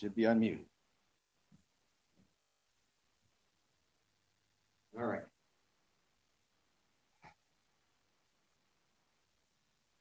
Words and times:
Should 0.00 0.14
be 0.14 0.22
unmuted. 0.22 0.64
All 4.98 5.04
right. 5.04 5.20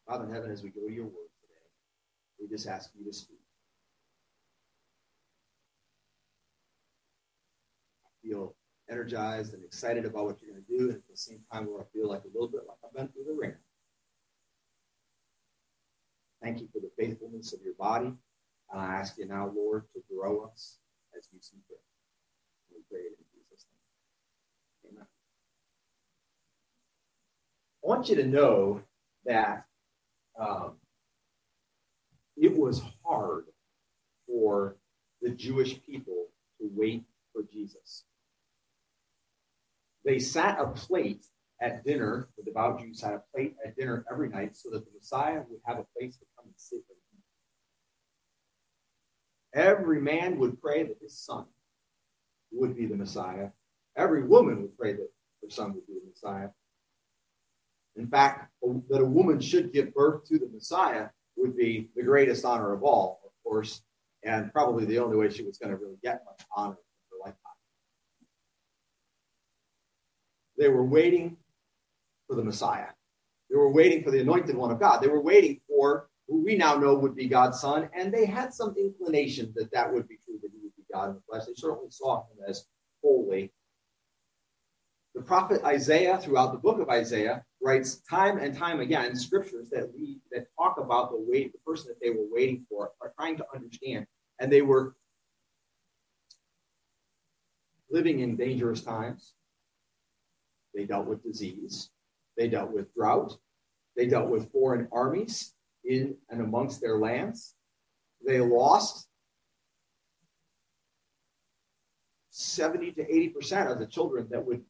Father 0.08 0.24
in 0.24 0.34
heaven, 0.34 0.52
as 0.52 0.64
we 0.64 0.70
go 0.70 0.88
to 0.88 0.94
your 0.94 1.04
word 1.04 1.28
today, 1.42 2.40
we 2.40 2.48
just 2.48 2.66
ask 2.66 2.92
you 2.98 3.04
to 3.04 3.12
speak. 3.12 3.42
I 8.06 8.26
feel 8.26 8.56
energized 8.90 9.54
and 9.54 9.66
excited 9.66 10.06
about 10.06 10.24
what 10.24 10.38
you're 10.42 10.54
going 10.54 10.64
to 10.64 10.78
do, 10.78 10.84
and 10.92 10.96
at 10.96 11.08
the 11.10 11.18
same 11.18 11.42
time, 11.52 11.66
where 11.66 11.82
I 11.82 11.86
feel 11.92 12.08
like 12.08 12.24
a 12.24 12.32
little 12.34 12.48
bit 12.48 12.62
like 12.66 12.78
I've 12.86 12.94
been 12.94 13.10
through 13.10 13.26
the 13.28 13.34
wringer. 13.34 13.60
Thank 16.42 16.62
you 16.62 16.70
for 16.72 16.80
the 16.80 16.90
faithfulness 16.98 17.52
of 17.52 17.60
your 17.62 17.74
body. 17.74 18.14
And 18.72 18.82
I 18.82 18.96
ask 18.96 19.18
you 19.18 19.26
now, 19.26 19.52
Lord, 19.56 19.86
to 19.94 20.02
grow 20.14 20.46
us 20.52 20.78
as 21.18 21.28
you 21.32 21.40
see 21.42 21.58
fit. 21.68 21.82
We 22.72 22.82
pray 22.90 23.02
it 23.02 23.18
in 23.18 23.26
Jesus' 23.34 23.66
name. 24.84 24.94
Amen. 24.94 25.08
I 27.84 27.88
want 27.88 28.10
you 28.10 28.16
to 28.18 28.28
know 28.28 28.82
that 29.26 29.66
um, 30.40 30.74
it 32.38 32.56
was 32.56 32.82
hard 33.06 33.46
for 34.28 34.76
the 35.22 35.32
Jewish 35.32 35.82
people 35.84 36.28
to 36.60 36.70
wait 36.74 37.04
for 37.34 37.44
Jesus. 37.52 38.04
They 40.06 40.20
sat 40.20 40.60
a 40.60 40.68
plate 40.68 41.26
at 41.62 41.84
dinner, 41.84 42.30
the 42.38 42.44
devout 42.44 42.80
Jews 42.80 43.02
sat 43.02 43.14
a 43.14 43.22
plate 43.34 43.56
at 43.66 43.76
dinner 43.76 44.06
every 44.10 44.30
night 44.30 44.56
so 44.56 44.70
that 44.70 44.86
the 44.86 44.92
Messiah 44.96 45.42
would 45.50 45.60
have 45.66 45.80
a 45.80 45.86
place 45.98 46.16
to 46.18 46.26
come 46.38 46.46
and 46.46 46.54
sit 46.56 46.78
and. 46.88 47.00
Every 49.54 50.00
man 50.00 50.38
would 50.40 50.62
pray 50.62 50.84
that 50.84 50.98
his 51.02 51.18
son 51.18 51.46
would 52.52 52.76
be 52.76 52.86
the 52.86 52.96
Messiah. 52.96 53.50
Every 53.96 54.24
woman 54.24 54.62
would 54.62 54.78
pray 54.78 54.94
that 54.94 55.10
her 55.44 55.50
son 55.50 55.74
would 55.74 55.88
be 55.88 55.94
the 55.94 56.10
Messiah. 56.10 56.50
In 57.96 58.08
fact, 58.08 58.52
that 58.62 59.02
a 59.02 59.06
woman 59.06 59.40
should 59.40 59.74
give 59.74 59.94
birth 59.94 60.26
to 60.26 60.38
the 60.38 60.50
Messiah 60.54 61.08
would 61.36 61.58
be 61.58 61.90
the 61.96 62.04
greatest 62.04 62.46
honor 62.46 62.74
of 62.74 62.84
all, 62.84 63.22
of 63.26 63.32
course, 63.44 63.82
and 64.24 64.52
probably 64.54 64.86
the 64.86 65.00
only 65.00 65.18
way 65.18 65.30
she 65.30 65.44
was 65.44 65.58
going 65.58 65.72
to 65.72 65.78
really 65.78 65.98
get 66.04 66.24
much 66.26 66.46
honor 66.56 66.76
in 66.76 67.12
her 67.12 67.18
lifetime. 67.26 67.54
They 70.58 70.70
were 70.70 70.86
waiting 70.86 71.38
for 72.28 72.36
the 72.36 72.44
Messiah. 72.44 72.90
They 73.50 73.56
were 73.56 73.72
waiting 73.72 74.04
for 74.04 74.12
the 74.12 74.20
anointed 74.20 74.56
one 74.56 74.72
of 74.72 74.80
God. 74.80 75.02
They 75.02 75.08
were 75.08 75.22
waiting 75.22 75.62
for 75.68 76.10
who 76.30 76.44
we 76.44 76.56
now 76.56 76.76
know 76.76 76.94
would 76.94 77.16
be 77.16 77.28
God's 77.28 77.60
son, 77.60 77.90
and 77.94 78.14
they 78.14 78.26
had 78.26 78.54
some 78.54 78.76
inclination 78.78 79.52
that 79.56 79.72
that 79.72 79.92
would 79.92 80.08
be 80.08 80.20
true, 80.24 80.38
that 80.42 80.52
he 80.54 80.60
would 80.62 80.76
be 80.78 80.84
God 80.94 81.10
in 81.10 81.16
the 81.16 81.22
flesh. 81.28 81.46
They 81.46 81.54
certainly 81.56 81.90
saw 81.90 82.22
him 82.22 82.38
as 82.48 82.66
holy. 83.04 83.52
The 85.16 85.22
prophet 85.22 85.64
Isaiah, 85.66 86.20
throughout 86.20 86.52
the 86.52 86.60
book 86.60 86.80
of 86.80 86.90
Isaiah, 86.90 87.44
writes 87.62 88.02
time 88.08 88.38
and 88.38 88.56
time 88.56 88.80
again 88.80 89.16
scriptures 89.16 89.70
that 89.72 89.92
we 89.94 90.20
that 90.32 90.46
talk 90.56 90.78
about 90.78 91.10
the 91.10 91.18
wait, 91.20 91.52
the 91.52 91.60
person 91.66 91.88
that 91.90 92.00
they 92.00 92.12
were 92.12 92.28
waiting 92.30 92.64
for, 92.70 92.92
are 93.02 93.12
trying 93.20 93.36
to 93.38 93.46
understand, 93.54 94.06
and 94.40 94.54
they 94.54 94.62
were 94.62 94.96
living 97.90 98.20
in 98.20 98.38
dangerous 98.38 98.82
times. 98.82 99.34
They 100.76 100.86
dealt 100.86 101.08
with 101.08 101.24
disease. 101.24 101.90
They 102.38 102.48
dealt 102.48 102.72
with 102.72 102.94
drought. 102.94 103.36
They 103.98 104.06
dealt 104.06 104.30
with 104.30 104.52
foreign 104.52 104.88
armies 104.92 105.56
in 105.86 106.16
and 106.30 106.42
amongst 106.42 106.82
their 106.82 106.98
lands. 106.98 107.56
They 108.26 108.40
lost 108.40 109.08
70 112.32 112.94
to 112.94 113.04
80% 113.04 113.72
of 113.72 113.80
the 113.80 113.86
children 113.86 114.28
that 114.32 114.46
would 114.46 114.62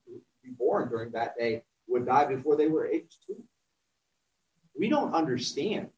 be 0.43 0.51
born 0.51 0.89
during 0.89 1.11
that 1.11 1.37
day 1.37 1.63
would 1.87 2.05
die 2.05 2.25
before 2.25 2.55
they 2.55 2.67
were 2.67 2.87
age 2.87 3.17
two. 3.25 3.43
We 4.77 4.89
don't 4.89 5.13
understand 5.13 5.89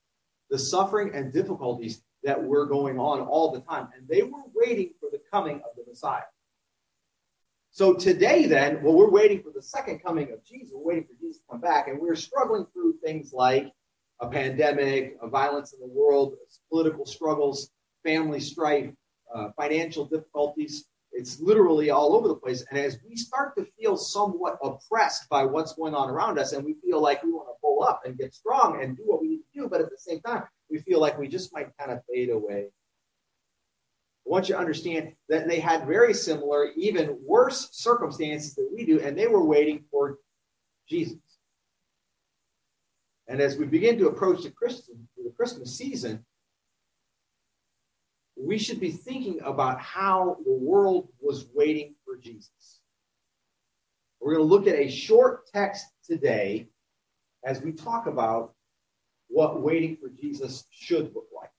the 0.49 0.57
suffering 0.57 1.11
and 1.13 1.31
difficulties 1.31 2.01
that 2.23 2.41
were 2.41 2.65
going 2.65 2.99
on 2.99 3.21
all 3.21 3.51
the 3.51 3.61
time. 3.61 3.89
And 3.95 4.07
they 4.07 4.23
were 4.23 4.43
waiting 4.53 4.91
for 4.99 5.09
the 5.11 5.21
coming 5.31 5.57
of 5.57 5.75
the 5.75 5.83
Messiah. 5.87 6.23
So 7.71 7.93
today, 7.93 8.47
then, 8.47 8.83
well, 8.83 8.93
we're 8.93 9.09
waiting 9.09 9.41
for 9.41 9.51
the 9.51 9.61
second 9.61 10.03
coming 10.03 10.31
of 10.31 10.43
Jesus. 10.43 10.71
We're 10.73 10.93
waiting 10.93 11.05
for 11.05 11.13
Jesus 11.21 11.37
to 11.37 11.43
come 11.51 11.61
back, 11.61 11.87
and 11.87 11.99
we're 11.99 12.15
struggling 12.15 12.65
through 12.73 12.95
things 13.03 13.31
like 13.31 13.71
a 14.21 14.27
pandemic, 14.27 15.17
a 15.21 15.27
violence 15.27 15.73
in 15.73 15.79
the 15.79 15.87
world, 15.87 16.35
political 16.69 17.05
struggles, 17.05 17.71
family 18.03 18.39
strife, 18.39 18.91
uh, 19.33 19.49
financial 19.57 20.05
difficulties. 20.05 20.85
It's 21.11 21.39
literally 21.39 21.89
all 21.89 22.15
over 22.15 22.27
the 22.27 22.35
place. 22.35 22.63
And 22.69 22.79
as 22.79 22.99
we 23.07 23.15
start 23.15 23.55
to 23.57 23.65
feel 23.77 23.97
somewhat 23.97 24.57
oppressed 24.63 25.27
by 25.29 25.43
what's 25.43 25.73
going 25.73 25.93
on 25.93 26.09
around 26.09 26.39
us, 26.39 26.53
and 26.53 26.63
we 26.63 26.75
feel 26.85 27.01
like 27.01 27.23
we 27.23 27.31
want 27.31 27.49
to 27.49 27.59
pull 27.61 27.83
up 27.83 28.01
and 28.05 28.17
get 28.17 28.33
strong 28.33 28.81
and 28.81 28.95
do 28.95 29.03
what 29.05 29.21
we 29.21 29.27
need 29.27 29.41
to 29.53 29.61
do, 29.61 29.67
but 29.67 29.81
at 29.81 29.89
the 29.89 29.97
same 29.97 30.21
time, 30.21 30.43
we 30.69 30.79
feel 30.79 31.01
like 31.01 31.17
we 31.17 31.27
just 31.27 31.53
might 31.53 31.75
kind 31.77 31.91
of 31.91 31.99
fade 32.09 32.29
away 32.29 32.69
I 34.25 34.29
want 34.29 34.49
you 34.49 34.55
to 34.55 34.61
understand 34.61 35.13
that 35.29 35.47
they 35.47 35.59
had 35.59 35.87
very 35.87 36.13
similar, 36.13 36.71
even 36.75 37.17
worse 37.25 37.69
circumstances 37.71 38.55
than 38.55 38.69
we 38.73 38.85
do, 38.85 38.99
and 39.01 39.17
they 39.17 39.27
were 39.27 39.43
waiting 39.43 39.83
for 39.89 40.19
Jesus. 40.87 41.17
And 43.31 43.39
as 43.39 43.55
we 43.55 43.65
begin 43.65 43.97
to 43.99 44.09
approach 44.09 44.43
the 44.43 44.51
Christmas, 44.51 44.89
the 45.15 45.31
Christmas 45.37 45.77
season, 45.77 46.25
we 48.35 48.57
should 48.57 48.81
be 48.81 48.91
thinking 48.91 49.39
about 49.45 49.79
how 49.79 50.35
the 50.43 50.51
world 50.51 51.07
was 51.21 51.45
waiting 51.53 51.95
for 52.03 52.17
Jesus. 52.17 52.81
We're 54.19 54.35
going 54.35 54.45
to 54.45 54.53
look 54.53 54.67
at 54.67 54.75
a 54.75 54.89
short 54.89 55.47
text 55.47 55.85
today 56.05 56.67
as 57.45 57.61
we 57.61 57.71
talk 57.71 58.05
about 58.05 58.53
what 59.29 59.61
waiting 59.61 59.95
for 59.95 60.09
Jesus 60.09 60.65
should 60.69 61.15
look 61.15 61.27
like. 61.33 61.51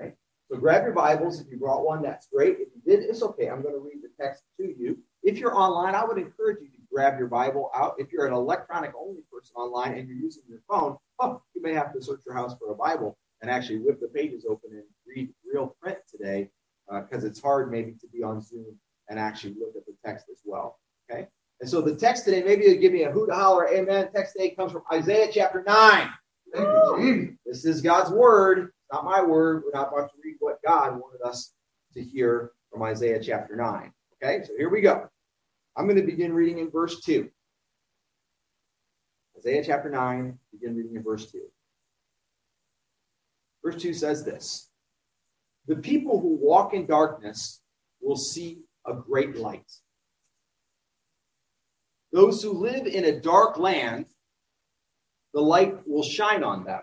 Right? 0.00 0.14
So 0.50 0.58
grab 0.58 0.82
your 0.82 0.92
Bibles. 0.92 1.40
If 1.40 1.52
you 1.52 1.58
brought 1.58 1.86
one, 1.86 2.02
that's 2.02 2.26
great. 2.34 2.56
If 2.58 2.70
you 2.74 2.82
did, 2.84 3.08
it's 3.08 3.22
okay. 3.22 3.48
I'm 3.48 3.62
going 3.62 3.74
to 3.74 3.80
read 3.80 4.02
the 4.02 4.10
text 4.20 4.42
to 4.56 4.64
you. 4.64 4.98
If 5.22 5.38
you're 5.38 5.54
online, 5.54 5.94
I 5.94 6.04
would 6.04 6.18
encourage 6.18 6.58
you 6.62 6.68
to 6.70 6.77
grab 6.92 7.18
your 7.18 7.28
Bible 7.28 7.70
out. 7.74 7.94
If 7.98 8.12
you're 8.12 8.26
an 8.26 8.32
electronic 8.32 8.92
only 8.98 9.22
person 9.32 9.54
online 9.56 9.96
and 9.96 10.08
you're 10.08 10.16
using 10.16 10.42
your 10.48 10.60
phone, 10.68 10.96
oh, 11.20 11.42
you 11.54 11.62
may 11.62 11.72
have 11.72 11.92
to 11.94 12.02
search 12.02 12.20
your 12.26 12.34
house 12.34 12.54
for 12.58 12.70
a 12.70 12.74
Bible 12.74 13.16
and 13.40 13.50
actually 13.50 13.78
whip 13.78 14.00
the 14.00 14.08
pages 14.08 14.46
open 14.48 14.70
and 14.72 14.84
read 15.06 15.30
real 15.44 15.76
print 15.80 15.98
today 16.10 16.50
because 16.88 17.24
uh, 17.24 17.26
it's 17.26 17.40
hard 17.40 17.70
maybe 17.70 17.92
to 18.00 18.06
be 18.08 18.22
on 18.22 18.40
Zoom 18.40 18.76
and 19.08 19.18
actually 19.18 19.54
look 19.58 19.74
at 19.76 19.86
the 19.86 19.94
text 20.04 20.26
as 20.30 20.40
well. 20.44 20.78
Okay? 21.10 21.28
And 21.60 21.68
so 21.68 21.80
the 21.80 21.94
text 21.94 22.24
today, 22.24 22.42
maybe 22.42 22.64
you'll 22.64 22.80
give 22.80 22.92
me 22.92 23.02
a 23.02 23.10
hoot 23.10 23.30
holler, 23.30 23.68
amen. 23.68 24.10
Text 24.14 24.34
today 24.34 24.50
comes 24.50 24.72
from 24.72 24.82
Isaiah 24.92 25.28
chapter 25.32 25.64
9. 25.66 27.34
This 27.44 27.64
is 27.64 27.82
God's 27.82 28.10
word 28.10 28.72
not 28.92 29.04
my 29.04 29.22
word. 29.22 29.62
We're 29.64 29.78
not 29.78 29.92
about 29.92 30.10
to 30.10 30.16
read 30.22 30.36
what 30.40 30.62
God 30.64 30.92
wanted 30.92 31.22
us 31.24 31.52
to 31.94 32.02
hear 32.02 32.52
from 32.70 32.82
Isaiah 32.82 33.20
chapter 33.22 33.56
9. 33.56 33.92
Okay, 34.22 34.44
so 34.44 34.52
here 34.56 34.70
we 34.70 34.80
go. 34.80 35.08
I'm 35.78 35.84
going 35.84 35.96
to 35.96 36.02
begin 36.02 36.32
reading 36.32 36.58
in 36.58 36.70
verse 36.70 37.00
2. 37.02 37.30
Isaiah 39.38 39.62
chapter 39.64 39.88
9, 39.88 40.36
begin 40.50 40.76
reading 40.76 40.96
in 40.96 41.04
verse 41.04 41.30
2. 41.30 41.40
Verse 43.64 43.80
2 43.80 43.94
says 43.94 44.24
this 44.24 44.70
The 45.68 45.76
people 45.76 46.20
who 46.20 46.34
walk 46.34 46.74
in 46.74 46.86
darkness 46.86 47.60
will 48.00 48.16
see 48.16 48.62
a 48.84 48.92
great 48.92 49.36
light. 49.36 49.70
Those 52.10 52.42
who 52.42 52.54
live 52.54 52.86
in 52.88 53.04
a 53.04 53.20
dark 53.20 53.56
land, 53.56 54.06
the 55.32 55.40
light 55.40 55.86
will 55.86 56.02
shine 56.02 56.42
on 56.42 56.64
them. 56.64 56.80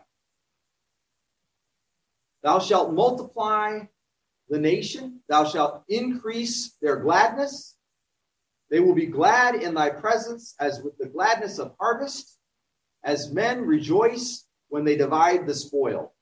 Thou 2.44 2.60
shalt 2.60 2.94
multiply 2.94 3.80
the 4.48 4.60
nation, 4.60 5.20
thou 5.28 5.44
shalt 5.44 5.84
increase 5.90 6.78
their 6.82 6.96
gladness. 6.96 7.76
They 8.76 8.82
will 8.82 8.94
be 8.94 9.06
glad 9.06 9.56
in 9.56 9.74
thy 9.74 9.90
presence 9.90 10.54
as 10.60 10.82
with 10.84 10.98
the 10.98 11.08
gladness 11.08 11.60
of 11.60 11.76
harvest, 11.80 12.38
as 13.06 13.32
men 13.32 13.62
rejoice 13.62 14.50
when 14.68 14.84
they 14.84 14.98
divide 14.98 15.48
the 15.48 15.54
spoil. 15.54 16.14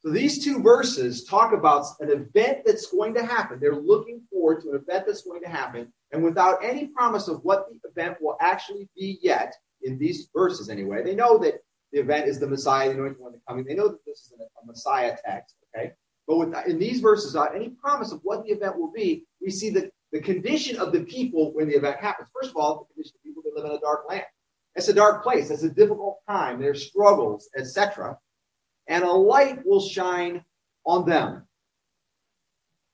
So 0.00 0.10
these 0.10 0.44
two 0.44 0.62
verses 0.62 1.24
talk 1.24 1.54
about 1.54 1.86
an 2.00 2.10
event 2.10 2.66
that's 2.66 2.90
going 2.90 3.14
to 3.14 3.24
happen. 3.24 3.58
They're 3.58 3.80
looking 3.80 4.24
forward 4.30 4.60
to 4.60 4.72
an 4.72 4.76
event 4.76 5.06
that's 5.06 5.22
going 5.22 5.40
to 5.40 5.48
happen. 5.48 5.90
And 6.12 6.22
without 6.22 6.62
any 6.62 6.88
promise 6.88 7.28
of 7.28 7.42
what 7.42 7.66
the 7.70 7.88
event 7.88 8.18
will 8.20 8.36
actually 8.42 8.86
be 8.94 9.18
yet, 9.22 9.54
in 9.80 9.98
these 9.98 10.28
verses 10.36 10.68
anyway, 10.68 11.02
they 11.02 11.14
know 11.14 11.38
that 11.38 11.62
the 11.92 12.00
event 12.00 12.28
is 12.28 12.38
the 12.38 12.46
Messiah, 12.46 12.90
the 12.90 12.94
anointed 12.96 13.20
one 13.20 13.32
coming. 13.48 13.64
They 13.64 13.72
know 13.72 13.88
that 13.88 14.04
this 14.04 14.18
is 14.18 14.34
a, 14.38 14.66
Messiah 14.66 15.16
text, 15.24 15.54
okay? 15.74 15.92
But 16.28 16.36
with, 16.36 16.54
in 16.66 16.78
these 16.78 17.00
verses, 17.00 17.32
without 17.32 17.56
any 17.56 17.70
promise 17.70 18.12
of 18.12 18.20
what 18.22 18.44
the 18.44 18.52
event 18.52 18.78
will 18.78 18.92
be, 18.92 19.24
we 19.40 19.50
see 19.50 19.70
the, 19.70 19.90
the 20.12 20.20
condition 20.20 20.78
of 20.78 20.92
the 20.92 21.00
people 21.04 21.52
when 21.52 21.68
the 21.68 21.74
event 21.74 21.98
happens. 21.98 22.28
First 22.32 22.50
of 22.50 22.56
all, 22.56 22.86
the 22.88 22.94
condition 22.94 23.16
of 23.16 23.24
people 23.24 23.42
that 23.42 23.54
live 23.54 23.70
in 23.70 23.76
a 23.76 23.80
dark 23.80 24.08
land. 24.08 24.24
It's 24.74 24.88
a 24.88 24.94
dark 24.94 25.22
place. 25.22 25.50
It's 25.50 25.62
a 25.62 25.70
difficult 25.70 26.18
time. 26.28 26.60
There's 26.60 26.86
struggles, 26.86 27.48
etc. 27.56 28.18
And 28.86 29.04
a 29.04 29.10
light 29.10 29.64
will 29.64 29.80
shine 29.80 30.44
on 30.84 31.08
them. 31.08 31.46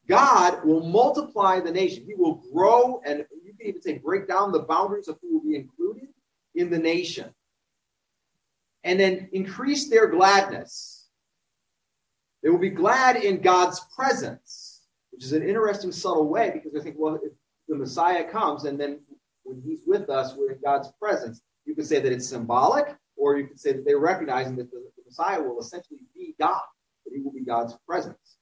God 0.09 0.65
will 0.65 0.87
multiply 0.87 1.61
the 1.61 1.71
nation. 1.71 2.05
He 2.07 2.15
will 2.15 2.43
grow, 2.53 3.01
and 3.05 3.25
you 3.45 3.53
can 3.59 3.67
even 3.67 3.83
say 3.83 3.99
break 3.99 4.27
down 4.27 4.53
the 4.53 4.61
boundaries 4.61 5.09
of 5.09 5.19
who 5.21 5.35
will 5.35 5.45
be 5.45 5.57
included 5.57 6.09
in 6.55 6.71
the 6.71 6.79
nation. 6.79 7.33
And 8.85 8.99
then 8.99 9.29
increase 9.33 9.89
their 9.89 10.09
gladness. 10.09 11.09
They 12.43 12.51
will 12.51 12.59
be 12.59 12.71
glad 12.71 13.17
in 13.17 13.41
God's 13.41 13.81
presence, 13.97 14.62
which 15.13 15.25
is 15.25 15.33
an 15.33 15.47
interesting, 15.47 15.93
subtle 15.93 16.29
way 16.29 16.51
because 16.53 16.73
they 16.73 16.81
think, 16.81 16.97
well, 16.99 17.15
if 17.23 17.33
the 17.69 17.77
Messiah 17.77 18.29
comes 18.29 18.65
and 18.65 18.81
then 18.81 19.01
when 19.45 19.63
he's 19.65 19.81
with 19.87 20.11
us, 20.11 20.35
we're 20.37 20.53
in 20.53 20.59
God's 20.65 20.91
presence. 21.01 21.43
You 21.65 21.75
could 21.75 21.87
say 21.87 22.01
that 22.01 22.13
it's 22.13 22.29
symbolic, 22.29 22.97
or 23.17 23.37
you 23.37 23.47
could 23.47 23.61
say 23.61 23.73
that 23.73 23.85
they're 23.85 23.99
recognizing 23.99 24.57
that 24.57 24.71
the, 24.71 24.79
the 24.97 25.03
Messiah 25.07 25.41
will 25.41 25.61
essentially 25.61 26.01
be 26.15 26.35
God, 26.41 26.61
that 27.05 27.15
he 27.15 27.21
will 27.21 27.33
be 27.33 27.45
God's 27.45 27.77
presence. 27.87 28.37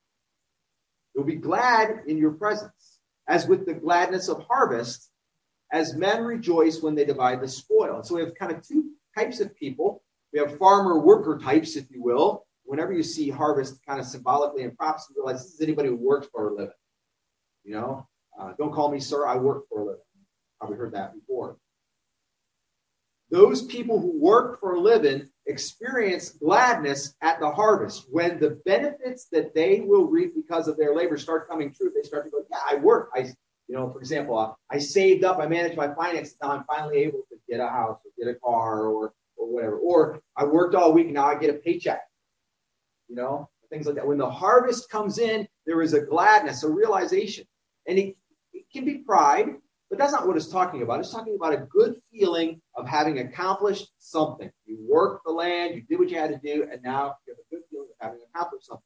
You'll 1.15 1.25
be 1.25 1.37
glad 1.37 2.03
in 2.07 2.17
your 2.17 2.33
presence, 2.33 3.01
as 3.29 3.47
with 3.47 3.67
the 3.67 3.75
gladness 3.75 4.29
of 4.29 4.45
harvest, 4.49 5.11
as 5.73 5.95
men 5.95 6.23
rejoice 6.23 6.81
when 6.81 6.95
they 6.95 7.05
divide 7.05 7.41
the 7.41 7.49
spoil. 7.49 8.03
So 8.03 8.15
we 8.15 8.23
have 8.23 8.35
kind 8.35 8.53
of 8.53 8.67
two 8.67 8.91
types 9.17 9.41
of 9.41 9.55
people. 9.55 10.03
We 10.33 10.39
have 10.39 10.59
farmer 10.59 10.99
worker 10.99 11.39
types, 11.39 11.77
if 11.77 11.91
you 11.91 12.03
will. 12.03 12.47
Whenever 12.71 12.93
you 12.93 13.03
see 13.03 13.29
harvest 13.29 13.85
kind 13.85 13.99
of 13.99 14.07
symbolically 14.07 14.63
in 14.63 14.71
prophecy, 14.77 15.13
realize 15.17 15.43
this 15.43 15.55
is 15.55 15.61
anybody 15.61 15.89
who 15.89 15.97
works 15.97 16.29
for 16.33 16.51
a 16.51 16.55
living. 16.55 16.71
You 17.65 17.73
know, 17.73 18.09
uh, 18.41 18.53
don't 18.59 18.73
call 18.73 18.93
me 18.93 19.01
sir, 19.01 19.27
I 19.27 19.35
work 19.39 19.65
for 19.69 19.81
a 19.81 19.85
living. 19.87 20.01
Probably 20.61 20.77
heard 20.77 20.93
that 20.93 21.13
before. 21.13 21.57
Those 23.29 23.63
people 23.63 24.01
who 24.01 24.17
work 24.17 24.61
for 24.61 24.77
a 24.77 24.81
living 24.81 25.29
experience 25.47 26.31
gladness 26.31 27.17
at 27.23 27.41
the 27.41 27.51
harvest. 27.51 28.07
When 28.09 28.39
the 28.39 28.61
benefits 28.65 29.27
that 29.33 29.53
they 29.53 29.81
will 29.81 30.07
reap 30.07 30.37
because 30.37 30.69
of 30.69 30.77
their 30.77 30.95
labor 30.95 31.19
start 31.19 31.49
coming 31.49 31.75
true, 31.75 31.91
they 31.93 32.07
start 32.07 32.27
to 32.27 32.31
go, 32.31 32.45
Yeah, 32.53 32.59
I 32.71 32.77
work. 32.77 33.11
I, 33.17 33.33
you 33.67 33.75
know, 33.75 33.91
for 33.91 33.99
example, 33.99 34.39
uh, 34.39 34.53
I 34.71 34.79
saved 34.79 35.25
up, 35.25 35.41
I 35.41 35.49
managed 35.49 35.77
my 35.77 35.93
finances. 35.93 36.37
Now 36.41 36.53
I'm 36.53 36.65
finally 36.73 36.99
able 36.99 37.23
to 37.31 37.37
get 37.49 37.59
a 37.59 37.67
house 37.67 37.99
or 38.05 38.13
get 38.17 38.31
a 38.33 38.39
car 38.39 38.87
or, 38.87 39.13
or 39.37 39.53
whatever. 39.53 39.77
Or 39.77 40.21
I 40.37 40.45
worked 40.45 40.77
all 40.77 40.93
week, 40.93 41.11
now 41.11 41.25
I 41.25 41.35
get 41.35 41.51
a 41.51 41.55
paycheck. 41.55 42.03
You 43.11 43.17
know, 43.17 43.51
things 43.71 43.87
like 43.87 43.97
that. 43.97 44.07
When 44.07 44.19
the 44.19 44.31
harvest 44.31 44.89
comes 44.89 45.19
in, 45.19 45.47
there 45.67 45.83
is 45.83 45.95
a 45.95 46.01
gladness, 46.01 46.63
a 46.63 46.71
realization. 46.71 47.45
And 47.87 47.99
it, 47.99 48.17
it 48.53 48.65
can 48.73 48.85
be 48.85 48.99
pride, 48.99 49.49
but 49.89 49.99
that's 49.99 50.13
not 50.13 50.27
what 50.29 50.37
it's 50.37 50.47
talking 50.47 50.83
about. 50.83 51.01
It's 51.01 51.13
talking 51.13 51.35
about 51.35 51.53
a 51.53 51.67
good 51.69 51.97
feeling 52.13 52.61
of 52.77 52.87
having 52.87 53.19
accomplished 53.19 53.89
something. 53.99 54.49
You 54.65 54.79
worked 54.89 55.25
the 55.25 55.33
land, 55.33 55.75
you 55.75 55.83
did 55.83 55.99
what 55.99 56.09
you 56.09 56.19
had 56.19 56.31
to 56.31 56.39
do, 56.39 56.69
and 56.71 56.81
now 56.83 57.17
you 57.27 57.35
have 57.35 57.39
a 57.39 57.55
good 57.55 57.65
feeling 57.69 57.89
of 57.91 58.07
having 58.07 58.21
accomplished 58.33 58.67
something. 58.67 58.85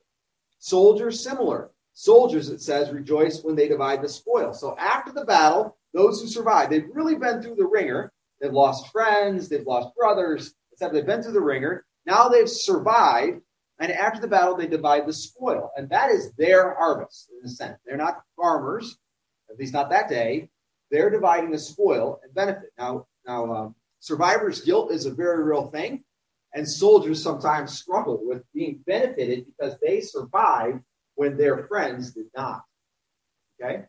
Soldiers, 0.58 1.22
similar. 1.22 1.70
Soldiers, 1.92 2.48
it 2.48 2.62
says, 2.62 2.90
rejoice 2.90 3.42
when 3.42 3.54
they 3.54 3.68
divide 3.68 4.02
the 4.02 4.08
spoil. 4.08 4.54
So 4.54 4.76
after 4.78 5.12
the 5.12 5.26
battle, 5.26 5.76
those 5.92 6.20
who 6.20 6.26
survived, 6.26 6.72
they've 6.72 6.88
really 6.92 7.16
been 7.16 7.42
through 7.42 7.56
the 7.56 7.66
wringer. 7.66 8.10
They've 8.40 8.52
lost 8.52 8.90
friends, 8.90 9.48
they've 9.48 9.66
lost 9.66 9.94
brothers, 9.94 10.54
etc. 10.72 10.94
They've 10.94 11.06
been 11.06 11.22
through 11.22 11.32
the 11.32 11.40
wringer. 11.40 11.84
Now 12.06 12.28
they've 12.28 12.48
survived, 12.48 13.40
and 13.80 13.90
after 13.92 14.20
the 14.20 14.28
battle, 14.28 14.56
they 14.56 14.66
divide 14.66 15.06
the 15.06 15.12
spoil. 15.12 15.70
And 15.76 15.88
that 15.90 16.10
is 16.10 16.32
their 16.32 16.74
harvest, 16.74 17.30
in 17.38 17.46
a 17.46 17.48
sense. 17.48 17.78
They're 17.84 17.96
not 17.96 18.22
farmers, 18.36 18.98
at 19.50 19.58
least 19.58 19.72
not 19.72 19.90
that 19.90 20.08
day 20.08 20.50
they're 20.94 21.10
dividing 21.10 21.50
the 21.50 21.58
spoil 21.58 22.20
and 22.22 22.32
benefit. 22.34 22.70
Now, 22.78 23.06
now 23.26 23.52
um, 23.52 23.74
survivor's 23.98 24.60
guilt 24.60 24.92
is 24.92 25.06
a 25.06 25.14
very 25.14 25.42
real 25.42 25.68
thing, 25.68 26.04
and 26.54 26.68
soldiers 26.68 27.22
sometimes 27.22 27.76
struggle 27.76 28.20
with 28.22 28.44
being 28.54 28.80
benefited 28.86 29.46
because 29.46 29.76
they 29.82 30.00
survived 30.00 30.80
when 31.16 31.36
their 31.36 31.66
friends 31.66 32.12
did 32.12 32.26
not. 32.36 32.62
Okay? 33.60 33.84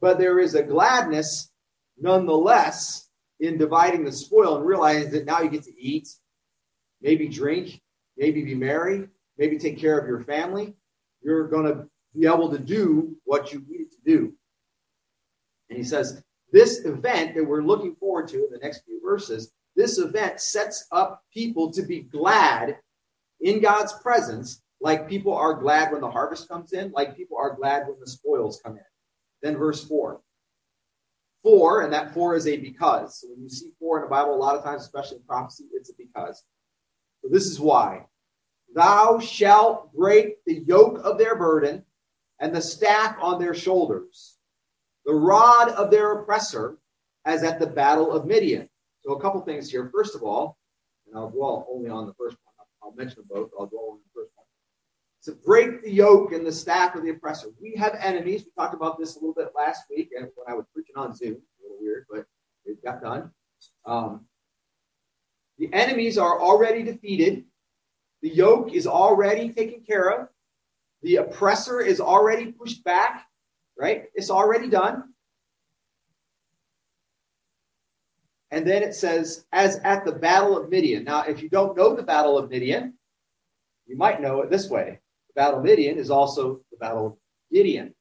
But 0.00 0.18
there 0.18 0.38
is 0.38 0.54
a 0.54 0.62
gladness 0.62 1.50
nonetheless 1.98 3.08
in 3.40 3.56
dividing 3.56 4.04
the 4.04 4.12
spoil 4.12 4.56
and 4.56 4.66
realizing 4.66 5.12
that 5.12 5.24
now 5.24 5.40
you 5.40 5.48
get 5.48 5.64
to 5.64 5.80
eat, 5.80 6.06
maybe 7.00 7.28
drink, 7.28 7.80
maybe 8.16 8.44
be 8.44 8.54
married, 8.54 9.08
maybe 9.38 9.58
take 9.58 9.78
care 9.78 9.98
of 9.98 10.08
your 10.08 10.20
family. 10.20 10.74
You're 11.22 11.48
going 11.48 11.66
to 11.66 11.88
be 12.18 12.26
able 12.26 12.50
to 12.50 12.58
do 12.58 13.16
what 13.24 13.52
you 13.52 13.64
needed 13.68 13.90
to 13.92 13.98
do. 14.04 14.32
And 15.68 15.76
he 15.78 15.84
says, 15.84 16.22
this 16.52 16.84
event 16.84 17.34
that 17.34 17.44
we're 17.44 17.62
looking 17.62 17.96
forward 17.96 18.28
to 18.28 18.36
in 18.36 18.50
the 18.50 18.58
next 18.58 18.84
few 18.84 19.00
verses, 19.04 19.52
this 19.74 19.98
event 19.98 20.40
sets 20.40 20.86
up 20.92 21.22
people 21.32 21.72
to 21.72 21.82
be 21.82 22.00
glad 22.00 22.78
in 23.40 23.60
God's 23.60 23.92
presence, 23.94 24.62
like 24.80 25.08
people 25.08 25.34
are 25.34 25.54
glad 25.54 25.92
when 25.92 26.00
the 26.00 26.10
harvest 26.10 26.48
comes 26.48 26.72
in, 26.72 26.92
like 26.92 27.16
people 27.16 27.36
are 27.38 27.54
glad 27.54 27.86
when 27.86 27.98
the 28.00 28.06
spoils 28.06 28.60
come 28.64 28.76
in. 28.76 28.84
Then 29.42 29.56
verse 29.56 29.84
4. 29.84 30.20
For, 31.42 31.82
and 31.82 31.92
that 31.92 32.14
for 32.14 32.34
is 32.34 32.46
a 32.46 32.56
because. 32.56 33.20
So 33.20 33.28
when 33.28 33.42
you 33.42 33.48
see 33.48 33.70
for 33.78 33.98
in 33.98 34.04
the 34.04 34.08
Bible, 34.08 34.34
a 34.34 34.36
lot 34.36 34.56
of 34.56 34.64
times, 34.64 34.82
especially 34.82 35.18
in 35.18 35.24
prophecy, 35.24 35.64
it's 35.72 35.90
a 35.90 35.94
because. 35.96 36.42
This 37.22 37.46
is 37.46 37.60
why. 37.60 38.06
Thou 38.74 39.18
shalt 39.18 39.92
break 39.94 40.44
the 40.44 40.62
yoke 40.66 41.00
of 41.04 41.18
their 41.18 41.36
burden 41.36 41.84
and 42.40 42.54
the 42.54 42.60
staff 42.60 43.16
on 43.20 43.40
their 43.40 43.54
shoulders 43.54 44.36
the 45.06 45.14
rod 45.14 45.70
of 45.70 45.90
their 45.90 46.12
oppressor, 46.12 46.76
as 47.24 47.42
at 47.44 47.58
the 47.58 47.66
battle 47.66 48.12
of 48.12 48.26
Midian. 48.26 48.68
So, 49.00 49.12
a 49.12 49.20
couple 49.20 49.40
things 49.40 49.70
here. 49.70 49.88
First 49.94 50.14
of 50.14 50.22
all, 50.22 50.58
and 51.06 51.16
I'll 51.16 51.30
dwell 51.30 51.66
only 51.70 51.88
on 51.88 52.06
the 52.06 52.14
first 52.14 52.36
one. 52.42 52.66
I'll 52.82 52.94
mention 52.94 53.18
them 53.18 53.28
both. 53.30 53.50
I'll 53.58 53.66
dwell 53.66 53.90
on 53.92 53.98
the 53.98 54.20
first 54.20 54.32
one. 54.34 54.44
To 55.24 55.32
break 55.44 55.82
the 55.82 55.90
yoke 55.90 56.32
and 56.32 56.44
the 56.44 56.52
staff 56.52 56.96
of 56.96 57.04
the 57.04 57.10
oppressor. 57.10 57.48
We 57.60 57.74
have 57.76 57.96
enemies. 58.00 58.44
We 58.44 58.50
talked 58.56 58.74
about 58.74 58.98
this 58.98 59.14
a 59.14 59.20
little 59.20 59.34
bit 59.34 59.52
last 59.56 59.84
week, 59.88 60.10
and 60.16 60.28
when 60.34 60.52
I 60.52 60.54
was 60.54 60.66
preaching 60.74 60.96
on 60.96 61.14
Zoom, 61.14 61.36
a 61.36 61.62
little 61.62 61.78
weird, 61.80 62.06
but 62.10 62.26
it 62.64 62.82
got 62.84 63.00
done. 63.00 63.30
Um, 63.84 64.26
the 65.58 65.72
enemies 65.72 66.18
are 66.18 66.40
already 66.40 66.82
defeated. 66.82 67.44
The 68.22 68.28
yoke 68.30 68.72
is 68.72 68.86
already 68.86 69.52
taken 69.52 69.80
care 69.80 70.08
of. 70.10 70.28
The 71.02 71.16
oppressor 71.16 71.80
is 71.80 72.00
already 72.00 72.52
pushed 72.52 72.82
back 72.84 73.26
right? 73.76 74.04
It's 74.14 74.30
already 74.30 74.68
done. 74.68 75.04
And 78.50 78.66
then 78.66 78.82
it 78.82 78.94
says, 78.94 79.44
as 79.52 79.78
at 79.84 80.04
the 80.04 80.12
Battle 80.12 80.56
of 80.56 80.70
Midian. 80.70 81.04
Now, 81.04 81.22
if 81.22 81.42
you 81.42 81.48
don't 81.48 81.76
know 81.76 81.94
the 81.94 82.02
Battle 82.02 82.38
of 82.38 82.50
Midian, 82.50 82.94
you 83.86 83.96
might 83.96 84.20
know 84.20 84.40
it 84.40 84.50
this 84.50 84.70
way. 84.70 85.00
The 85.28 85.40
Battle 85.40 85.58
of 85.58 85.64
Midian 85.64 85.98
is 85.98 86.10
also 86.10 86.60
the 86.70 86.78
Battle 86.78 87.06
of 87.06 87.16
Gideon. 87.52 87.94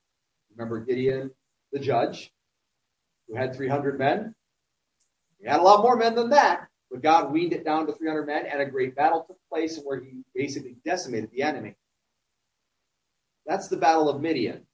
Remember 0.56 0.80
Gideon, 0.80 1.32
the 1.74 1.80
judge, 1.80 2.32
who 3.28 3.36
had 3.36 3.56
300 3.56 4.00
men? 4.00 4.34
He 5.40 5.48
had 5.48 5.60
a 5.60 5.64
lot 5.64 5.82
more 5.82 5.98
men 5.98 6.16
than 6.16 6.30
that, 6.30 6.68
but 6.92 7.02
God 7.02 7.32
weaned 7.32 7.54
it 7.54 7.66
down 7.66 7.88
to 7.88 7.94
300 7.94 8.26
men, 8.26 8.46
and 8.46 8.62
a 8.62 8.66
great 8.66 8.96
battle 8.96 9.26
took 9.28 9.38
place 9.52 9.80
where 9.84 10.00
he 10.00 10.24
basically 10.34 10.78
decimated 10.86 11.30
the 11.32 11.42
enemy. 11.42 11.76
That's 13.46 13.68
the 13.68 13.78
Battle 13.78 14.10
of 14.10 14.22
Midian. 14.22 14.66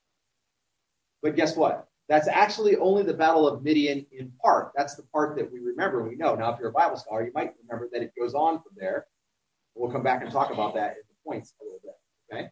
But 1.21 1.35
guess 1.35 1.55
what? 1.55 1.87
That's 2.09 2.27
actually 2.27 2.75
only 2.77 3.03
the 3.03 3.13
Battle 3.13 3.47
of 3.47 3.63
Midian 3.63 4.05
in 4.11 4.31
part. 4.43 4.71
That's 4.75 4.95
the 4.95 5.03
part 5.13 5.37
that 5.37 5.51
we 5.51 5.59
remember 5.59 6.07
we 6.07 6.15
know. 6.15 6.35
Now, 6.35 6.53
if 6.53 6.59
you're 6.59 6.69
a 6.69 6.73
Bible 6.73 6.97
scholar, 6.97 7.25
you 7.25 7.31
might 7.33 7.53
remember 7.63 7.89
that 7.93 8.01
it 8.01 8.11
goes 8.19 8.33
on 8.33 8.61
from 8.61 8.73
there. 8.75 9.05
We'll 9.75 9.91
come 9.91 10.03
back 10.03 10.21
and 10.21 10.31
talk 10.31 10.51
about 10.51 10.75
that 10.75 10.91
in 10.91 11.03
the 11.07 11.15
points 11.25 11.53
a 11.61 11.63
little 11.63 11.79
bit. 11.81 11.93
Okay? 12.33 12.49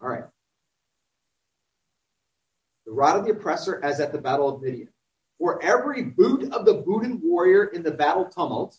All 0.00 0.08
right. 0.08 0.24
The 2.86 2.92
rod 2.92 3.18
of 3.18 3.24
the 3.24 3.32
oppressor 3.32 3.82
as 3.82 3.98
at 3.98 4.12
the 4.12 4.18
Battle 4.18 4.48
of 4.48 4.62
Midian. 4.62 4.93
For 5.38 5.62
every 5.62 6.02
boot 6.02 6.52
of 6.52 6.64
the 6.64 6.74
booted 6.74 7.20
warrior 7.22 7.64
in 7.64 7.82
the 7.82 7.90
battle 7.90 8.26
tumult 8.26 8.78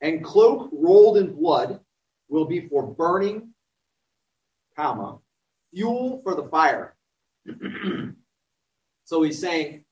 and 0.00 0.24
cloak 0.24 0.70
rolled 0.72 1.16
in 1.16 1.34
blood 1.34 1.80
will 2.28 2.44
be 2.44 2.68
for 2.68 2.86
burning, 2.86 3.54
comma, 4.76 5.18
fuel 5.72 6.20
for 6.22 6.34
the 6.34 6.48
fire. 6.48 6.96
So 9.04 9.22
he's 9.22 9.40
saying 9.40 9.84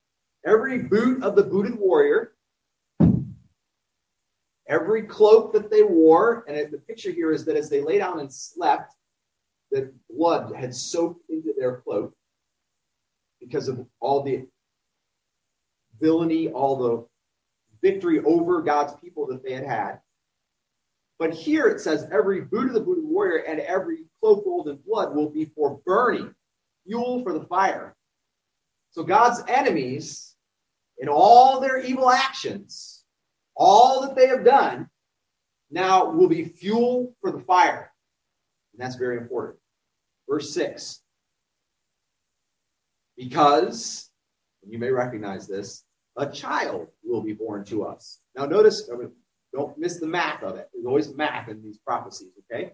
every 0.45 0.79
boot 0.79 1.21
of 1.21 1.35
the 1.35 1.43
booted 1.43 1.77
warrior, 1.77 2.33
every 4.67 5.03
cloak 5.03 5.53
that 5.53 5.69
they 5.69 5.83
wore, 5.83 6.45
and 6.47 6.71
the 6.71 6.79
picture 6.79 7.11
here 7.11 7.31
is 7.31 7.45
that 7.45 7.55
as 7.55 7.69
they 7.69 7.81
lay 7.81 7.99
down 7.99 8.19
and 8.19 8.33
slept, 8.33 8.95
that 9.71 9.93
blood 10.09 10.55
had 10.55 10.73
soaked 10.73 11.29
into 11.29 11.53
their 11.55 11.81
cloak 11.81 12.15
because 13.39 13.67
of 13.67 13.85
all 13.99 14.23
the 14.23 14.47
villainy, 16.01 16.49
all 16.49 16.75
the 16.75 17.87
victory 17.87 18.19
over 18.23 18.61
God's 18.61 18.93
people 18.95 19.27
that 19.27 19.43
they 19.43 19.53
had 19.53 19.65
had. 19.65 19.99
But 21.19 21.33
here 21.33 21.67
it 21.67 21.79
says 21.79 22.07
every 22.11 22.41
boot 22.41 22.67
of 22.67 22.73
the 22.73 22.81
booted 22.81 23.03
warrior 23.03 23.43
and 23.43 23.59
every 23.59 23.99
cloak 24.19 24.43
rolled 24.45 24.69
in 24.69 24.79
blood 24.85 25.15
will 25.15 25.29
be 25.29 25.45
for 25.45 25.79
burning 25.85 26.33
fuel 26.85 27.23
for 27.23 27.33
the 27.33 27.45
fire. 27.45 27.95
So 28.91 29.03
God's 29.03 29.43
enemies, 29.47 30.35
in 30.97 31.07
all 31.07 31.59
their 31.59 31.77
evil 31.77 32.09
actions, 32.09 33.03
all 33.55 34.01
that 34.01 34.15
they 34.15 34.27
have 34.27 34.43
done, 34.43 34.89
now 35.69 36.09
will 36.11 36.27
be 36.27 36.45
fuel 36.45 37.15
for 37.21 37.31
the 37.31 37.39
fire. 37.39 37.91
And 38.73 38.81
that's 38.81 38.95
very 38.95 39.17
important. 39.17 39.59
Verse 40.27 40.53
6 40.53 41.01
Because, 43.15 44.09
you 44.67 44.79
may 44.79 44.89
recognize 44.89 45.47
this, 45.47 45.83
a 46.17 46.29
child 46.29 46.87
will 47.03 47.21
be 47.21 47.33
born 47.33 47.63
to 47.65 47.83
us. 47.83 48.19
Now, 48.35 48.45
notice, 48.45 48.89
I 48.91 48.97
mean, 48.97 49.11
don't 49.53 49.77
miss 49.77 49.99
the 49.99 50.07
math 50.07 50.43
of 50.43 50.57
it. 50.57 50.69
There's 50.73 50.85
always 50.85 51.13
math 51.15 51.49
in 51.49 51.61
these 51.61 51.77
prophecies, 51.77 52.31
okay? 52.51 52.71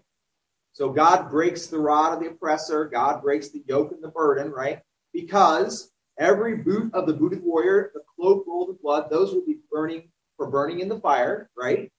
So 0.72 0.90
God 0.90 1.30
breaks 1.30 1.66
the 1.66 1.78
rod 1.78 2.14
of 2.14 2.20
the 2.20 2.28
oppressor, 2.28 2.84
God 2.84 3.22
breaks 3.22 3.48
the 3.48 3.62
yoke 3.66 3.92
and 3.92 4.02
the 4.02 4.08
burden, 4.08 4.52
right? 4.52 4.80
Because 5.12 5.90
every 6.18 6.56
boot 6.56 6.94
of 6.94 7.06
the 7.06 7.14
booted 7.14 7.42
warrior, 7.42 7.90
the 7.94 8.02
cloak 8.16 8.44
rolled 8.46 8.70
in 8.70 8.76
blood, 8.82 9.10
those 9.10 9.32
will 9.32 9.44
be 9.44 9.58
burning 9.70 10.10
for 10.36 10.48
burning 10.48 10.80
in 10.80 10.88
the 10.88 11.00
fire, 11.00 11.50
right? 11.56 11.90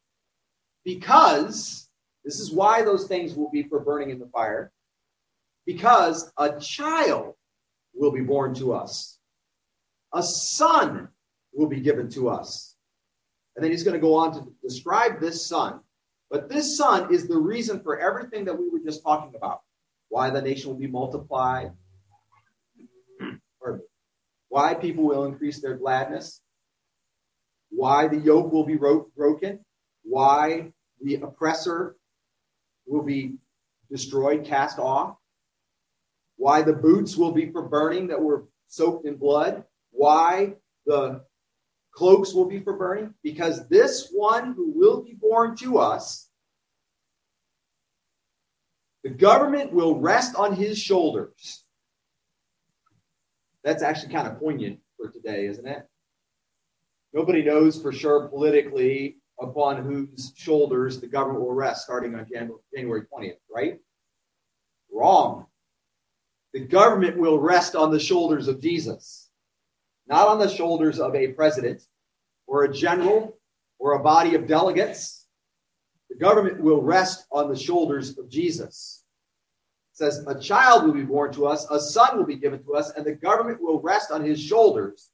Because 0.86 1.90
this 2.24 2.40
is 2.40 2.52
why 2.52 2.82
those 2.84 3.08
things 3.08 3.36
will 3.36 3.50
be 3.50 3.64
for 3.64 3.80
burning 3.80 4.12
in 4.12 4.20
the 4.20 4.28
fire. 4.28 4.72
Because 5.66 6.32
a 6.38 6.60
child 6.60 7.36
will 7.94 8.12
be 8.12 8.22
born 8.22 8.54
to 8.56 8.74
us. 8.74 9.18
A 10.14 10.24
son 10.24 11.10
will 11.60 11.68
be 11.68 11.82
given 11.82 12.10
to 12.10 12.30
us. 12.30 12.76
And 13.56 13.64
then 13.64 13.72
he's 13.72 13.84
going 13.84 13.96
to 13.96 14.00
go 14.00 14.16
on 14.16 14.34
to 14.34 14.48
describe 14.64 15.20
this 15.20 15.46
son. 15.46 15.82
But 16.32 16.48
this 16.48 16.78
son 16.78 17.14
is 17.14 17.28
the 17.28 17.38
reason 17.38 17.82
for 17.82 18.00
everything 18.00 18.46
that 18.46 18.58
we 18.58 18.70
were 18.70 18.80
just 18.80 19.04
talking 19.04 19.36
about. 19.36 19.60
Why 20.08 20.30
the 20.30 20.42
nation 20.42 20.70
will 20.70 20.80
be 20.80 20.88
multiplied, 20.88 21.74
why 24.48 24.74
people 24.74 25.04
will 25.04 25.26
increase 25.26 25.60
their 25.60 25.76
gladness, 25.76 26.42
why 27.70 28.08
the 28.08 28.18
yoke 28.18 28.52
will 28.52 28.66
be 28.66 28.78
broken, 28.78 29.60
why 30.04 30.72
the 31.02 31.16
oppressor 31.16 31.98
will 32.88 33.04
be 33.04 33.36
destroyed, 33.92 34.46
cast 34.46 34.80
off, 34.80 35.18
why 36.38 36.62
the 36.62 36.74
boots 36.74 37.18
will 37.18 37.34
be 37.34 37.52
for 37.52 37.68
burning 37.68 38.08
that 38.08 38.22
were 38.22 38.48
soaked 38.68 39.06
in 39.06 39.18
blood, 39.18 39.66
why 39.92 40.54
the 40.86 41.22
cloaks 42.00 42.34
will 42.34 42.46
be 42.46 42.62
for 42.62 42.78
burning, 42.78 43.14
because 43.24 43.68
this 43.68 44.08
one 44.14 44.54
who 44.54 44.72
will 44.74 45.04
be 45.04 45.14
born 45.14 45.54
to 45.58 45.80
us, 45.80 46.30
the 49.04 49.10
government 49.10 49.74
will 49.74 50.00
rest 50.00 50.34
on 50.34 50.56
his 50.56 50.80
shoulders. 50.80 51.66
That's 53.66 53.84
actually 53.84 54.14
kind 54.14 54.30
of 54.30 54.40
poignant 54.40 54.80
for 54.96 55.10
today, 55.10 55.46
isn't 55.48 55.68
it? 55.68 55.86
Nobody 57.12 57.44
knows 57.44 57.82
for 57.82 57.92
sure 57.92 58.30
politically 58.30 59.18
upon 59.42 59.84
whose 59.84 60.32
shoulders 60.38 61.02
the 61.02 61.08
government 61.08 61.42
will 61.42 61.54
rest 61.54 61.84
starting 61.84 62.16
on 62.16 62.26
January 62.74 63.02
20th, 63.14 63.40
right? 63.54 63.78
Wrong. 64.90 65.48
The 66.54 66.62
government 66.62 67.18
will 67.18 67.40
rest 67.40 67.76
on 67.76 67.92
the 67.92 68.00
shoulders 68.00 68.48
of 68.48 68.62
Jesus, 68.62 69.30
not 70.08 70.30
on 70.30 70.40
the 70.40 70.48
shoulders 70.48 70.98
of 70.98 71.14
a 71.14 71.34
president 71.34 71.84
or 72.50 72.64
a 72.64 72.74
general 72.74 73.38
or 73.78 73.94
a 73.94 74.04
body 74.04 74.36
of 74.36 74.48
delegates. 74.48 75.28
The 76.10 76.16
government 76.16 76.60
will 76.60 76.82
rest 76.82 77.26
on 77.32 77.50
the 77.50 77.56
shoulders 77.56 78.18
of 78.18 78.30
Jesus. 78.30 79.04
It 79.94 79.98
says, 79.98 80.26
A 80.28 80.40
child 80.40 80.84
will 80.84 80.94
be 80.94 81.04
born 81.04 81.32
to 81.34 81.46
us, 81.46 81.70
a 81.70 81.80
son 81.80 82.18
will 82.18 82.26
be 82.26 82.36
given 82.36 82.62
to 82.64 82.76
us, 82.76 82.92
and 82.98 83.06
the 83.06 83.14
government 83.14 83.62
will 83.62 83.80
rest 83.80 84.12
on 84.12 84.26
his 84.26 84.42
shoulders. 84.42 85.12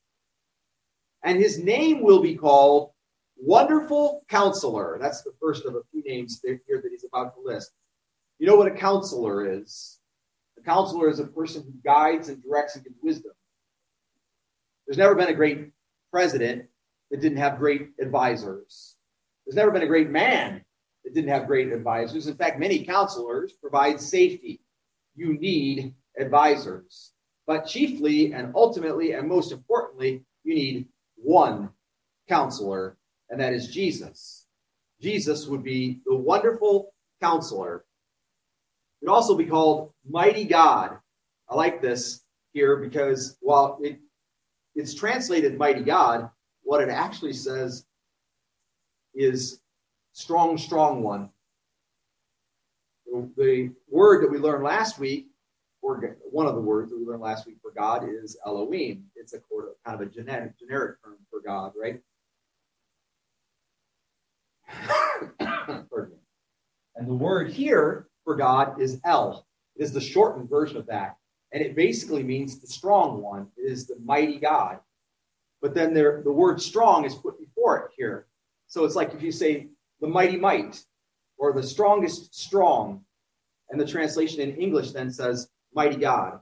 And 1.24 1.38
his 1.38 1.60
name 1.60 2.02
will 2.02 2.22
be 2.22 2.36
called 2.36 2.92
Wonderful 3.36 4.24
Counselor. 4.30 4.98
That's 5.02 5.22
the 5.24 5.34
first 5.42 5.66
of 5.66 5.76
a 5.76 5.82
few 5.92 6.04
names 6.04 6.40
here 6.44 6.60
that 6.68 6.90
he's 6.90 7.04
about 7.04 7.36
to 7.36 7.42
list. 7.44 7.72
You 8.40 8.48
know 8.48 8.56
what 8.56 8.68
a 8.68 8.76
counselor 8.76 9.60
is? 9.60 10.00
A 10.58 10.62
counselor 10.62 11.10
is 11.10 11.20
a 11.20 11.26
person 11.26 11.64
who 11.64 11.74
guides 11.84 12.30
and 12.30 12.42
directs 12.42 12.76
and 12.76 12.84
gives 12.84 12.96
wisdom. 13.02 13.32
There's 14.86 14.98
never 14.98 15.16
been 15.16 15.30
a 15.30 15.34
great 15.34 15.72
president 16.12 16.68
that 17.12 17.22
didn't 17.22 17.38
have 17.38 17.58
great 17.58 17.90
advisors. 18.00 18.98
There's 19.46 19.56
never 19.56 19.72
been 19.72 19.84
a 19.84 19.88
great 19.88 20.10
man 20.10 20.64
that 21.04 21.14
didn't 21.14 21.30
have 21.30 21.48
great 21.48 21.72
advisors. 21.72 22.28
In 22.28 22.36
fact, 22.36 22.60
many 22.60 22.84
counselors 22.84 23.54
provide 23.54 24.02
safety. 24.02 24.62
You 25.16 25.38
need 25.38 25.94
advisors. 26.20 27.12
But 27.48 27.68
chiefly 27.68 28.34
and 28.34 28.54
ultimately 28.56 29.14
and 29.14 29.28
most 29.28 29.52
importantly, 29.52 30.24
you 30.44 30.56
need 30.56 30.88
one 31.16 31.70
counselor 32.28 32.98
and 33.30 33.40
that 33.40 33.54
is 33.54 33.68
Jesus. 33.68 34.48
Jesus 35.02 35.48
would 35.48 35.64
be 35.64 36.02
the 36.06 36.16
wonderful 36.16 36.94
counselor. 37.22 37.86
It 39.02 39.10
would 39.10 39.14
also 39.14 39.36
be 39.36 39.46
called 39.46 39.94
mighty 40.08 40.46
God. 40.46 40.98
I 41.50 41.56
like 41.56 41.82
this 41.82 42.22
here 42.54 42.78
because 42.78 43.38
while 43.42 43.78
it, 43.82 44.00
it's 44.74 44.94
translated 44.94 45.58
mighty 45.58 45.84
God, 45.84 46.30
what 46.66 46.82
it 46.82 46.90
actually 46.90 47.32
says 47.32 47.86
is 49.14 49.62
strong, 50.12 50.58
strong 50.58 51.02
one. 51.02 51.30
The 53.38 53.72
word 53.90 54.24
that 54.24 54.32
we 54.32 54.40
learned 54.40 54.64
last 54.64 55.00
week, 55.00 55.28
or 55.82 56.18
one 56.32 56.48
of 56.48 56.56
the 56.56 56.62
words 56.62 56.92
that 56.92 57.00
we 57.00 57.06
learned 57.06 57.22
last 57.22 57.46
week 57.46 57.58
for 57.62 57.72
God 57.72 58.10
is 58.10 58.36
Elohim. 58.46 59.06
It's 59.16 59.34
a 59.34 59.40
kind 59.86 60.02
of 60.02 60.02
a 60.02 60.06
generic, 60.08 60.60
generic 60.60 61.02
term 61.04 61.18
for 61.30 61.40
God, 61.40 61.72
right? 61.80 62.02
and 66.96 67.08
the 67.08 67.14
word 67.14 67.52
here 67.52 68.08
for 68.24 68.36
God 68.36 68.82
is 68.82 69.00
El. 69.06 69.46
It 69.76 69.84
is 69.84 69.94
the 69.94 70.02
shortened 70.02 70.50
version 70.50 70.78
of 70.78 70.88
that. 70.88 71.18
And 71.52 71.64
it 71.64 71.76
basically 71.76 72.24
means 72.24 72.60
the 72.60 72.68
strong 72.68 73.22
one. 73.22 73.48
It 73.56 73.72
is 73.72 73.86
the 73.86 73.98
mighty 74.04 74.40
God. 74.40 74.80
But 75.66 75.74
then 75.74 75.96
there, 75.96 76.22
the 76.24 76.32
word 76.32 76.62
strong 76.62 77.06
is 77.06 77.16
put 77.16 77.40
before 77.40 77.78
it 77.80 77.92
here. 77.98 78.28
So 78.68 78.86
it's 78.86 78.94
like 78.94 79.16
if 79.16 79.24
you 79.24 79.32
say 79.32 79.70
the 80.00 80.06
mighty 80.06 80.38
might 80.38 80.80
or 81.40 81.54
the 81.54 81.64
strongest 81.64 82.36
strong. 82.36 83.04
And 83.72 83.82
the 83.82 83.88
translation 83.88 84.42
in 84.42 84.58
English 84.58 84.92
then 84.92 85.12
says 85.12 85.50
mighty 85.74 85.96
God. 85.96 86.40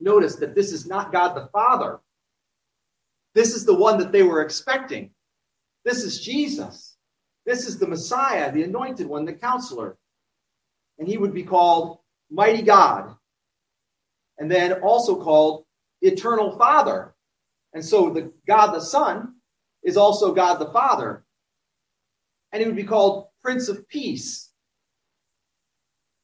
Notice 0.00 0.36
that 0.36 0.54
this 0.54 0.72
is 0.72 0.86
not 0.86 1.12
God 1.12 1.34
the 1.34 1.50
Father. 1.52 2.00
This 3.34 3.54
is 3.54 3.66
the 3.66 3.74
one 3.74 3.98
that 3.98 4.12
they 4.12 4.22
were 4.22 4.40
expecting. 4.40 5.10
This 5.84 6.02
is 6.02 6.22
Jesus. 6.22 6.96
This 7.44 7.66
is 7.66 7.78
the 7.78 7.86
Messiah, 7.86 8.50
the 8.50 8.62
anointed 8.62 9.06
one, 9.06 9.26
the 9.26 9.34
counselor. 9.34 9.98
And 10.98 11.06
he 11.06 11.18
would 11.18 11.34
be 11.34 11.42
called 11.42 11.98
Mighty 12.30 12.62
God. 12.62 13.14
And 14.38 14.50
then 14.50 14.72
also 14.80 15.22
called 15.22 15.66
Eternal 16.02 16.56
Father. 16.56 17.14
And 17.72 17.84
so 17.84 18.10
the 18.10 18.32
God 18.46 18.72
the 18.72 18.80
Son 18.80 19.34
is 19.82 19.96
also 19.96 20.34
God 20.34 20.56
the 20.56 20.72
Father. 20.72 21.24
And 22.52 22.60
he 22.60 22.66
would 22.66 22.76
be 22.76 22.84
called 22.84 23.28
Prince 23.42 23.68
of 23.68 23.88
Peace. 23.88 24.50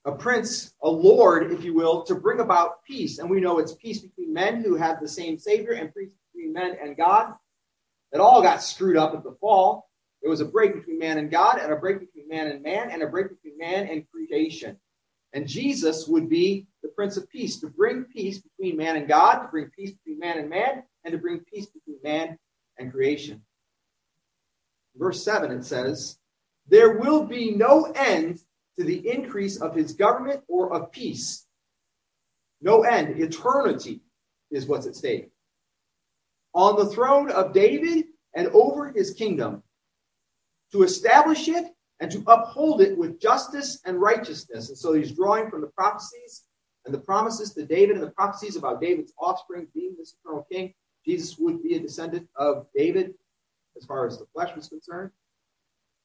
A 0.05 0.13
prince, 0.13 0.73
a 0.83 0.89
lord, 0.89 1.53
if 1.53 1.65
you 1.65 1.75
will, 1.75 2.03
to 2.05 2.15
bring 2.15 2.41
about 2.41 2.85
peace. 2.85 3.19
And 3.19 3.29
we 3.29 3.41
know 3.41 3.59
it's 3.59 3.75
peace 3.75 3.99
between 3.99 4.33
men 4.33 4.63
who 4.63 4.77
have 4.77 5.01
the 5.01 5.09
same 5.09 5.37
Savior 5.37 5.73
and 5.73 5.93
peace 5.93 6.11
between 6.33 6.53
men 6.53 6.77
and 6.81 6.97
God. 6.97 7.35
It 8.13 8.21
all 8.21 8.41
got 8.41 8.63
screwed 8.63 8.97
up 8.97 9.15
at 9.15 9.25
the 9.25 9.37
fall. 9.41 9.91
There 10.23 10.31
was 10.31 10.41
a 10.41 10.45
break 10.45 10.75
between 10.75 10.99
man 10.99 11.19
and 11.19 11.31
God, 11.31 11.59
and 11.59 11.73
a 11.73 11.77
break 11.77 12.01
between 12.01 12.29
man 12.29 12.47
and 12.49 12.63
man, 12.63 12.91
and 12.91 13.03
a 13.03 13.07
break 13.07 13.29
between 13.29 13.59
man 13.59 13.89
and 13.89 14.09
creation. 14.11 14.77
And 15.37 15.47
Jesus 15.47 16.09
would 16.09 16.31
be 16.31 16.67
the 16.83 16.89
Prince 16.89 17.19
of 17.19 17.29
Peace 17.29 17.61
to 17.61 17.67
bring 17.67 18.05
peace 18.05 18.39
between 18.39 18.79
man 18.79 18.97
and 18.97 19.07
God, 19.07 19.43
to 19.43 19.49
bring 19.49 19.69
peace 19.69 19.91
between 19.91 20.19
man 20.19 20.39
and 20.39 20.49
man, 20.49 20.83
and 21.05 21.13
to 21.13 21.19
bring 21.19 21.41
peace 21.41 21.67
between 21.67 21.99
man 22.03 22.39
and 22.79 22.91
creation. 22.91 23.43
Verse 24.97 25.23
7 25.23 25.51
it 25.51 25.63
says, 25.63 26.17
There 26.69 26.97
will 26.97 27.27
be 27.27 27.51
no 27.51 27.93
end 27.95 28.39
to 28.79 28.85
the 28.85 29.07
increase 29.11 29.59
of 29.59 29.75
his 29.75 29.93
government 29.93 30.43
or 30.49 30.73
of 30.73 30.91
peace. 30.91 31.45
No 32.63 32.85
end. 32.85 33.21
Eternity 33.21 34.01
is 34.51 34.65
what's 34.65 34.87
at 34.87 34.97
stake 34.97 35.29
on 36.55 36.77
the 36.77 36.87
throne 36.87 37.31
of 37.31 37.53
David 37.53 38.07
and 38.35 38.49
over 38.49 38.91
his 38.91 39.13
kingdom, 39.13 39.63
to 40.73 40.83
establish 40.83 41.47
it 41.49 41.67
and 42.01 42.11
to 42.11 42.23
uphold 42.27 42.81
it 42.81 42.97
with 42.97 43.21
justice 43.21 43.81
and 43.85 44.01
righteousness. 44.01 44.69
And 44.69 44.77
so 44.77 44.93
he's 44.93 45.13
drawing 45.13 45.51
from 45.51 45.61
the 45.63 45.69
prophecies 45.69 46.45
and 46.85 46.95
the 46.95 46.99
promises 46.99 47.53
to 47.55 47.65
David 47.65 47.97
and 47.97 48.05
the 48.05 48.11
prophecies 48.11 48.57
about 48.57 48.81
David's 48.81 49.13
offspring 49.19 49.67
being 49.75 49.95
this 49.99 50.15
eternal 50.21 50.47
king. 50.51 50.75
Jesus 51.05 51.39
would 51.39 51.63
be 51.63 51.75
a 51.75 51.81
descendant 51.81 52.29
of 52.37 52.67
David 52.75 53.15
as 53.77 53.85
far 53.85 54.07
as 54.07 54.19
the 54.19 54.27
flesh 54.35 54.55
was 54.55 54.69
concerned. 54.69 55.11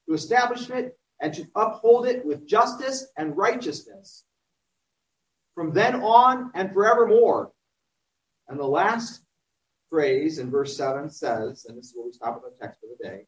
To 0.07 0.13
establish 0.13 0.69
it 0.69 0.98
and 1.19 1.33
to 1.33 1.45
uphold 1.55 2.07
it 2.07 2.25
with 2.25 2.48
justice 2.48 3.07
and 3.17 3.38
righteousness 3.38 4.24
from 5.55 5.74
then 5.74 5.95
on 5.95 6.51
and 6.55 6.71
forevermore. 6.74 7.51
And 8.48 8.60
the 8.60 8.65
last 8.67 9.21
phrase 9.89 10.39
in 10.39 10.50
verse 10.50 10.75
7 10.75 11.10
says, 11.10 11.65
and 11.67 11.77
this 11.77 11.88
is 11.88 11.93
where 11.95 12.05
we 12.05 12.13
stop 12.13 12.41
with 12.41 12.57
the 12.57 12.65
text 12.65 12.79
for 12.79 12.88
the 12.88 13.07
day 13.07 13.25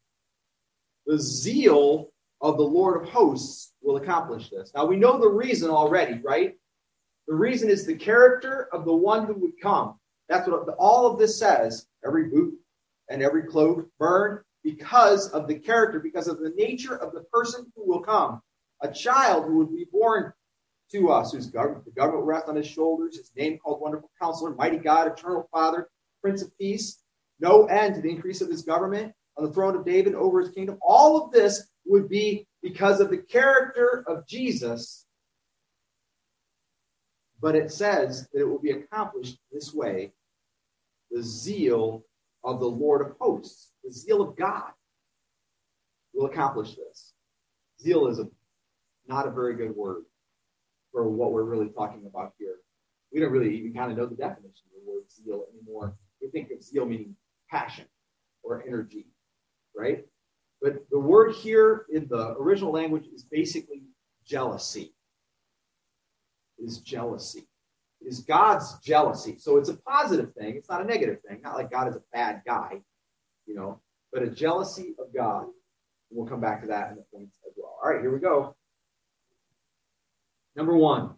the 1.06 1.18
zeal 1.18 2.10
of 2.44 2.58
the 2.58 2.62
Lord 2.62 3.02
of 3.02 3.08
hosts 3.08 3.72
will 3.82 3.96
accomplish 3.96 4.50
this. 4.50 4.70
Now 4.74 4.84
we 4.84 4.96
know 4.96 5.18
the 5.18 5.28
reason 5.28 5.70
already, 5.70 6.20
right? 6.22 6.54
The 7.26 7.34
reason 7.34 7.70
is 7.70 7.86
the 7.86 7.96
character 7.96 8.68
of 8.70 8.84
the 8.84 8.94
one 8.94 9.26
who 9.26 9.32
would 9.32 9.58
come. 9.62 9.98
That's 10.28 10.46
what 10.46 10.68
all 10.78 11.10
of 11.10 11.18
this 11.18 11.38
says. 11.38 11.86
Every 12.06 12.24
boot 12.24 12.54
and 13.08 13.22
every 13.22 13.44
cloak 13.44 13.88
burned 13.98 14.40
because 14.62 15.30
of 15.30 15.48
the 15.48 15.58
character, 15.58 16.00
because 16.00 16.28
of 16.28 16.38
the 16.38 16.50
nature 16.50 16.96
of 16.96 17.14
the 17.14 17.22
person 17.32 17.72
who 17.74 17.88
will 17.88 18.02
come. 18.02 18.42
A 18.82 18.92
child 18.92 19.46
who 19.46 19.56
would 19.56 19.74
be 19.74 19.86
born 19.90 20.30
to 20.92 21.10
us, 21.10 21.32
whose 21.32 21.46
government, 21.46 21.86
the 21.86 21.92
government 21.92 22.20
will 22.20 22.28
rest 22.28 22.48
on 22.48 22.56
his 22.56 22.66
shoulders, 22.66 23.16
his 23.16 23.32
name 23.34 23.58
called 23.58 23.80
Wonderful 23.80 24.10
Counselor, 24.20 24.54
Mighty 24.54 24.76
God, 24.76 25.08
Eternal 25.08 25.48
Father, 25.50 25.88
Prince 26.20 26.42
of 26.42 26.56
Peace, 26.58 26.98
no 27.40 27.64
end 27.66 27.94
to 27.94 28.02
the 28.02 28.10
increase 28.10 28.42
of 28.42 28.50
his 28.50 28.62
government 28.62 29.14
on 29.38 29.44
the 29.44 29.52
throne 29.52 29.74
of 29.74 29.86
David 29.86 30.14
over 30.14 30.40
his 30.40 30.50
kingdom. 30.50 30.78
All 30.82 31.24
of 31.24 31.32
this 31.32 31.70
would 31.86 32.08
be 32.08 32.46
because 32.62 33.00
of 33.00 33.10
the 33.10 33.18
character 33.18 34.04
of 34.06 34.26
Jesus. 34.26 35.06
But 37.40 37.56
it 37.56 37.70
says 37.70 38.28
that 38.32 38.40
it 38.40 38.44
will 38.44 38.60
be 38.60 38.70
accomplished 38.70 39.38
this 39.52 39.74
way 39.74 40.12
the 41.10 41.22
zeal 41.22 42.04
of 42.42 42.60
the 42.60 42.66
Lord 42.66 43.02
of 43.02 43.16
hosts, 43.20 43.72
the 43.84 43.92
zeal 43.92 44.22
of 44.22 44.36
God 44.36 44.70
will 46.12 46.26
accomplish 46.26 46.74
this. 46.74 47.12
Zeal 47.80 48.06
is 48.08 48.18
a, 48.18 48.28
not 49.06 49.26
a 49.26 49.30
very 49.30 49.54
good 49.54 49.74
word 49.74 50.04
for 50.92 51.08
what 51.08 51.32
we're 51.32 51.44
really 51.44 51.68
talking 51.68 52.06
about 52.06 52.32
here. 52.38 52.56
We 53.12 53.20
don't 53.20 53.32
really 53.32 53.56
even 53.58 53.74
kind 53.74 53.90
of 53.92 53.98
know 53.98 54.06
the 54.06 54.16
definition 54.16 54.66
of 54.66 54.84
the 54.84 54.90
word 54.90 55.02
zeal 55.10 55.44
anymore. 55.52 55.96
We 56.20 56.28
think 56.28 56.50
of 56.50 56.62
zeal 56.62 56.86
meaning 56.86 57.16
passion 57.50 57.86
or 58.42 58.64
energy, 58.66 59.06
right? 59.76 60.04
But 60.64 60.88
the 60.90 60.98
word 60.98 61.34
here 61.34 61.84
in 61.92 62.08
the 62.08 62.34
original 62.38 62.72
language 62.72 63.04
is 63.14 63.22
basically 63.22 63.82
jealousy. 64.26 64.94
Is 66.58 66.78
jealousy. 66.78 67.46
Is 68.00 68.20
God's 68.20 68.78
jealousy. 68.78 69.36
So 69.38 69.58
it's 69.58 69.68
a 69.68 69.76
positive 69.76 70.32
thing. 70.32 70.56
It's 70.56 70.70
not 70.70 70.80
a 70.80 70.86
negative 70.86 71.18
thing. 71.20 71.42
Not 71.42 71.56
like 71.56 71.70
God 71.70 71.88
is 71.88 71.96
a 71.96 72.02
bad 72.14 72.40
guy, 72.46 72.80
you 73.44 73.54
know, 73.54 73.82
but 74.10 74.22
a 74.22 74.30
jealousy 74.30 74.94
of 74.98 75.14
God. 75.14 75.42
And 75.42 75.52
We'll 76.12 76.26
come 76.26 76.40
back 76.40 76.62
to 76.62 76.68
that 76.68 76.88
in 76.92 76.96
the 76.96 77.04
points 77.12 77.36
as 77.46 77.52
well. 77.58 77.76
All 77.84 77.90
right, 77.90 78.00
here 78.00 78.10
we 78.10 78.18
go. 78.18 78.56
Number 80.56 80.74
one, 80.74 81.10
I 81.10 81.14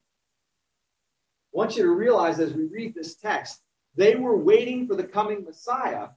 want 1.52 1.76
you 1.76 1.84
to 1.84 1.90
realize 1.90 2.40
as 2.40 2.52
we 2.52 2.64
read 2.64 2.96
this 2.96 3.14
text, 3.14 3.62
they 3.94 4.16
were 4.16 4.36
waiting 4.36 4.88
for 4.88 4.96
the 4.96 5.04
coming 5.04 5.44
Messiah. 5.44 6.08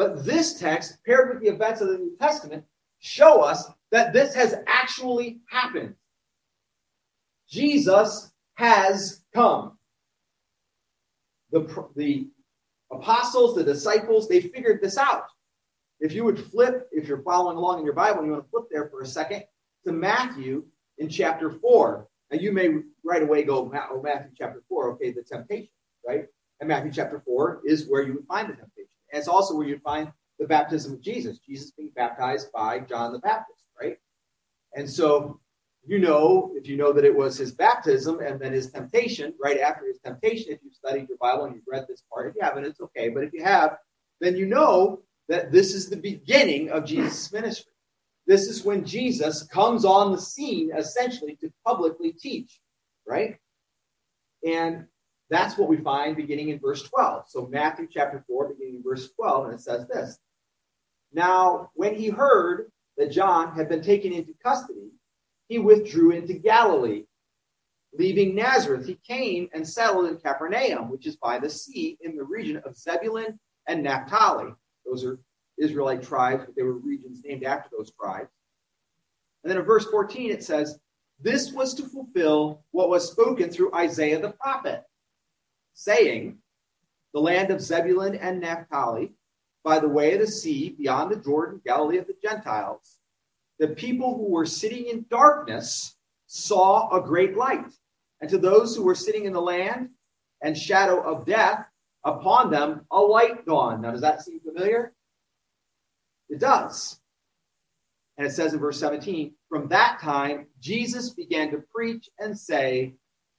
But 0.00 0.24
this 0.24 0.58
text, 0.58 0.96
paired 1.04 1.28
with 1.28 1.42
the 1.42 1.50
events 1.50 1.82
of 1.82 1.88
the 1.88 1.98
New 1.98 2.16
Testament, 2.18 2.64
show 3.00 3.42
us 3.42 3.70
that 3.90 4.14
this 4.14 4.34
has 4.34 4.54
actually 4.66 5.40
happened. 5.50 5.94
Jesus 7.46 8.32
has 8.54 9.20
come. 9.34 9.76
The, 11.52 11.86
the 11.96 12.30
apostles, 12.90 13.54
the 13.54 13.62
disciples, 13.62 14.26
they 14.26 14.40
figured 14.40 14.80
this 14.80 14.96
out. 14.96 15.24
If 16.00 16.14
you 16.14 16.24
would 16.24 16.46
flip, 16.46 16.88
if 16.92 17.06
you're 17.06 17.22
following 17.22 17.58
along 17.58 17.80
in 17.80 17.84
your 17.84 17.92
Bible, 17.92 18.20
and 18.20 18.26
you 18.26 18.32
want 18.32 18.44
to 18.44 18.50
flip 18.50 18.68
there 18.70 18.88
for 18.88 19.02
a 19.02 19.06
second 19.06 19.44
to 19.84 19.92
Matthew 19.92 20.64
in 20.96 21.10
chapter 21.10 21.50
4. 21.50 22.08
Now, 22.30 22.38
you 22.38 22.52
may 22.52 22.70
right 23.04 23.22
away 23.22 23.42
go, 23.42 23.70
oh, 23.70 24.00
Matthew 24.02 24.30
chapter 24.34 24.62
4, 24.66 24.92
okay, 24.92 25.12
the 25.12 25.22
temptation, 25.22 25.68
right? 26.08 26.24
And 26.60 26.70
Matthew 26.70 26.90
chapter 26.90 27.20
4 27.26 27.60
is 27.66 27.86
where 27.86 28.00
you 28.00 28.14
would 28.14 28.26
find 28.26 28.48
the 28.48 28.54
temptation. 28.54 28.89
It's 29.12 29.28
also 29.28 29.54
where 29.54 29.66
you'd 29.66 29.82
find 29.82 30.10
the 30.38 30.46
baptism 30.46 30.94
of 30.94 31.00
Jesus, 31.00 31.38
Jesus 31.38 31.70
being 31.72 31.92
baptized 31.94 32.50
by 32.52 32.80
John 32.80 33.12
the 33.12 33.18
Baptist, 33.18 33.64
right? 33.80 33.98
And 34.74 34.88
so, 34.88 35.40
you 35.86 35.98
know, 35.98 36.52
if 36.54 36.66
you 36.66 36.76
know 36.76 36.92
that 36.92 37.04
it 37.04 37.14
was 37.14 37.36
his 37.36 37.52
baptism 37.52 38.20
and 38.20 38.40
then 38.40 38.52
his 38.52 38.70
temptation, 38.70 39.34
right 39.42 39.60
after 39.60 39.86
his 39.86 39.98
temptation, 40.04 40.52
if 40.52 40.60
you've 40.62 40.74
studied 40.74 41.08
your 41.08 41.18
Bible 41.18 41.44
and 41.44 41.54
you've 41.54 41.64
read 41.70 41.86
this 41.88 42.02
part, 42.12 42.28
if 42.28 42.34
you 42.36 42.42
haven't, 42.42 42.64
it's 42.64 42.80
okay. 42.80 43.08
But 43.08 43.24
if 43.24 43.32
you 43.32 43.42
have, 43.42 43.76
then 44.20 44.36
you 44.36 44.46
know 44.46 45.02
that 45.28 45.52
this 45.52 45.74
is 45.74 45.88
the 45.88 45.96
beginning 45.96 46.70
of 46.70 46.84
Jesus' 46.84 47.32
ministry. 47.32 47.72
This 48.26 48.46
is 48.46 48.64
when 48.64 48.84
Jesus 48.84 49.42
comes 49.44 49.84
on 49.84 50.12
the 50.12 50.20
scene 50.20 50.70
essentially 50.76 51.36
to 51.36 51.52
publicly 51.66 52.12
teach, 52.12 52.60
right? 53.06 53.36
And 54.46 54.86
that's 55.30 55.56
what 55.56 55.68
we 55.68 55.76
find 55.76 56.16
beginning 56.16 56.48
in 56.48 56.58
verse 56.58 56.82
12. 56.82 57.24
So, 57.28 57.46
Matthew 57.46 57.86
chapter 57.90 58.24
4, 58.26 58.48
beginning 58.48 58.76
in 58.76 58.82
verse 58.82 59.10
12, 59.12 59.44
and 59.46 59.54
it 59.54 59.60
says 59.60 59.86
this 59.86 60.18
Now, 61.12 61.70
when 61.74 61.94
he 61.94 62.08
heard 62.08 62.70
that 62.98 63.12
John 63.12 63.54
had 63.54 63.68
been 63.68 63.82
taken 63.82 64.12
into 64.12 64.34
custody, 64.42 64.90
he 65.48 65.58
withdrew 65.58 66.10
into 66.10 66.34
Galilee. 66.34 67.04
Leaving 67.92 68.34
Nazareth, 68.34 68.86
he 68.86 68.98
came 69.06 69.48
and 69.52 69.66
settled 69.66 70.06
in 70.06 70.16
Capernaum, 70.16 70.90
which 70.90 71.06
is 71.06 71.16
by 71.16 71.38
the 71.38 71.50
sea 71.50 71.96
in 72.02 72.16
the 72.16 72.22
region 72.22 72.60
of 72.64 72.76
Zebulun 72.76 73.38
and 73.66 73.82
Naphtali. 73.82 74.52
Those 74.84 75.04
are 75.04 75.18
Israelite 75.58 76.02
tribes, 76.02 76.44
but 76.44 76.54
they 76.56 76.62
were 76.62 76.74
regions 76.74 77.22
named 77.24 77.44
after 77.44 77.68
those 77.76 77.92
tribes. 77.92 78.30
And 79.42 79.50
then 79.50 79.58
in 79.58 79.64
verse 79.64 79.86
14, 79.86 80.30
it 80.30 80.44
says, 80.44 80.78
This 81.20 81.52
was 81.52 81.74
to 81.74 81.88
fulfill 81.88 82.62
what 82.70 82.88
was 82.88 83.10
spoken 83.10 83.50
through 83.50 83.74
Isaiah 83.74 84.20
the 84.20 84.30
prophet 84.32 84.84
saying, 85.74 86.38
The 87.12 87.20
land 87.20 87.50
of 87.50 87.60
Zebulun 87.60 88.14
and 88.16 88.40
Naphtali, 88.40 89.12
by 89.64 89.78
the 89.78 89.88
way 89.88 90.14
of 90.14 90.20
the 90.20 90.26
sea, 90.26 90.70
beyond 90.70 91.10
the 91.10 91.16
Jordan, 91.16 91.60
Galilee 91.64 91.98
of 91.98 92.06
the 92.06 92.16
Gentiles, 92.22 92.98
the 93.58 93.68
people 93.68 94.16
who 94.16 94.30
were 94.30 94.46
sitting 94.46 94.86
in 94.86 95.06
darkness 95.10 95.96
saw 96.26 96.90
a 96.96 97.02
great 97.02 97.36
light. 97.36 97.66
And 98.20 98.30
to 98.30 98.38
those 98.38 98.74
who 98.74 98.82
were 98.82 98.94
sitting 98.94 99.24
in 99.24 99.32
the 99.32 99.40
land 99.40 99.90
and 100.42 100.56
shadow 100.56 101.00
of 101.00 101.26
death, 101.26 101.66
upon 102.04 102.50
them 102.50 102.86
a 102.90 102.98
light 103.00 103.44
dawned. 103.44 103.82
Now, 103.82 103.92
does 103.92 104.00
that 104.00 104.22
seem 104.22 104.40
familiar? 104.40 104.94
It 106.28 106.40
does. 106.40 107.00
And 108.16 108.26
it 108.26 108.32
says 108.32 108.54
in 108.54 108.60
verse 108.60 108.78
17, 108.78 109.32
from 109.48 109.68
that 109.68 109.98
time, 110.00 110.46
Jesus 110.60 111.10
began 111.10 111.50
to 111.50 111.62
preach 111.74 112.08
and 112.18 112.38
say, 112.38 112.94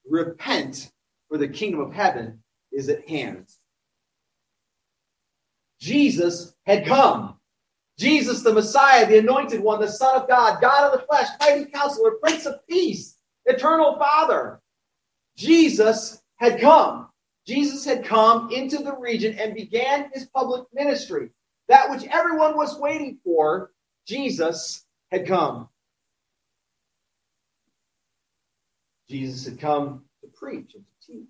Repent, 0.09 0.91
for 1.31 1.37
the 1.37 1.47
kingdom 1.47 1.79
of 1.79 1.93
heaven 1.93 2.43
is 2.73 2.89
at 2.89 3.07
hand. 3.07 3.47
Jesus 5.79 6.53
had 6.65 6.85
come. 6.85 7.37
Jesus, 7.97 8.41
the 8.41 8.51
Messiah, 8.51 9.07
the 9.07 9.19
anointed 9.19 9.61
one, 9.61 9.79
the 9.79 9.87
Son 9.87 10.21
of 10.21 10.27
God, 10.27 10.61
God 10.61 10.91
of 10.91 10.99
the 10.99 11.05
flesh, 11.07 11.27
mighty 11.39 11.65
counselor, 11.71 12.11
Prince 12.21 12.45
of 12.45 12.67
Peace, 12.67 13.15
eternal 13.45 13.97
Father. 13.97 14.59
Jesus 15.37 16.21
had 16.35 16.59
come. 16.59 17.07
Jesus 17.47 17.85
had 17.85 18.03
come 18.03 18.51
into 18.51 18.79
the 18.79 18.97
region 18.97 19.39
and 19.39 19.55
began 19.55 20.11
his 20.13 20.25
public 20.25 20.65
ministry. 20.73 21.29
That 21.69 21.89
which 21.89 22.03
everyone 22.11 22.57
was 22.57 22.77
waiting 22.77 23.19
for, 23.23 23.71
Jesus 24.05 24.85
had 25.11 25.25
come. 25.25 25.69
Jesus 29.09 29.45
had 29.45 29.59
come 29.59 30.03
to 30.21 30.27
preach 30.27 30.75
and 30.75 30.83
teach. 31.05 31.27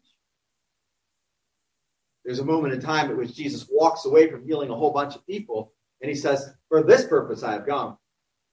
There's 2.23 2.39
a 2.39 2.45
moment 2.45 2.73
in 2.73 2.81
time 2.81 3.09
at 3.09 3.17
which 3.17 3.33
Jesus 3.33 3.67
walks 3.71 4.05
away 4.05 4.29
from 4.29 4.45
healing 4.45 4.69
a 4.69 4.75
whole 4.75 4.91
bunch 4.91 5.15
of 5.15 5.25
people, 5.25 5.73
and 6.01 6.09
he 6.09 6.15
says, 6.15 6.53
For 6.69 6.83
this 6.83 7.05
purpose 7.07 7.43
I 7.43 7.53
have 7.53 7.65
come, 7.65 7.97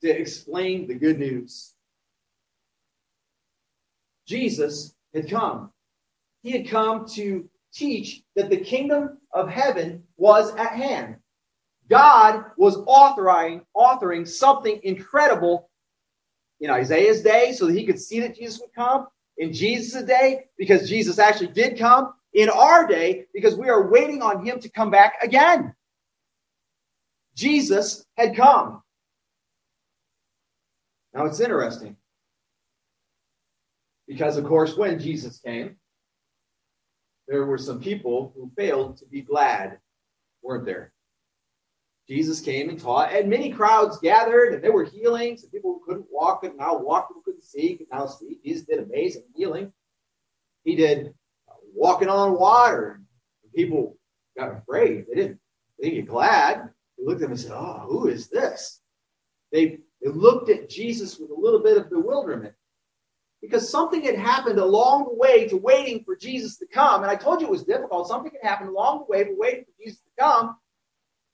to 0.02 0.08
explain 0.08 0.86
the 0.86 0.94
good 0.94 1.18
news. 1.18 1.74
Jesus 4.26 4.94
had 5.14 5.28
come. 5.28 5.72
He 6.42 6.52
had 6.52 6.68
come 6.68 7.06
to 7.08 7.48
teach 7.72 8.22
that 8.36 8.50
the 8.50 8.58
kingdom 8.58 9.18
of 9.32 9.48
heaven 9.48 10.04
was 10.16 10.54
at 10.54 10.72
hand. 10.72 11.16
God 11.88 12.44
was 12.56 12.76
authoring, 12.78 13.62
authoring 13.76 14.28
something 14.28 14.80
incredible 14.82 15.70
in 16.60 16.70
Isaiah's 16.70 17.22
day 17.22 17.52
so 17.52 17.66
that 17.66 17.74
he 17.74 17.86
could 17.86 18.00
see 18.00 18.20
that 18.20 18.36
Jesus 18.36 18.60
would 18.60 18.74
come, 18.74 19.06
in 19.38 19.52
Jesus' 19.52 20.02
day, 20.02 20.46
because 20.58 20.88
Jesus 20.88 21.18
actually 21.18 21.52
did 21.52 21.78
come, 21.78 22.12
in 22.34 22.50
our 22.50 22.86
day, 22.86 23.26
because 23.32 23.56
we 23.56 23.68
are 23.68 23.90
waiting 23.90 24.20
on 24.20 24.44
him 24.44 24.60
to 24.60 24.68
come 24.68 24.90
back 24.90 25.14
again. 25.22 25.74
Jesus 27.34 28.04
had 28.16 28.36
come. 28.36 28.82
Now 31.14 31.24
it's 31.24 31.40
interesting. 31.40 31.96
Because, 34.06 34.36
of 34.36 34.44
course, 34.44 34.76
when 34.76 34.98
Jesus 34.98 35.38
came, 35.38 35.76
there 37.28 37.44
were 37.44 37.58
some 37.58 37.80
people 37.80 38.32
who 38.34 38.50
failed 38.56 38.96
to 38.98 39.06
be 39.06 39.20
glad, 39.20 39.78
weren't 40.42 40.64
there? 40.64 40.92
Jesus 42.08 42.40
came 42.40 42.70
and 42.70 42.80
taught, 42.80 43.12
and 43.12 43.28
many 43.28 43.50
crowds 43.50 43.98
gathered, 43.98 44.54
and 44.54 44.64
there 44.64 44.72
were 44.72 44.84
healings, 44.84 45.42
and 45.42 45.52
people 45.52 45.74
who 45.74 45.84
couldn't 45.84 46.06
walk 46.10 46.40
could 46.40 46.56
now 46.56 46.78
walk, 46.78 47.08
who 47.12 47.20
couldn't 47.22 47.44
see 47.44 47.76
could 47.76 47.88
now 47.92 48.06
see. 48.06 48.38
Jesus 48.42 48.64
did 48.66 48.78
amazing 48.78 49.24
healing. 49.34 49.72
He 50.64 50.74
did 50.74 51.08
uh, 51.48 51.54
walking 51.74 52.08
on 52.08 52.38
water. 52.38 53.02
And 53.44 53.52
people 53.52 53.98
got 54.38 54.56
afraid. 54.56 55.04
They 55.08 55.14
didn't, 55.16 55.38
they 55.78 55.90
didn't 55.90 56.04
get 56.04 56.10
glad. 56.10 56.70
They 56.96 57.04
looked 57.04 57.20
at 57.20 57.26
him 57.26 57.32
and 57.32 57.40
said, 57.40 57.52
Oh, 57.54 57.84
who 57.86 58.08
is 58.08 58.28
this? 58.28 58.80
They, 59.52 59.78
they 60.02 60.10
looked 60.10 60.48
at 60.50 60.70
Jesus 60.70 61.18
with 61.18 61.30
a 61.30 61.38
little 61.38 61.62
bit 61.62 61.76
of 61.76 61.90
bewilderment. 61.90 62.54
because 63.42 63.68
something 63.68 64.02
had 64.02 64.16
happened 64.16 64.58
along 64.58 65.04
the 65.04 65.14
way 65.14 65.46
to 65.48 65.56
waiting 65.56 66.04
for 66.04 66.16
Jesus 66.16 66.56
to 66.58 66.66
come. 66.66 67.02
And 67.02 67.10
I 67.10 67.16
told 67.16 67.40
you 67.40 67.46
it 67.46 67.50
was 67.50 67.64
difficult. 67.64 68.08
Something 68.08 68.32
had 68.40 68.48
happened 68.48 68.70
along 68.70 69.00
the 69.00 69.12
way 69.12 69.24
to 69.24 69.34
waiting 69.36 69.64
for 69.64 69.84
Jesus 69.84 70.00
to 70.00 70.22
come 70.22 70.56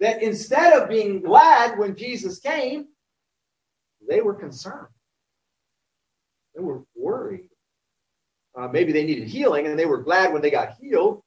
that 0.01 0.23
instead 0.23 0.81
of 0.81 0.89
being 0.89 1.23
glad 1.23 1.79
when 1.79 1.97
Jesus 1.97 2.39
came, 2.39 2.89
they 4.09 4.21
were 4.21 4.35
concerned. 4.35 4.89
They 6.55 6.63
were 6.63 6.83
worried. 6.95 7.49
Uh, 8.57 8.69
maybe 8.69 8.93
they 8.93 9.05
needed 9.05 9.29
healing 9.29 9.67
and 9.67 9.79
they 9.79 9.87
were 9.87 10.03
glad 10.03 10.33
when 10.33 10.43
they 10.43 10.51
got 10.51 10.77
healed. 10.81 11.23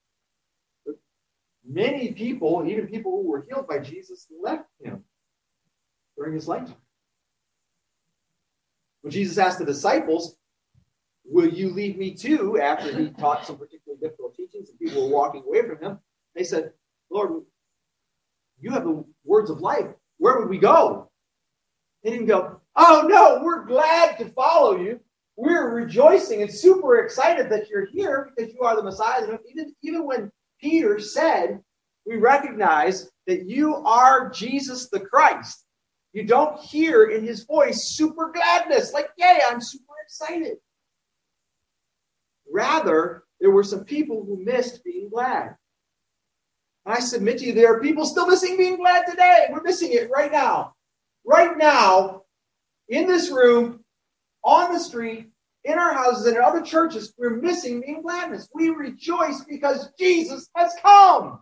But 0.85 0.95
many 1.67 2.13
people, 2.13 2.63
even 2.67 2.87
people 2.87 3.11
who 3.11 3.29
were 3.29 3.45
healed 3.47 3.67
by 3.67 3.79
Jesus, 3.79 4.27
left 4.41 4.69
him 4.81 5.03
during 6.15 6.33
his 6.33 6.47
lifetime. 6.47 6.75
When 9.01 9.11
Jesus 9.11 9.37
asked 9.37 9.59
the 9.59 9.65
disciples, 9.65 10.37
Will 11.29 11.49
you 11.49 11.71
leave 11.71 11.97
me 11.97 12.13
too? 12.13 12.59
after 12.59 12.97
he 12.97 13.09
taught 13.09 13.45
some 13.45 13.57
particularly 13.57 13.99
difficult 14.01 14.33
teachings 14.35 14.69
and 14.69 14.79
people 14.79 15.03
were 15.03 15.13
walking 15.13 15.43
away 15.45 15.67
from 15.67 15.77
him, 15.79 15.99
they 16.35 16.43
said, 16.43 16.71
Lord, 17.09 17.43
you 18.59 18.71
have 18.71 18.83
the 18.83 19.03
words 19.23 19.49
of 19.49 19.61
life. 19.61 19.87
Where 20.17 20.39
would 20.39 20.49
we 20.49 20.57
go? 20.57 21.09
They 22.03 22.11
didn't 22.11 22.27
go, 22.27 22.61
Oh 22.75 23.05
no, 23.07 23.41
we're 23.43 23.65
glad 23.65 24.17
to 24.19 24.29
follow 24.29 24.77
you. 24.77 24.99
We're 25.35 25.69
rejoicing 25.69 26.41
and 26.41 26.51
super 26.51 26.99
excited 26.99 27.49
that 27.51 27.69
you're 27.69 27.85
here 27.85 28.31
because 28.35 28.53
you 28.53 28.61
are 28.61 28.75
the 28.75 28.83
Messiah. 28.83 29.37
Even, 29.49 29.75
even 29.83 30.05
when 30.05 30.31
Peter 30.59 30.99
said, 30.99 31.61
We 32.05 32.17
recognize 32.17 33.09
that 33.27 33.47
you 33.47 33.75
are 33.75 34.29
Jesus 34.29 34.89
the 34.89 34.99
Christ. 34.99 35.65
You 36.13 36.23
don't 36.23 36.59
hear 36.59 37.05
in 37.05 37.23
his 37.23 37.43
voice 37.43 37.95
super 37.95 38.31
gladness, 38.31 38.93
like, 38.93 39.09
Yay, 39.17 39.39
I'm 39.47 39.61
super 39.61 39.93
excited. 40.03 40.57
Rather, 42.51 43.23
there 43.39 43.51
were 43.51 43.63
some 43.63 43.83
people 43.83 44.23
who 44.25 44.43
missed 44.43 44.83
being 44.83 45.09
glad. 45.09 45.55
I 46.87 46.99
submit 46.99 47.39
to 47.39 47.45
you, 47.45 47.53
there 47.53 47.73
are 47.73 47.81
people 47.81 48.05
still 48.05 48.27
missing 48.27 48.57
being 48.57 48.77
glad 48.77 49.05
today. 49.05 49.47
We're 49.51 49.61
missing 49.61 49.91
it 49.91 50.09
right 50.09 50.31
now. 50.31 50.75
Right 51.25 51.57
now, 51.57 52.23
in 52.87 53.07
this 53.07 53.29
room, 53.29 53.83
on 54.43 54.71
the 54.73 54.79
street, 54.79 55.27
in 55.65 55.77
our 55.77 55.93
houses, 55.93 56.25
and 56.27 56.37
in 56.37 56.43
other 56.43 56.61
churches, 56.61 57.13
we're 57.17 57.35
missing 57.35 57.81
being 57.81 58.01
gladness. 58.01 58.47
We 58.53 58.69
rejoice 58.69 59.43
because 59.43 59.89
Jesus 59.99 60.49
has 60.55 60.73
come. 60.81 61.41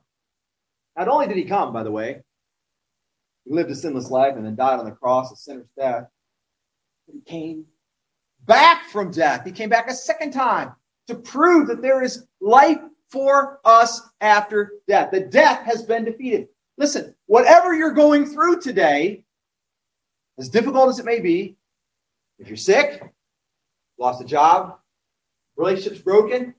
Not 0.98 1.08
only 1.08 1.28
did 1.28 1.38
he 1.38 1.46
come, 1.46 1.72
by 1.72 1.84
the 1.84 1.92
way, 1.92 2.24
he 3.46 3.54
lived 3.54 3.70
a 3.70 3.76
sinless 3.76 4.10
life 4.10 4.36
and 4.36 4.46
then 4.46 4.56
died 4.56 4.80
on 4.80 4.86
the 4.86 4.92
cross, 4.92 5.32
a 5.32 5.36
sinner's 5.36 5.70
death. 5.78 6.06
But 7.06 7.16
he 7.16 7.22
came 7.22 7.66
back 8.46 8.90
from 8.90 9.12
death. 9.12 9.46
He 9.46 9.52
came 9.52 9.70
back 9.70 9.90
a 9.90 9.94
second 9.94 10.32
time 10.32 10.72
to 11.08 11.16
prove 11.16 11.68
that 11.68 11.84
there 11.84 12.02
is 12.02 12.26
life 12.42 12.80
for 13.16 13.62
us 13.64 14.02
after 14.20 14.74
death. 14.90 15.10
The 15.10 15.22
death 15.22 15.64
has 15.66 15.84
been 15.84 16.04
defeated. 16.04 16.50
Listen, 16.78 17.16
whatever 17.28 17.74
you're 17.74 17.94
going 17.94 18.26
through 18.26 18.60
today, 18.60 19.24
as 20.38 20.50
difficult 20.50 20.90
as 20.90 21.00
it 21.00 21.06
may 21.06 21.22
be, 21.22 21.56
if 22.40 22.50
you're 22.50 22.58
sick, 22.58 23.02
lost 23.98 24.22
a 24.22 24.26
job, 24.26 24.80
relationships 25.56 26.02
broken, 26.02 26.54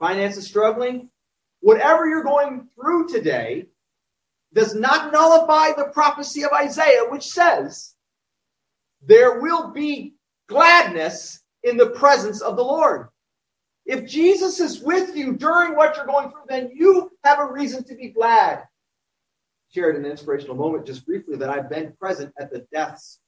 finances 0.00 0.48
struggling, 0.48 1.08
whatever 1.60 2.08
you're 2.08 2.24
going 2.24 2.68
through 2.74 3.06
today 3.06 3.66
does 4.54 4.74
not 4.74 5.12
nullify 5.12 5.70
the 5.76 5.92
prophecy 5.92 6.42
of 6.42 6.50
Isaiah, 6.50 7.04
which 7.08 7.28
says, 7.28 7.94
There 9.00 9.40
will 9.40 9.70
be 9.70 10.14
gladness 10.48 11.40
in 11.62 11.76
the 11.76 11.90
presence 11.90 12.40
of 12.40 12.56
the 12.56 12.64
Lord. 12.64 13.11
If 13.84 14.06
Jesus 14.06 14.60
is 14.60 14.80
with 14.80 15.16
you 15.16 15.34
during 15.34 15.74
what 15.74 15.96
you're 15.96 16.06
going 16.06 16.30
through, 16.30 16.44
then 16.48 16.70
you 16.74 17.10
have 17.24 17.40
a 17.40 17.52
reason 17.52 17.82
to 17.84 17.94
be 17.94 18.08
glad. 18.08 18.64
Shared 19.74 19.96
an 19.96 20.04
inspirational 20.04 20.54
moment 20.54 20.86
just 20.86 21.04
briefly 21.04 21.36
that 21.36 21.50
I've 21.50 21.68
been 21.68 21.94
present 21.98 22.32
at 22.38 22.52
the 22.52 22.66
deaths 22.72 23.18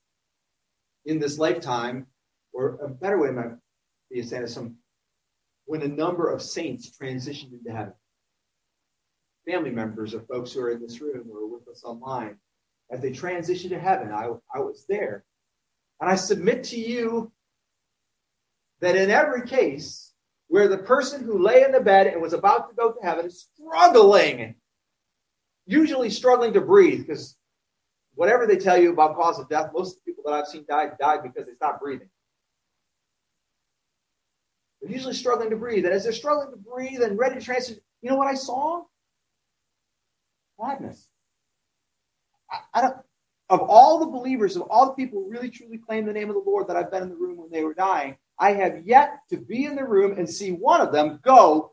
in 1.07 1.19
this 1.19 1.39
lifetime, 1.39 2.07
or 2.53 2.79
a 2.83 2.89
better 2.89 3.19
way 3.19 3.31
might 3.31 3.57
be 4.11 4.23
to 4.23 4.27
say 4.27 4.47
some 4.47 4.77
when 5.67 5.83
a 5.83 5.89
number 5.89 6.31
of 6.31 6.43
saints 6.43 6.91
transitioned 6.91 7.53
into 7.53 7.73
heaven. 7.73 7.95
Family 9.47 9.71
members 9.71 10.15
of 10.15 10.27
folks 10.27 10.53
who 10.53 10.61
are 10.61 10.71
in 10.71 10.81
this 10.81 11.01
room 11.01 11.29
or 11.33 11.47
with 11.47 11.67
us 11.69 11.83
online, 11.85 12.37
as 12.91 13.01
they 13.01 13.11
transitioned 13.11 13.71
to 13.71 13.79
heaven, 13.79 14.13
I, 14.13 14.29
I 14.55 14.61
was 14.61 14.85
there. 14.89 15.25
And 16.01 16.11
I 16.11 16.15
submit 16.17 16.65
to 16.65 16.79
you 16.79 17.33
that 18.81 18.97
in 18.97 19.11
every 19.11 19.47
case, 19.47 20.14
where 20.55 20.69
the 20.69 20.79
person 20.79 21.25
who 21.25 21.43
lay 21.43 21.65
in 21.65 21.73
the 21.73 21.81
bed 21.81 22.07
and 22.07 22.23
was 22.23 22.33
about 22.33 22.69
to 22.69 22.77
go 22.77 22.93
to 22.93 22.99
heaven 23.03 23.27
is 23.27 23.49
struggling, 23.57 24.55
usually 25.67 26.09
struggling 26.09 26.53
to 26.53 26.61
breathe, 26.61 27.01
because 27.01 27.35
whatever 28.15 28.47
they 28.47 28.57
tell 28.57 28.81
you 28.81 28.93
about 28.93 29.17
cause 29.17 29.41
of 29.41 29.49
death, 29.49 29.73
most 29.75 29.97
of 29.97 30.05
the 30.05 30.13
people 30.13 30.23
that 30.25 30.35
I've 30.35 30.47
seen 30.47 30.65
died 30.69 30.93
died 30.97 31.25
because 31.25 31.47
they 31.49 31.55
stopped 31.55 31.81
breathing. 31.81 32.09
They're 34.81 34.93
usually 34.93 35.15
struggling 35.15 35.51
to 35.51 35.57
breathe. 35.57 35.87
And 35.87 35.93
as 35.93 36.05
they're 36.05 36.13
struggling 36.13 36.53
to 36.53 36.57
breathe 36.57 37.03
and 37.03 37.19
ready 37.19 37.35
to 37.35 37.41
transition, 37.41 37.83
you 38.01 38.11
know 38.11 38.17
what 38.17 38.29
I 38.29 38.37
saw? 38.37 38.83
Gladness. 40.57 41.09
I, 42.49 42.59
I 42.75 42.81
don't, 42.81 42.97
of 43.51 43.59
all 43.63 43.99
the 43.99 44.07
believers, 44.07 44.55
of 44.55 44.63
all 44.71 44.87
the 44.87 44.93
people 44.93 45.21
who 45.21 45.31
really 45.33 45.51
truly 45.51 45.79
claim 45.79 46.07
the 46.07 46.13
name 46.13 46.29
of 46.29 46.37
the 46.37 46.49
Lord 46.49 46.69
that 46.69 46.77
I've 46.77 46.93
been 46.93 47.03
in 47.03 47.09
the 47.09 47.17
room 47.17 47.39
when 47.39 47.51
they 47.51 47.65
were 47.65 47.75
dying, 47.75 48.19
I 48.39 48.53
have 48.55 48.87
yet 48.87 49.21
to 49.31 49.37
be 49.37 49.65
in 49.65 49.77
the 49.77 49.85
room 49.85 50.19
and 50.19 50.29
see 50.29 50.51
one 50.51 50.81
of 50.81 50.93
them 50.93 51.21
go 51.25 51.73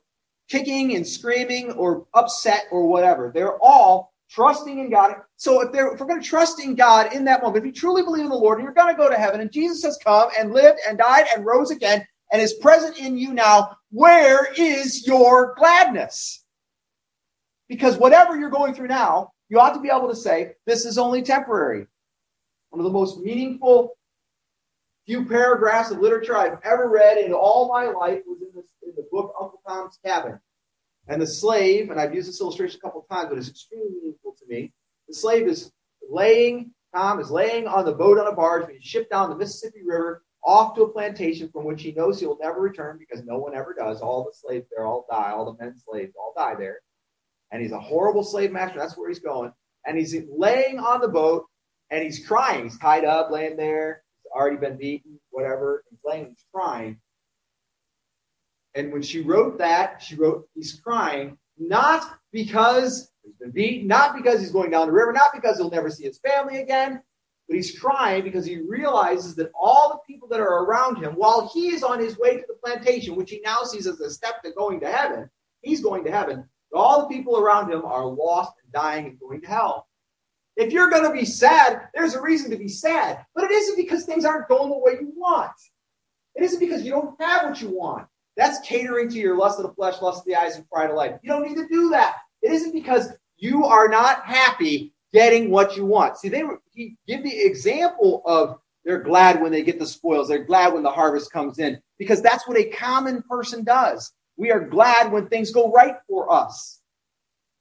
kicking 0.50 0.96
and 0.96 1.08
screaming 1.08 1.72
or 1.72 2.06
upset 2.14 2.66
or 2.72 2.88
whatever. 2.88 3.32
They're 3.34 3.58
all 3.62 4.14
trusting 4.30 4.80
in 4.80 4.90
God. 4.90 5.16
So 5.38 5.62
if, 5.62 5.72
they're, 5.72 5.94
if 5.94 6.00
we're 6.00 6.08
going 6.08 6.22
to 6.22 6.28
trust 6.28 6.64
in 6.64 6.76
God 6.76 7.14
in 7.14 7.26
that 7.26 7.42
moment, 7.42 7.64
if 7.64 7.66
you 7.66 7.72
truly 7.72 8.04
believe 8.04 8.24
in 8.24 8.30
the 8.30 8.36
Lord 8.36 8.60
and 8.60 8.66
you're 8.66 8.74
going 8.74 8.94
to 8.94 9.02
go 9.02 9.10
to 9.10 9.18
heaven 9.18 9.42
and 9.42 9.52
Jesus 9.52 9.84
has 9.84 9.98
come 10.04 10.30
and 10.38 10.54
lived 10.54 10.80
and 10.88 10.98
died 10.98 11.26
and 11.36 11.46
rose 11.46 11.72
again 11.72 12.06
and 12.32 12.42
is 12.42 12.54
present 12.54 12.98
in 12.98 13.18
you 13.18 13.34
now, 13.34 13.76
where 13.92 14.48
is 14.58 15.06
your 15.06 15.54
gladness? 15.58 16.44
Because 17.68 17.98
whatever 17.98 18.38
you're 18.38 18.50
going 18.50 18.74
through 18.74 18.88
now, 18.88 19.32
you 19.50 19.60
ought 19.60 19.74
to 19.74 19.82
be 19.82 19.90
able 19.90 20.10
to 20.10 20.16
say, 20.16 20.54
this 20.66 20.86
is 20.86 20.98
only 20.98 21.22
temporary. 21.22 21.88
One 22.70 22.80
of 22.80 22.86
the 22.86 22.92
most 22.92 23.20
meaningful 23.20 23.98
few 25.12 25.26
paragraphs 25.26 25.92
of 25.92 26.00
literature 26.00 26.38
I've 26.38 26.58
ever 26.64 26.90
read 26.90 27.18
in 27.18 27.34
all 27.34 27.68
my 27.68 27.88
life 27.88 28.22
was 28.26 28.42
in, 28.42 28.48
this, 28.56 28.72
in 28.82 28.94
the 28.96 29.06
book 29.12 29.34
Uncle 29.38 29.62
Tom's 29.68 30.00
Cabin. 30.06 30.40
And 31.10 31.22
the 31.22 31.28
slave, 31.28 31.90
and 31.90 32.00
I've 32.00 32.16
used 32.16 32.30
this 32.30 32.40
illustration 32.40 32.80
a 32.82 32.88
couple 32.88 33.06
times, 33.12 33.28
but 33.28 33.38
it's 33.38 33.50
extremely 33.50 33.90
meaningful 34.02 34.38
to 34.40 34.46
me. 34.48 34.72
The 35.10 35.16
slave 35.16 35.50
is 35.50 35.70
laying, 36.10 36.72
Tom 36.96 37.20
is 37.20 37.30
laying 37.30 37.68
on 37.68 37.84
the 37.84 37.92
boat 37.92 38.20
on 38.20 38.28
a 38.28 38.32
barge 38.34 38.68
being 38.68 38.80
shipped 38.82 39.12
down 39.12 39.30
the 39.30 39.36
Mississippi 39.36 39.82
River 39.86 40.24
off 40.46 40.76
to 40.76 40.84
a 40.84 40.90
plantation 40.90 41.50
from 41.50 41.66
which 41.66 41.82
he 41.82 41.92
knows 41.92 42.18
he'll 42.18 42.38
never 42.42 42.62
return 42.62 42.98
because 42.98 43.26
no 43.26 43.38
one 43.38 43.54
ever 43.54 43.76
does. 43.78 44.00
All 44.00 44.24
the 44.24 44.32
slaves 44.34 44.68
there 44.74 44.86
all 44.86 45.06
die, 45.12 45.32
all 45.32 45.44
the 45.44 45.62
men 45.62 45.76
slaves 45.78 46.14
all 46.18 46.34
die 46.38 46.56
there. 46.56 46.80
And 47.52 47.62
he's 47.62 47.74
a 47.74 47.80
horrible 47.82 48.24
slave 48.24 48.54
master. 48.54 48.80
That's 48.80 48.98
where 48.98 49.10
he's 49.10 49.20
going. 49.20 49.52
And 49.86 49.98
he's 49.98 50.16
laying 50.30 50.80
on 50.80 51.02
the 51.02 51.10
boat 51.10 51.48
and 51.90 52.02
he's 52.02 52.26
crying. 52.26 52.64
He's 52.64 52.80
tied 52.80 53.04
up, 53.04 53.30
laying 53.30 53.58
there 53.58 54.04
already 54.36 54.58
been 54.58 54.78
beaten, 54.78 55.20
whatever, 55.30 55.84
and 55.90 56.00
playing, 56.02 56.30
he's 56.30 56.46
crying. 56.54 56.98
And 58.74 58.92
when 58.92 59.02
she 59.02 59.22
wrote 59.22 59.58
that, 59.58 60.02
she 60.02 60.16
wrote, 60.16 60.48
he's 60.56 60.80
crying, 60.80 61.38
not 61.58 62.20
because 62.32 63.12
he's 63.24 63.36
been 63.36 63.52
beaten, 63.52 63.88
not 63.88 64.16
because 64.16 64.40
he's 64.40 64.52
going 64.52 64.72
down 64.72 64.88
the 64.88 64.94
river, 64.94 65.12
not 65.12 65.34
because 65.34 65.58
he'll 65.58 65.70
never 65.70 65.90
see 65.90 66.06
his 66.06 66.20
family 66.20 66.60
again, 66.60 67.02
but 67.48 67.56
he's 67.56 67.78
crying 67.78 68.24
because 68.24 68.46
he 68.46 68.62
realizes 68.62 69.36
that 69.36 69.52
all 69.60 69.90
the 69.90 70.14
people 70.14 70.28
that 70.30 70.40
are 70.40 70.64
around 70.64 70.98
him, 71.04 71.14
while 71.14 71.52
he 71.54 71.74
is 71.74 71.84
on 71.84 72.00
his 72.00 72.18
way 72.18 72.38
to 72.38 72.44
the 72.48 72.56
plantation, 72.64 73.16
which 73.16 73.30
he 73.30 73.42
now 73.44 73.64
sees 73.64 73.88
as 73.88 74.00
a 74.00 74.10
step 74.10 74.42
to 74.44 74.52
going 74.54 74.80
to 74.80 74.90
heaven, 74.90 75.30
he's 75.62 75.82
going 75.82 76.06
to 76.06 76.12
heaven, 76.12 76.46
all 76.74 77.02
the 77.02 77.14
people 77.14 77.38
around 77.38 77.70
him 77.70 77.84
are 77.84 78.06
lost 78.06 78.54
and 78.64 78.72
dying 78.72 79.06
and 79.06 79.20
going 79.20 79.42
to 79.42 79.48
hell. 79.48 79.88
If 80.58 80.74
you're 80.74 80.90
going 80.90 81.04
to 81.04 81.18
be 81.18 81.26
sad, 81.26 81.88
there's 81.94 82.14
a 82.14 82.22
reason 82.22 82.52
to 82.52 82.58
be 82.58 82.68
sad. 82.68 83.26
But 83.34 83.46
it 83.46 83.52
isn't 83.52 83.78
because 83.78 84.06
things 84.06 84.26
aren't 84.26 84.48
going 84.48 84.70
the 84.70 84.78
way 84.78 84.98
you 85.00 85.14
want. 85.16 85.52
It 86.36 86.44
isn't 86.44 86.60
because 86.60 86.84
you 86.84 86.92
don't 86.92 87.20
have 87.22 87.50
what 87.50 87.62
you 87.62 87.70
want. 87.70 88.08
That's 88.38 88.66
catering 88.66 89.10
to 89.10 89.18
your 89.18 89.38
lust 89.38 89.60
of 89.60 89.68
the 89.68 89.74
flesh, 89.74 90.02
lust 90.02 90.20
of 90.20 90.26
the 90.26 90.36
eyes, 90.36 90.56
and 90.56 90.70
pride 90.70 90.90
of 90.90 90.96
life. 90.96 91.20
You 91.22 91.30
don't 91.30 91.48
need 91.48 91.58
to 91.58 91.68
do 91.68 91.90
that. 91.90 92.18
It 92.42 92.52
isn't 92.52 92.74
because 92.74 93.10
you 93.38 93.66
are 93.66 93.88
not 93.88 94.26
happy 94.26 94.94
getting 95.14 95.50
what 95.50 95.76
you 95.76 95.86
want. 95.86 96.18
See, 96.18 96.30
they 96.30 96.44
he 96.74 96.96
give 97.08 97.24
the 97.24 97.46
example 97.46 98.22
of 98.26 98.60
they're 98.86 99.02
glad 99.02 99.42
when 99.42 99.52
they 99.52 99.64
get 99.64 99.80
the 99.80 99.86
spoils. 99.86 100.28
They're 100.28 100.44
glad 100.44 100.74
when 100.74 100.84
the 100.84 100.92
harvest 100.92 101.32
comes 101.32 101.60
in 101.60 101.82
because 102.00 102.22
that's 102.22 102.48
what 102.48 102.58
a 102.58 102.70
common 102.70 103.22
person 103.24 103.64
does. 103.64 104.14
We 104.38 104.52
are 104.52 104.60
glad 104.60 105.12
when 105.12 105.28
things 105.28 105.52
go 105.52 105.72
right 105.72 105.96
for 106.08 106.32
us. 106.32 106.80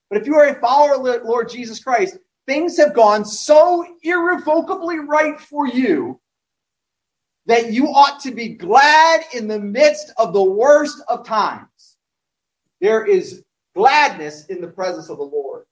But 0.08 0.20
if 0.20 0.26
you 0.26 0.34
are 0.36 0.46
a 0.46 0.60
follower 0.60 1.16
of 1.16 1.24
Lord 1.24 1.48
Jesus 1.48 1.82
Christ, 1.82 2.18
things 2.46 2.76
have 2.76 2.94
gone 2.94 3.24
so 3.24 3.86
irrevocably 4.02 4.98
right 4.98 5.40
for 5.40 5.66
you 5.66 6.20
that 7.46 7.72
you 7.72 7.86
ought 7.86 8.20
to 8.20 8.30
be 8.30 8.48
glad 8.48 9.22
in 9.34 9.48
the 9.48 9.58
midst 9.58 10.12
of 10.18 10.32
the 10.32 10.42
worst 10.42 11.02
of 11.08 11.26
times. 11.26 11.96
There 12.80 13.04
is 13.04 13.44
gladness 13.74 14.46
in 14.46 14.60
the 14.60 14.68
presence 14.68 15.10
of 15.10 15.18
the 15.18 15.24
Lord. 15.24 15.64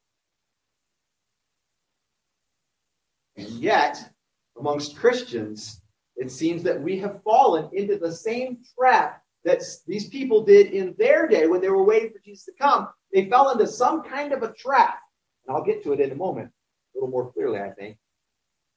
And 3.36 3.48
yet, 3.48 4.12
amongst 4.58 4.96
Christians, 4.96 5.80
it 6.16 6.32
seems 6.32 6.62
that 6.64 6.80
we 6.80 6.98
have 6.98 7.22
fallen 7.22 7.68
into 7.72 7.96
the 7.96 8.12
same 8.12 8.58
trap 8.76 9.22
that 9.44 9.62
these 9.86 10.08
people 10.08 10.44
did 10.44 10.72
in 10.72 10.94
their 10.98 11.28
day 11.28 11.46
when 11.46 11.60
they 11.60 11.70
were 11.70 11.84
waiting 11.84 12.10
for 12.10 12.18
Jesus 12.24 12.44
to 12.46 12.52
come. 12.60 12.88
They 13.12 13.30
fell 13.30 13.50
into 13.50 13.66
some 13.66 14.02
kind 14.02 14.32
of 14.32 14.42
a 14.42 14.52
trap. 14.52 14.98
And 15.46 15.56
I'll 15.56 15.64
get 15.64 15.82
to 15.84 15.92
it 15.92 16.00
in 16.00 16.10
a 16.10 16.16
moment, 16.16 16.50
a 16.94 16.98
little 16.98 17.10
more 17.10 17.32
clearly, 17.32 17.60
I 17.60 17.70
think. 17.70 17.96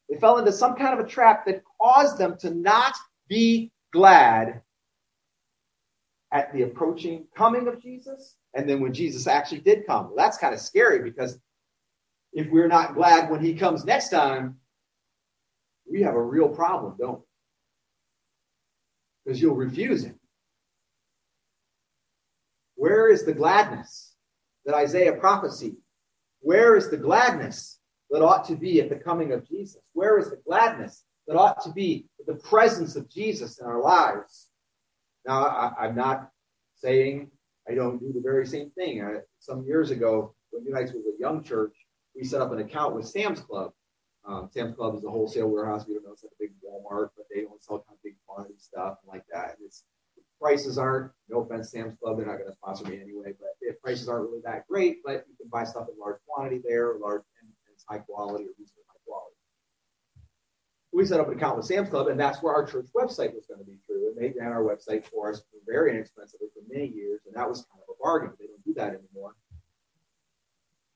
They 0.09 0.17
fell 0.17 0.37
into 0.37 0.51
some 0.51 0.75
kind 0.75 0.99
of 0.99 1.05
a 1.05 1.09
trap 1.09 1.45
that 1.45 1.63
caused 1.81 2.17
them 2.17 2.37
to 2.39 2.53
not 2.53 2.93
be 3.27 3.71
glad 3.93 4.61
at 6.31 6.53
the 6.53 6.63
approaching 6.63 7.27
coming 7.35 7.67
of 7.67 7.81
Jesus. 7.81 8.35
And 8.53 8.69
then 8.69 8.81
when 8.81 8.93
Jesus 8.93 9.27
actually 9.27 9.61
did 9.61 9.85
come. 9.87 10.07
Well, 10.07 10.15
that's 10.17 10.37
kind 10.37 10.53
of 10.53 10.59
scary 10.59 11.01
because 11.01 11.37
if 12.33 12.49
we're 12.49 12.67
not 12.67 12.95
glad 12.95 13.29
when 13.29 13.43
he 13.43 13.53
comes 13.53 13.85
next 13.85 14.09
time, 14.09 14.57
we 15.89 16.01
have 16.01 16.15
a 16.15 16.21
real 16.21 16.49
problem, 16.49 16.95
don't 16.99 17.19
we? 17.19 17.25
Because 19.25 19.41
you'll 19.41 19.55
refuse 19.55 20.03
him. 20.03 20.19
Where 22.75 23.09
is 23.09 23.25
the 23.25 23.33
gladness 23.33 24.15
that 24.65 24.73
Isaiah 24.73 25.13
prophesied? 25.13 25.75
Where 26.39 26.75
is 26.75 26.89
the 26.89 26.97
gladness 26.97 27.77
that 28.11 28.21
ought 28.21 28.45
to 28.45 28.55
be 28.55 28.81
at 28.81 28.89
the 28.89 28.95
coming 28.95 29.31
of 29.31 29.47
Jesus? 29.47 29.81
Where 29.93 30.19
is 30.19 30.29
the 30.29 30.41
gladness 30.45 31.03
that 31.27 31.37
ought 31.37 31.61
to 31.63 31.71
be 31.71 32.05
the 32.27 32.35
presence 32.35 32.95
of 32.95 33.09
Jesus 33.09 33.59
in 33.59 33.65
our 33.65 33.81
lives? 33.81 34.49
Now, 35.25 35.45
I, 35.45 35.87
am 35.87 35.95
not 35.95 36.29
saying 36.75 37.31
I 37.69 37.73
don't 37.73 37.99
do 37.99 38.11
the 38.13 38.21
very 38.21 38.45
same 38.45 38.69
thing. 38.71 39.03
I, 39.03 39.19
some 39.39 39.63
years 39.65 39.91
ago, 39.91 40.35
when 40.51 40.63
New 40.65 40.73
Heights 40.73 40.91
was 40.91 41.05
a 41.05 41.19
young 41.19 41.43
church, 41.43 41.75
we 42.15 42.23
set 42.23 42.41
up 42.41 42.51
an 42.51 42.59
account 42.59 42.95
with 42.95 43.07
Sam's 43.07 43.39
Club. 43.39 43.71
Um, 44.25 44.49
Sam's 44.51 44.75
Club 44.75 44.95
is 44.95 45.03
a 45.03 45.09
wholesale 45.09 45.47
warehouse. 45.47 45.85
We 45.87 45.93
don't 45.93 46.03
know 46.03 46.11
it's 46.11 46.23
like 46.23 46.33
a 46.33 46.43
big 46.43 46.51
Walmart, 46.63 47.09
but 47.15 47.25
they 47.33 47.41
don't 47.41 47.63
sell 47.63 47.77
kind 47.77 47.97
of 47.97 48.03
big 48.03 48.15
quantity 48.27 48.55
stuff 48.57 48.97
like 49.07 49.23
that. 49.31 49.55
It's 49.63 49.83
prices 50.39 50.77
aren't, 50.77 51.11
no 51.29 51.41
offense, 51.41 51.71
Sam's 51.71 51.95
Club, 52.01 52.17
they're 52.17 52.25
not 52.25 52.37
going 52.37 52.49
to 52.49 52.55
sponsor 52.55 52.85
me 52.85 52.99
anyway, 52.99 53.33
but 53.39 53.49
if 53.61 53.79
prices 53.81 54.09
aren't 54.09 54.27
really 54.27 54.41
that 54.43 54.67
great, 54.67 55.03
but 55.05 55.25
you 55.29 55.35
can 55.39 55.47
buy 55.49 55.63
stuff 55.63 55.87
in 55.93 55.99
large 55.99 56.17
quantity 56.27 56.61
there, 56.67 56.95
large 56.99 57.21
high 57.91 57.99
quality 57.99 58.45
or 58.45 58.53
reasonably 58.57 58.83
high 58.87 59.03
quality. 59.05 59.35
We 60.93 61.05
set 61.05 61.19
up 61.19 61.27
an 61.27 61.37
account 61.37 61.57
with 61.57 61.65
Sam's 61.65 61.89
Club, 61.89 62.07
and 62.07 62.19
that's 62.19 62.41
where 62.41 62.53
our 62.53 62.65
church 62.65 62.87
website 62.95 63.33
was 63.33 63.45
going 63.47 63.59
to 63.59 63.65
be 63.65 63.77
through. 63.85 64.09
And 64.09 64.17
they 64.17 64.33
ran 64.37 64.51
our 64.51 64.63
website 64.63 65.05
for 65.05 65.31
us 65.31 65.41
very 65.65 65.91
inexpensively 65.91 66.47
for 66.53 66.61
many 66.73 66.87
years, 66.87 67.21
and 67.25 67.35
that 67.35 67.47
was 67.47 67.65
kind 67.71 67.81
of 67.87 67.95
a 67.95 68.03
bargain. 68.03 68.31
They 68.39 68.47
don't 68.47 68.63
do 68.65 68.73
that 68.75 68.89
anymore 68.89 69.35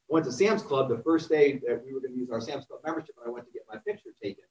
went 0.08 0.26
to 0.26 0.32
Sam's 0.32 0.64
Club 0.64 0.90
the 0.90 1.02
first 1.04 1.30
day 1.30 1.60
that 1.68 1.84
we 1.86 1.94
were 1.94 2.00
going 2.00 2.14
to 2.14 2.20
use 2.20 2.30
our 2.32 2.42
Sam's 2.42 2.66
Club 2.66 2.82
membership, 2.86 3.16
and 3.20 3.30
I 3.30 3.34
went 3.34 3.46
to 3.46 3.52
get 3.52 3.64
my 3.72 3.78
picture 3.86 4.12
taken. 4.22 4.44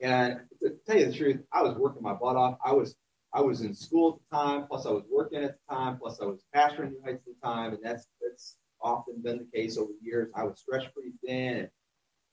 And 0.00 0.40
to 0.60 0.74
tell 0.86 0.98
you 0.98 1.06
the 1.06 1.16
truth, 1.16 1.40
I 1.52 1.62
was 1.62 1.76
working 1.76 2.02
my 2.02 2.14
butt 2.14 2.36
off. 2.36 2.58
I 2.64 2.72
was 2.72 2.96
I 3.34 3.40
was 3.40 3.62
in 3.62 3.74
school 3.74 4.14
at 4.14 4.30
the 4.30 4.36
time, 4.36 4.66
plus 4.66 4.84
I 4.84 4.90
was 4.90 5.04
working 5.10 5.42
at 5.42 5.56
the 5.56 5.74
time, 5.74 5.96
plus 5.98 6.20
I 6.20 6.26
was 6.26 6.44
pastoring 6.54 6.90
New 6.90 7.00
Heights 7.04 7.22
at 7.26 7.34
the 7.40 7.46
time, 7.46 7.72
and 7.72 7.82
that's 7.82 8.06
that's 8.20 8.56
often 8.82 9.22
been 9.22 9.38
the 9.38 9.58
case 9.58 9.76
over 9.78 9.92
the 10.00 10.06
years. 10.06 10.30
I 10.34 10.44
was 10.44 10.58
stretched 10.58 10.92
pretty 10.94 11.12
thin. 11.24 11.68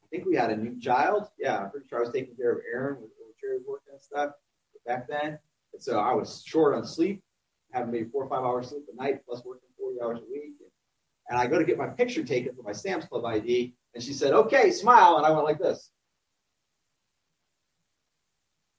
I 0.03 0.07
think 0.09 0.25
we 0.25 0.35
had 0.35 0.51
a 0.51 0.57
new 0.57 0.79
child. 0.79 1.27
Yeah, 1.37 1.57
I'm 1.57 1.71
pretty 1.71 1.87
sure 1.87 1.99
I 1.99 2.01
was 2.01 2.11
taking 2.11 2.35
care 2.35 2.51
of 2.51 2.59
Aaron 2.71 3.01
with 3.01 3.11
wheelchair 3.19 3.59
working 3.67 3.93
and 3.93 4.01
stuff 4.01 4.31
back 4.85 5.07
then. 5.07 5.37
And 5.73 5.81
so 5.81 5.99
I 5.99 6.13
was 6.13 6.43
short 6.45 6.75
on 6.75 6.85
sleep, 6.85 7.21
having 7.71 7.91
maybe 7.91 8.09
four 8.09 8.23
or 8.23 8.29
five 8.29 8.43
hours 8.43 8.69
sleep 8.69 8.85
a 8.91 8.95
night, 9.01 9.21
plus 9.25 9.43
working 9.45 9.69
40 9.79 10.01
hours 10.01 10.19
a 10.19 10.31
week. 10.31 10.53
And 11.29 11.37
I 11.37 11.45
go 11.45 11.59
to 11.59 11.65
get 11.65 11.77
my 11.77 11.87
picture 11.87 12.23
taken 12.23 12.55
for 12.55 12.63
my 12.63 12.71
Sam's 12.71 13.05
Club 13.05 13.23
ID, 13.23 13.75
and 13.93 14.03
she 14.03 14.13
said, 14.13 14.33
"Okay, 14.33 14.71
smile," 14.71 15.17
and 15.17 15.25
I 15.27 15.29
went 15.29 15.43
like 15.45 15.59
this. 15.59 15.91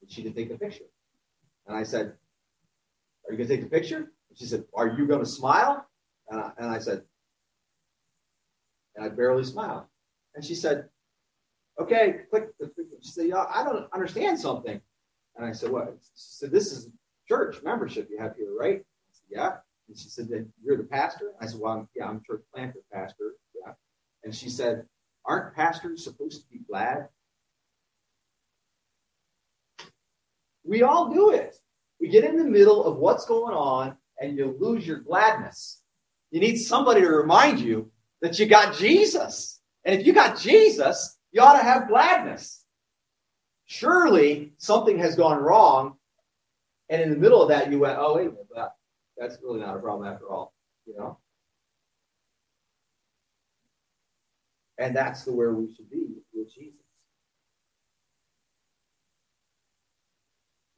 And 0.02 0.10
she 0.10 0.24
didn't 0.24 0.34
take 0.34 0.48
the 0.48 0.58
picture. 0.58 0.86
And 1.66 1.76
I 1.76 1.84
said, 1.84 2.14
Are 3.26 3.32
you 3.32 3.36
going 3.36 3.48
to 3.48 3.54
take 3.56 3.62
the 3.62 3.70
picture? 3.70 3.98
And 4.28 4.38
she 4.38 4.44
said, 4.44 4.64
Are 4.74 4.88
you 4.88 5.06
going 5.06 5.20
to 5.20 5.26
smile? 5.26 5.86
And 6.28 6.40
I, 6.40 6.52
and 6.58 6.66
I 6.68 6.78
said, 6.78 7.02
and 9.00 9.10
I 9.10 9.14
barely 9.14 9.44
smiled. 9.44 9.84
And 10.34 10.44
she 10.44 10.54
said, 10.54 10.88
Okay, 11.80 12.20
click 12.28 12.50
She 13.00 13.10
said, 13.10 13.26
yeah, 13.28 13.46
I 13.48 13.64
don't 13.64 13.90
understand 13.92 14.38
something. 14.38 14.80
And 15.36 15.46
I 15.46 15.52
said, 15.52 15.70
What? 15.70 15.96
She 16.02 16.10
said, 16.14 16.50
This 16.50 16.72
is 16.72 16.90
church 17.28 17.62
membership 17.62 18.08
you 18.10 18.18
have 18.18 18.36
here, 18.36 18.54
right? 18.56 18.84
Said, 19.12 19.26
Yeah. 19.30 19.50
And 19.88 19.98
she 19.98 20.08
said, 20.08 20.28
you're 20.62 20.76
the 20.76 20.84
pastor? 20.84 21.32
I 21.40 21.46
said, 21.46 21.60
Well, 21.60 21.72
I'm, 21.72 21.88
yeah, 21.94 22.06
I'm 22.06 22.22
church 22.26 22.42
planter 22.54 22.80
pastor. 22.92 23.32
Yeah. 23.54 23.72
And 24.24 24.34
she 24.34 24.50
said, 24.50 24.84
Aren't 25.24 25.54
pastors 25.54 26.04
supposed 26.04 26.42
to 26.42 26.48
be 26.50 26.60
glad 26.68 27.08
We 30.64 30.82
all 30.82 31.12
do 31.12 31.30
it. 31.30 31.56
We 32.00 32.08
get 32.08 32.24
in 32.24 32.36
the 32.36 32.44
middle 32.44 32.84
of 32.84 32.96
what's 32.96 33.26
going 33.26 33.54
on 33.54 33.96
and 34.20 34.36
you 34.36 34.56
lose 34.60 34.86
your 34.86 34.98
gladness. 34.98 35.82
You 36.30 36.40
need 36.40 36.58
somebody 36.58 37.00
to 37.00 37.08
remind 37.08 37.60
you 37.60 37.90
that 38.22 38.38
you 38.38 38.46
got 38.46 38.76
Jesus. 38.76 39.60
And 39.84 39.98
if 39.98 40.06
you 40.06 40.12
got 40.12 40.38
Jesus, 40.38 41.18
you 41.32 41.40
ought 41.40 41.58
to 41.58 41.64
have 41.64 41.88
gladness. 41.88 42.64
Surely 43.66 44.52
something 44.58 44.98
has 44.98 45.16
gone 45.16 45.38
wrong. 45.38 45.96
And 46.88 47.00
in 47.00 47.10
the 47.10 47.16
middle 47.16 47.42
of 47.42 47.48
that, 47.48 47.70
you 47.70 47.78
went, 47.78 47.98
oh, 47.98 48.16
wait 48.16 48.26
a 48.26 48.30
minute, 48.30 48.46
that, 48.54 48.72
that's 49.16 49.38
really 49.42 49.60
not 49.60 49.76
a 49.76 49.78
problem 49.78 50.12
after 50.12 50.28
all, 50.28 50.52
you 50.86 50.96
know? 50.96 51.18
And 54.78 54.96
that's 54.96 55.24
the 55.24 55.32
where 55.32 55.52
we 55.52 55.72
should 55.74 55.90
be 55.90 56.06
with 56.34 56.52
Jesus. 56.52 56.80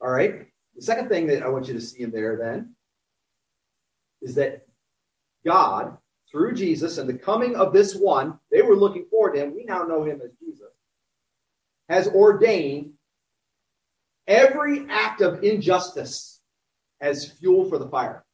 All 0.01 0.11
right. 0.11 0.47
The 0.75 0.83
second 0.83 1.09
thing 1.09 1.29
that 1.29 1.43
I 1.43 1.49
want 1.49 1.69
you 1.69 1.75
to 1.75 1.81
see 1.81 2.03
in 2.03 2.11
there 2.11 2.37
then 2.37 2.75
is 4.21 4.35
that 4.35 4.67
God, 5.47 5.97
through 6.33 6.55
Jesus 6.55 6.99
and 6.99 7.09
the 7.09 7.15
coming 7.15 7.55
of 7.55 7.73
this 7.73 7.95
one, 7.95 8.39
they 8.51 8.63
were 8.63 8.75
looking 8.75 9.05
forward 9.11 9.35
to 9.35 9.43
him. 9.43 9.55
We 9.55 9.65
now 9.65 9.83
know 9.83 10.03
him 10.03 10.21
as 10.25 10.31
Jesus, 10.41 10.73
has 11.89 12.09
ordained 12.09 12.95
every 14.27 14.87
act 14.89 15.21
of 15.21 15.45
injustice 15.45 16.41
as 17.01 17.31
fuel 17.31 17.69
for 17.69 17.79
the 17.79 17.89
fire. 17.89 18.25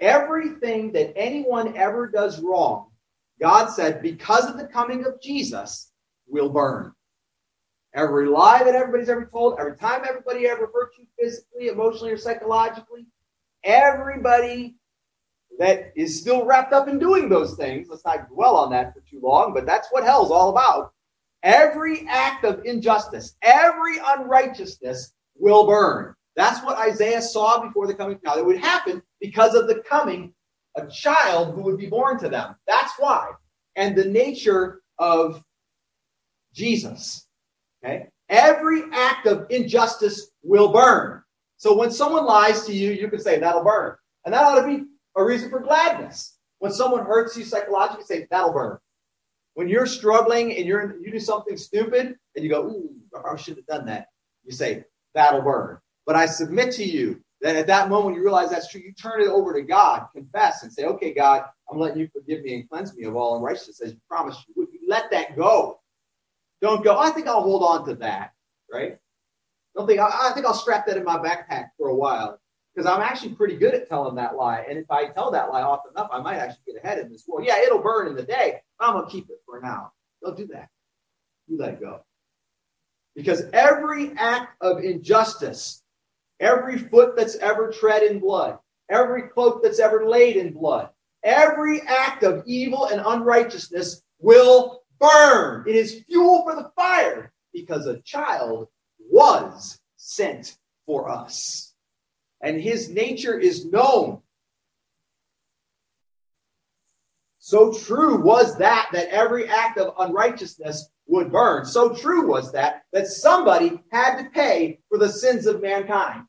Everything 0.00 0.92
that 0.92 1.16
anyone 1.16 1.76
ever 1.76 2.08
does 2.08 2.40
wrong, 2.40 2.90
God 3.40 3.66
said, 3.66 4.02
because 4.02 4.50
of 4.50 4.58
the 4.58 4.66
coming 4.66 5.06
of 5.06 5.20
Jesus, 5.22 5.92
will 6.26 6.48
burn. 6.48 6.92
Every 7.94 8.26
lie 8.26 8.64
that 8.64 8.74
everybody's 8.74 9.10
ever 9.10 9.26
told, 9.26 9.60
every 9.60 9.76
time 9.76 10.02
everybody 10.08 10.48
ever 10.48 10.70
hurt 10.72 10.92
you 10.98 11.06
physically, 11.20 11.68
emotionally, 11.68 12.10
or 12.10 12.16
psychologically, 12.16 13.06
everybody 13.62 14.76
that 15.62 15.92
is 15.94 16.18
still 16.18 16.44
wrapped 16.44 16.72
up 16.72 16.88
in 16.88 16.98
doing 16.98 17.28
those 17.28 17.54
things, 17.54 17.86
let's 17.88 18.04
not 18.04 18.28
dwell 18.28 18.56
on 18.56 18.70
that 18.72 18.92
for 18.92 19.00
too 19.08 19.20
long, 19.22 19.54
but 19.54 19.64
that's 19.64 19.86
what 19.92 20.02
hell's 20.02 20.32
all 20.32 20.50
about. 20.50 20.92
Every 21.44 22.04
act 22.08 22.44
of 22.44 22.64
injustice, 22.64 23.36
every 23.42 23.98
unrighteousness 24.04 25.12
will 25.36 25.64
burn. 25.64 26.16
That's 26.34 26.64
what 26.64 26.78
Isaiah 26.78 27.22
saw 27.22 27.64
before 27.64 27.86
the 27.86 27.94
coming. 27.94 28.18
Now, 28.24 28.36
it 28.36 28.44
would 28.44 28.58
happen 28.58 29.02
because 29.20 29.54
of 29.54 29.68
the 29.68 29.84
coming, 29.88 30.34
a 30.76 30.88
child 30.88 31.54
who 31.54 31.62
would 31.62 31.78
be 31.78 31.86
born 31.86 32.18
to 32.18 32.28
them. 32.28 32.56
That's 32.66 32.94
why. 32.98 33.30
And 33.76 33.94
the 33.94 34.06
nature 34.06 34.80
of 34.98 35.44
Jesus. 36.52 37.28
Okay? 37.84 38.08
Every 38.30 38.82
act 38.92 39.26
of 39.28 39.46
injustice 39.48 40.32
will 40.42 40.72
burn. 40.72 41.22
So 41.56 41.76
when 41.76 41.92
someone 41.92 42.26
lies 42.26 42.66
to 42.66 42.72
you, 42.72 42.90
you 42.90 43.06
can 43.06 43.20
say, 43.20 43.38
that'll 43.38 43.62
burn. 43.62 43.94
And 44.24 44.34
that 44.34 44.42
ought 44.42 44.60
to 44.60 44.66
be 44.66 44.86
a 45.16 45.24
reason 45.24 45.50
for 45.50 45.60
gladness. 45.60 46.38
When 46.58 46.72
someone 46.72 47.04
hurts 47.04 47.36
you 47.36 47.44
psychologically, 47.44 48.04
say, 48.04 48.26
that'll 48.30 48.52
burn. 48.52 48.78
When 49.54 49.68
you're 49.68 49.86
struggling 49.86 50.56
and 50.56 50.64
you're 50.64 50.96
you 51.00 51.10
do 51.10 51.18
something 51.20 51.56
stupid 51.56 52.16
and 52.34 52.44
you 52.44 52.48
go, 52.48 52.62
ooh, 52.62 52.90
I 53.28 53.36
should 53.36 53.56
have 53.56 53.66
done 53.66 53.86
that. 53.86 54.06
You 54.44 54.52
say, 54.52 54.84
that'll 55.14 55.42
burn. 55.42 55.78
But 56.06 56.16
I 56.16 56.26
submit 56.26 56.72
to 56.74 56.84
you 56.84 57.20
that 57.42 57.56
at 57.56 57.66
that 57.66 57.88
moment 57.88 58.16
you 58.16 58.22
realize 58.22 58.50
that's 58.50 58.70
true, 58.70 58.80
you 58.80 58.92
turn 58.92 59.20
it 59.20 59.28
over 59.28 59.52
to 59.52 59.62
God, 59.62 60.06
confess, 60.14 60.62
and 60.62 60.72
say, 60.72 60.84
okay, 60.84 61.12
God, 61.12 61.44
I'm 61.70 61.78
letting 61.78 61.98
you 61.98 62.08
forgive 62.12 62.42
me 62.42 62.54
and 62.54 62.68
cleanse 62.68 62.94
me 62.94 63.04
of 63.04 63.16
all 63.16 63.36
unrighteousness 63.36 63.80
as 63.80 63.92
you 63.92 63.98
promised 64.08 64.44
you 64.48 64.54
would. 64.56 64.68
You 64.72 64.88
let 64.88 65.10
that 65.10 65.36
go. 65.36 65.80
Don't 66.60 66.84
go, 66.84 66.98
I 66.98 67.10
think 67.10 67.26
I'll 67.26 67.42
hold 67.42 67.62
on 67.62 67.86
to 67.88 67.96
that, 67.96 68.32
right? 68.72 68.98
Don't 69.76 69.86
think, 69.86 69.98
I, 69.98 70.30
I 70.30 70.32
think 70.32 70.46
I'll 70.46 70.54
strap 70.54 70.86
that 70.86 70.96
in 70.96 71.04
my 71.04 71.18
backpack 71.18 71.70
for 71.76 71.88
a 71.88 71.94
while 71.94 72.38
because 72.74 72.90
I'm 72.90 73.02
actually 73.02 73.34
pretty 73.34 73.56
good 73.56 73.74
at 73.74 73.88
telling 73.88 74.14
that 74.16 74.36
lie. 74.36 74.64
And 74.68 74.78
if 74.78 74.90
I 74.90 75.06
tell 75.08 75.30
that 75.30 75.50
lie 75.50 75.62
often 75.62 75.92
enough, 75.94 76.08
I 76.12 76.20
might 76.20 76.36
actually 76.36 76.62
get 76.66 76.82
ahead 76.82 76.98
in 76.98 77.10
this 77.10 77.24
world. 77.28 77.46
Yeah, 77.46 77.60
it'll 77.60 77.82
burn 77.82 78.08
in 78.08 78.14
the 78.14 78.22
day. 78.22 78.60
I'm 78.80 78.94
going 78.94 79.06
to 79.06 79.10
keep 79.10 79.28
it 79.28 79.40
for 79.46 79.60
now. 79.60 79.92
Don't 80.24 80.36
do 80.36 80.46
that. 80.48 80.68
You 81.48 81.58
let 81.58 81.80
go. 81.80 82.00
Because 83.14 83.42
every 83.52 84.12
act 84.16 84.56
of 84.62 84.78
injustice, 84.78 85.82
every 86.40 86.78
foot 86.78 87.14
that's 87.14 87.36
ever 87.36 87.70
tread 87.70 88.02
in 88.04 88.20
blood, 88.20 88.58
every 88.88 89.28
cloak 89.28 89.62
that's 89.62 89.78
ever 89.78 90.06
laid 90.08 90.36
in 90.36 90.54
blood, 90.54 90.88
every 91.24 91.82
act 91.82 92.22
of 92.22 92.42
evil 92.46 92.86
and 92.86 93.02
unrighteousness 93.04 94.02
will 94.18 94.82
burn. 94.98 95.64
It 95.66 95.76
is 95.76 96.04
fuel 96.08 96.42
for 96.42 96.54
the 96.54 96.70
fire 96.74 97.32
because 97.52 97.86
a 97.86 98.00
child 98.00 98.68
was 98.98 99.78
sent 99.96 100.56
for 100.86 101.10
us. 101.10 101.71
And 102.42 102.60
his 102.60 102.90
nature 102.90 103.38
is 103.38 103.64
known. 103.64 104.20
So 107.38 107.72
true 107.72 108.20
was 108.20 108.58
that 108.58 108.88
that 108.92 109.08
every 109.08 109.48
act 109.48 109.78
of 109.78 109.94
unrighteousness 109.98 110.88
would 111.06 111.32
burn. 111.32 111.64
So 111.64 111.94
true 111.94 112.26
was 112.28 112.52
that 112.52 112.82
that 112.92 113.06
somebody 113.08 113.80
had 113.90 114.22
to 114.22 114.30
pay 114.30 114.78
for 114.88 114.98
the 114.98 115.08
sins 115.08 115.46
of 115.46 115.60
mankind. 115.60 116.24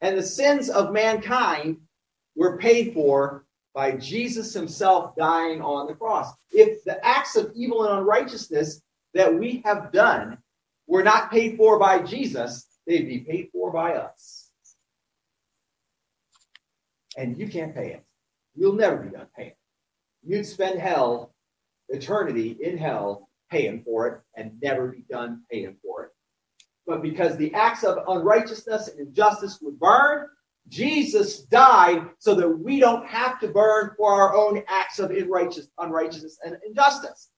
And 0.00 0.18
the 0.18 0.22
sins 0.22 0.68
of 0.68 0.92
mankind 0.92 1.78
were 2.36 2.58
paid 2.58 2.92
for 2.92 3.46
by 3.74 3.92
Jesus 3.92 4.52
himself 4.52 5.16
dying 5.16 5.60
on 5.62 5.86
the 5.86 5.94
cross. 5.94 6.32
If 6.52 6.84
the 6.84 7.04
acts 7.04 7.36
of 7.36 7.50
evil 7.54 7.84
and 7.84 8.00
unrighteousness 8.00 8.82
that 9.14 9.34
we 9.34 9.62
have 9.64 9.90
done 9.90 10.38
were 10.86 11.02
not 11.02 11.30
paid 11.30 11.56
for 11.56 11.78
by 11.78 12.00
Jesus, 12.00 12.66
they'd 12.86 13.06
be 13.08 13.20
paid 13.20 13.48
for 13.52 13.72
by 13.72 13.94
us. 13.94 14.50
And 17.16 17.36
you 17.38 17.48
can't 17.48 17.74
pay 17.74 17.92
it. 17.92 18.04
You'll 18.54 18.74
never 18.74 18.96
be 18.96 19.10
done 19.10 19.26
paying. 19.36 19.52
You'd 20.24 20.46
spend 20.46 20.80
hell, 20.80 21.34
eternity 21.88 22.56
in 22.60 22.78
hell, 22.78 23.28
paying 23.50 23.82
for 23.84 24.08
it 24.08 24.20
and 24.36 24.60
never 24.60 24.88
be 24.88 25.04
done 25.10 25.42
paying 25.50 25.76
for 25.82 26.04
it. 26.04 26.10
But 26.86 27.02
because 27.02 27.36
the 27.36 27.54
acts 27.54 27.84
of 27.84 27.98
unrighteousness 28.08 28.88
and 28.88 29.00
injustice 29.00 29.58
would 29.62 29.78
burn, 29.78 30.26
Jesus 30.68 31.42
died 31.42 32.08
so 32.18 32.34
that 32.34 32.48
we 32.48 32.80
don't 32.80 33.06
have 33.06 33.38
to 33.40 33.48
burn 33.48 33.92
for 33.96 34.12
our 34.12 34.34
own 34.34 34.62
acts 34.68 34.98
of 34.98 35.10
unrighteousness 35.10 36.38
and 36.44 36.56
injustice. 36.66 37.30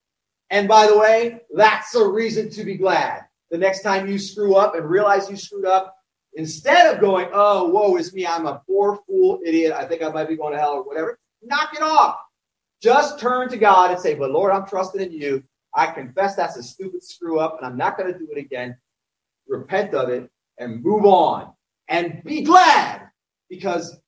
And 0.51 0.69
by 0.69 0.87
the 0.87 0.99
way, 0.99 1.41
that's 1.55 1.95
a 1.95 2.09
reason 2.09 2.51
to 2.51 2.65
be 2.65 2.77
glad. 2.77 3.26
The 3.51 3.59
next 3.59 3.83
time 3.83 4.09
you 4.09 4.19
screw 4.19 4.57
up 4.57 4.75
and 4.75 4.89
realize 4.89 5.31
you 5.31 5.37
screwed 5.37 5.67
up, 5.67 5.97
instead 6.35 6.93
of 6.93 7.01
going, 7.01 7.29
oh, 7.33 7.69
whoa, 7.69 7.97
it's 7.97 8.13
me, 8.13 8.27
I'm 8.27 8.47
a 8.47 8.63
poor 8.67 9.01
fool 9.07 9.41
idiot, 9.45 9.73
I 9.73 9.85
think 9.87 10.03
I 10.03 10.11
might 10.11 10.29
be 10.29 10.37
going 10.37 10.53
to 10.53 10.59
hell 10.59 10.73
or 10.73 10.83
whatever, 10.83 11.19
knock 11.43 11.75
it 11.75 11.83
off. 11.83 12.19
Just 12.83 13.19
turn 13.19 13.49
to 13.49 13.57
God 13.57 13.91
and 13.91 14.01
say, 14.01 14.15
but 14.15 14.31
Lord, 14.31 14.53
I'm 14.53 14.67
trusting 14.67 15.01
in 15.01 15.13
you. 15.13 15.43
I 15.75 15.87
confess 15.87 16.37
that's 16.37 16.57
a 16.57 16.63
stupid 16.63 17.03
screw 17.03 17.39
up 17.39 17.57
and 17.59 17.67
I'm 17.67 17.77
not 17.77 17.97
going 17.97 18.13
to 18.13 18.19
do 18.19 18.29
it 18.31 18.39
again. 18.39 18.77
Repent 19.49 19.95
of 19.95 20.09
it 20.09 20.31
and 20.59 20.83
move 20.83 21.05
on 21.05 21.53
and 21.89 22.23
be 22.25 22.43
glad 22.43 23.09
because 23.49 23.99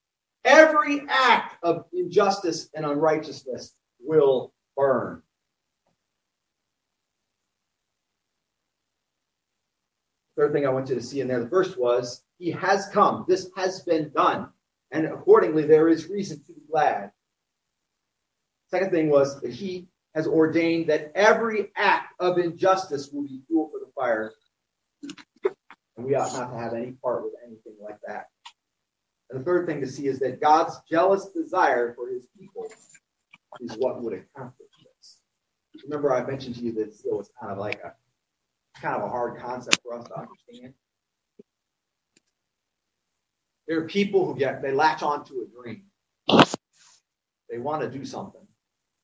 every 0.44 1.02
act 1.08 1.56
of 1.62 1.84
injustice 1.92 2.68
and 2.74 2.84
unrighteousness 2.84 3.74
will 4.00 4.52
burn. 4.76 5.22
Third 10.38 10.52
thing 10.52 10.64
I 10.64 10.70
want 10.70 10.88
you 10.88 10.94
to 10.94 11.02
see 11.02 11.20
in 11.20 11.26
there, 11.26 11.42
the 11.42 11.48
first 11.48 11.76
was, 11.76 12.22
He 12.38 12.52
has 12.52 12.88
come. 12.92 13.24
This 13.26 13.50
has 13.56 13.82
been 13.82 14.12
done. 14.14 14.50
And 14.92 15.04
accordingly, 15.06 15.64
there 15.64 15.88
is 15.88 16.08
reason 16.08 16.38
to 16.44 16.52
be 16.52 16.60
glad. 16.70 17.10
Second 18.70 18.92
thing 18.92 19.10
was 19.10 19.40
that 19.40 19.52
He 19.52 19.88
has 20.14 20.28
ordained 20.28 20.90
that 20.90 21.10
every 21.16 21.72
act 21.74 22.14
of 22.20 22.38
injustice 22.38 23.10
will 23.12 23.24
be 23.24 23.42
fuel 23.48 23.68
for 23.72 23.80
the 23.80 23.90
fire. 23.96 24.32
And 25.96 26.06
we 26.06 26.14
ought 26.14 26.32
not 26.32 26.52
to 26.52 26.58
have 26.58 26.72
any 26.72 26.92
part 26.92 27.24
with 27.24 27.34
anything 27.44 27.74
like 27.82 27.98
that. 28.06 28.26
And 29.30 29.40
the 29.40 29.44
third 29.44 29.66
thing 29.66 29.80
to 29.80 29.88
see 29.88 30.06
is 30.06 30.20
that 30.20 30.40
God's 30.40 30.78
jealous 30.88 31.26
desire 31.30 31.94
for 31.94 32.08
his 32.08 32.28
people 32.38 32.68
is 33.60 33.76
what 33.78 34.00
would 34.02 34.12
accomplish 34.12 34.68
this. 34.84 35.18
Remember, 35.84 36.14
I 36.14 36.24
mentioned 36.24 36.54
to 36.56 36.60
you 36.62 36.72
that 36.74 36.94
zeal 36.94 37.18
was 37.18 37.28
kind 37.40 37.50
of 37.50 37.58
like 37.58 37.80
a 37.82 37.92
kind 38.80 38.96
of 38.96 39.02
a 39.02 39.08
hard 39.08 39.40
concept 39.40 39.78
for 39.82 39.94
us 39.94 40.06
to 40.08 40.18
understand. 40.18 40.74
There 43.66 43.78
are 43.78 43.86
people 43.86 44.26
who 44.26 44.38
get 44.38 44.62
they 44.62 44.72
latch 44.72 45.02
onto 45.02 45.34
a 45.34 45.62
dream. 45.62 45.84
They 47.50 47.58
want 47.58 47.82
to 47.82 47.90
do 47.90 48.04
something. 48.04 48.46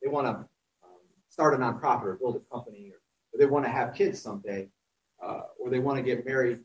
They 0.03 0.09
want 0.09 0.27
to 0.27 0.33
um, 0.33 1.01
start 1.29 1.55
a 1.55 1.57
nonprofit 1.59 2.05
or 2.05 2.15
build 2.15 2.37
a 2.37 2.55
company, 2.55 2.93
or, 2.93 3.01
or 3.33 3.39
they 3.39 3.47
want 3.47 3.65
to 3.65 3.71
have 3.71 3.95
kids 3.95 4.21
someday, 4.21 4.69
uh, 5.23 5.43
or 5.59 5.71
they 5.71 5.79
want 5.79 5.99
to 5.99 6.03
get 6.03 6.25
married 6.27 6.61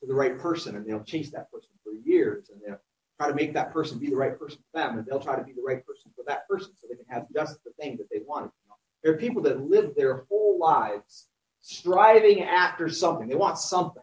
to 0.00 0.06
the 0.06 0.14
right 0.14 0.38
person, 0.38 0.76
and 0.76 0.86
they'll 0.86 1.02
chase 1.02 1.30
that 1.30 1.50
person 1.50 1.70
for 1.82 1.92
years, 2.04 2.50
and 2.50 2.60
they'll 2.64 2.80
try 3.18 3.28
to 3.28 3.34
make 3.34 3.52
that 3.54 3.72
person 3.72 3.98
be 3.98 4.10
the 4.10 4.16
right 4.16 4.38
person 4.38 4.58
for 4.70 4.80
them, 4.80 4.98
and 4.98 5.06
they'll 5.06 5.20
try 5.20 5.36
to 5.36 5.44
be 5.44 5.52
the 5.52 5.62
right 5.62 5.84
person 5.86 6.12
for 6.16 6.24
that 6.26 6.46
person, 6.48 6.72
so 6.76 6.86
they 6.88 6.96
can 6.96 7.06
have 7.08 7.26
just 7.32 7.62
the 7.64 7.70
thing 7.80 7.96
that 7.96 8.08
they 8.10 8.20
wanted. 8.26 8.50
You 8.62 8.68
know? 8.68 8.76
There 9.02 9.12
are 9.12 9.16
people 9.16 9.42
that 9.42 9.60
live 9.60 9.94
their 9.96 10.24
whole 10.28 10.58
lives 10.58 11.28
striving 11.64 12.42
after 12.42 12.90
something. 12.90 13.26
They 13.26 13.34
want 13.34 13.58
something. 13.58 14.02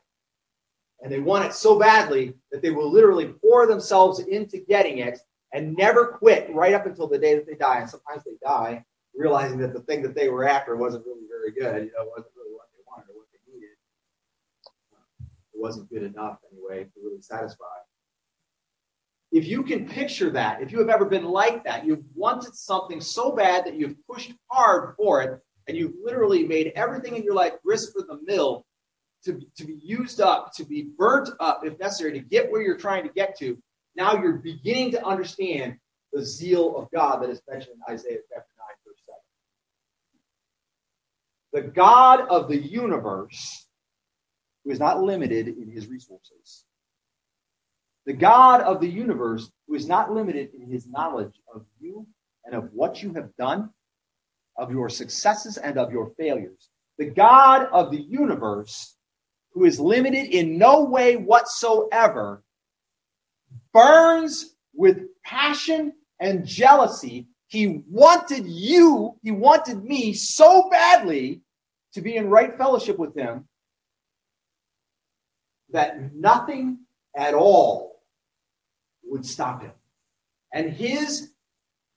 And 1.04 1.12
they 1.12 1.20
want 1.20 1.46
it 1.46 1.54
so 1.54 1.78
badly 1.78 2.34
that 2.52 2.62
they 2.62 2.72
will 2.72 2.92
literally 2.92 3.28
pour 3.28 3.68
themselves 3.68 4.20
into 4.20 4.58
getting 4.58 4.98
it 4.98 5.20
and 5.54 5.76
never 5.76 6.08
quit 6.08 6.50
right 6.54 6.74
up 6.74 6.88
until 6.88 7.08
the 7.08 7.20
day 7.20 7.36
that 7.36 7.46
they 7.46 7.56
die. 7.56 7.80
And 7.80 7.90
sometimes 7.90 8.24
they 8.24 8.32
die 8.44 8.84
realizing 9.16 9.60
that 9.60 9.74
the 9.74 9.82
thing 9.82 10.02
that 10.02 10.16
they 10.16 10.30
were 10.30 10.48
after 10.48 10.76
wasn't 10.76 11.06
really 11.06 11.28
very 11.30 11.52
good. 11.52 11.86
You 11.86 11.92
know, 11.98 12.10
wasn't 12.10 12.34
really 12.36 12.54
what 12.54 12.70
they 12.74 12.82
wanted 12.88 13.12
or 13.12 13.18
what 13.18 13.28
they 13.32 13.54
needed. 13.54 13.70
It 15.54 15.60
wasn't 15.60 15.90
good 15.90 16.04
enough 16.04 16.40
anyway 16.52 16.86
to 16.86 17.00
really 17.04 17.22
satisfy. 17.22 17.66
If 19.32 19.46
you 19.48 19.64
can 19.64 19.88
picture 19.88 20.32
that, 20.32 20.62
if 20.62 20.72
you 20.72 20.80
have 20.80 20.90
ever 20.90 21.06
been 21.06 21.26
like 21.26 21.64
that, 21.66 21.86
you've 21.86 22.04
wanted 22.16 22.56
something 22.56 23.00
so 23.00 23.32
bad 23.32 23.66
that 23.66 23.76
you've 23.76 23.96
pushed 24.08 24.34
hard 24.48 24.96
for 24.98 25.22
it, 25.22 25.42
and 25.68 25.78
you've 25.78 25.96
literally 26.04 26.46
made 26.46 26.72
everything 26.76 27.16
in 27.16 27.24
your 27.24 27.36
life 27.36 27.54
grist 27.64 27.94
for 27.94 28.02
the 28.02 28.20
mill 28.24 28.66
to, 29.26 29.40
to 29.56 29.66
be 29.66 29.80
used 29.84 30.20
up, 30.20 30.54
to 30.56 30.66
be 30.66 30.90
burnt 30.98 31.30
up 31.40 31.62
if 31.64 31.78
necessary, 31.80 32.14
to 32.14 32.20
get 32.20 32.52
where 32.52 32.62
you're 32.62 32.78
trying 32.78 33.04
to 33.04 33.14
get 33.14 33.38
to, 33.40 33.58
now 33.96 34.22
you're 34.22 34.38
beginning 34.38 34.92
to 34.92 35.06
understand 35.06 35.78
the 36.14 36.26
zeal 36.26 36.76
of 36.78 36.90
God 36.92 37.22
that 37.22 37.30
is 37.30 37.42
mentioned 37.50 37.76
in 37.76 37.94
Isaiah 37.94 38.20
chapter 38.30 38.50
9, 38.58 38.68
verse 38.86 39.02
7. 41.54 41.66
The 41.66 41.72
God 41.72 42.28
of 42.30 42.48
the 42.48 42.58
universe, 42.58 43.68
who 44.64 44.72
is 44.72 44.80
not 44.80 45.02
limited 45.02 45.48
in 45.48 45.70
his 45.70 45.88
resources, 45.88 46.66
the 48.06 48.14
God 48.14 48.62
of 48.62 48.82
the 48.82 48.90
universe, 48.90 49.52
who 49.68 49.76
is 49.76 49.88
not 49.88 50.12
limited 50.12 50.50
in 50.54 50.70
his 50.72 50.88
knowledge 50.88 51.40
of 51.54 51.66
you 51.80 52.08
and 52.46 52.56
of 52.56 52.74
what 52.74 53.04
you 53.04 53.14
have 53.14 53.36
done, 53.38 53.70
of 54.62 54.70
your 54.70 54.90
successes 54.90 55.58
and 55.58 55.78
of 55.80 55.92
your 55.92 56.12
failures. 56.18 56.70
The 57.00 57.10
God 57.10 57.68
of 57.74 57.90
the 57.90 58.00
universe, 58.00 58.96
who 59.54 59.66
is 59.66 59.80
limited 59.80 60.28
in 60.28 60.60
no 60.60 60.84
way 60.84 61.16
whatsoever, 61.16 62.44
burns 63.74 64.56
with 64.76 65.00
passion 65.26 65.94
and 66.20 66.46
jealousy. 66.46 67.28
He 67.48 67.82
wanted 67.90 68.46
you, 68.46 69.16
he 69.24 69.32
wanted 69.32 69.84
me 69.84 70.14
so 70.14 70.70
badly 70.70 71.42
to 71.94 72.02
be 72.02 72.16
in 72.16 72.30
right 72.30 72.56
fellowship 72.56 73.00
with 73.00 73.16
him 73.16 73.48
that 75.72 76.14
nothing 76.14 76.78
at 77.16 77.34
all 77.34 78.04
would 79.06 79.26
stop 79.26 79.64
him. 79.64 79.72
And 80.54 80.72
his 80.72 81.32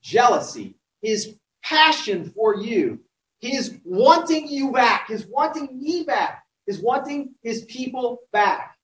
jealousy, 0.03 0.77
his 1.03 1.37
passion 1.65 2.31
for 2.31 2.57
you, 2.57 3.01
his 3.41 3.79
wanting 3.85 4.49
you 4.49 4.71
back, 4.73 5.09
his 5.09 5.27
wanting 5.27 5.81
me 5.81 6.05
back, 6.05 6.45
his 6.67 6.81
wanting 6.81 7.35
his 7.43 7.65
people 7.65 8.21
back 8.33 8.77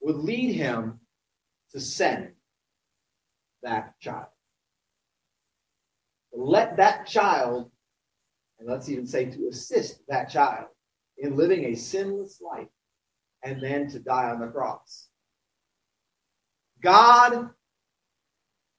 would 0.00 0.16
lead 0.16 0.54
him 0.54 0.98
to 1.72 1.80
send 1.80 2.32
that 3.62 3.98
child. 4.00 4.26
Let 6.32 6.76
that 6.78 7.06
child, 7.06 7.70
and 8.58 8.68
let's 8.68 8.88
even 8.88 9.06
say 9.06 9.26
to 9.26 9.48
assist 9.48 10.00
that 10.08 10.30
child 10.30 10.66
in 11.18 11.36
living 11.36 11.64
a 11.64 11.74
sinless 11.74 12.40
life 12.40 12.68
and 13.42 13.62
then 13.62 13.88
to 13.90 13.98
die 13.98 14.30
on 14.30 14.40
the 14.40 14.46
cross. 14.46 15.08
God, 16.82 17.50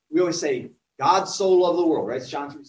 we 0.10 0.22
always 0.22 0.40
say, 0.40 0.72
God 1.00 1.26
so 1.26 1.52
loved 1.52 1.80
the 1.80 1.86
world, 1.86 2.08
right? 2.08 2.22
It's 2.22 2.30
John 2.30 2.50
3 2.50 2.64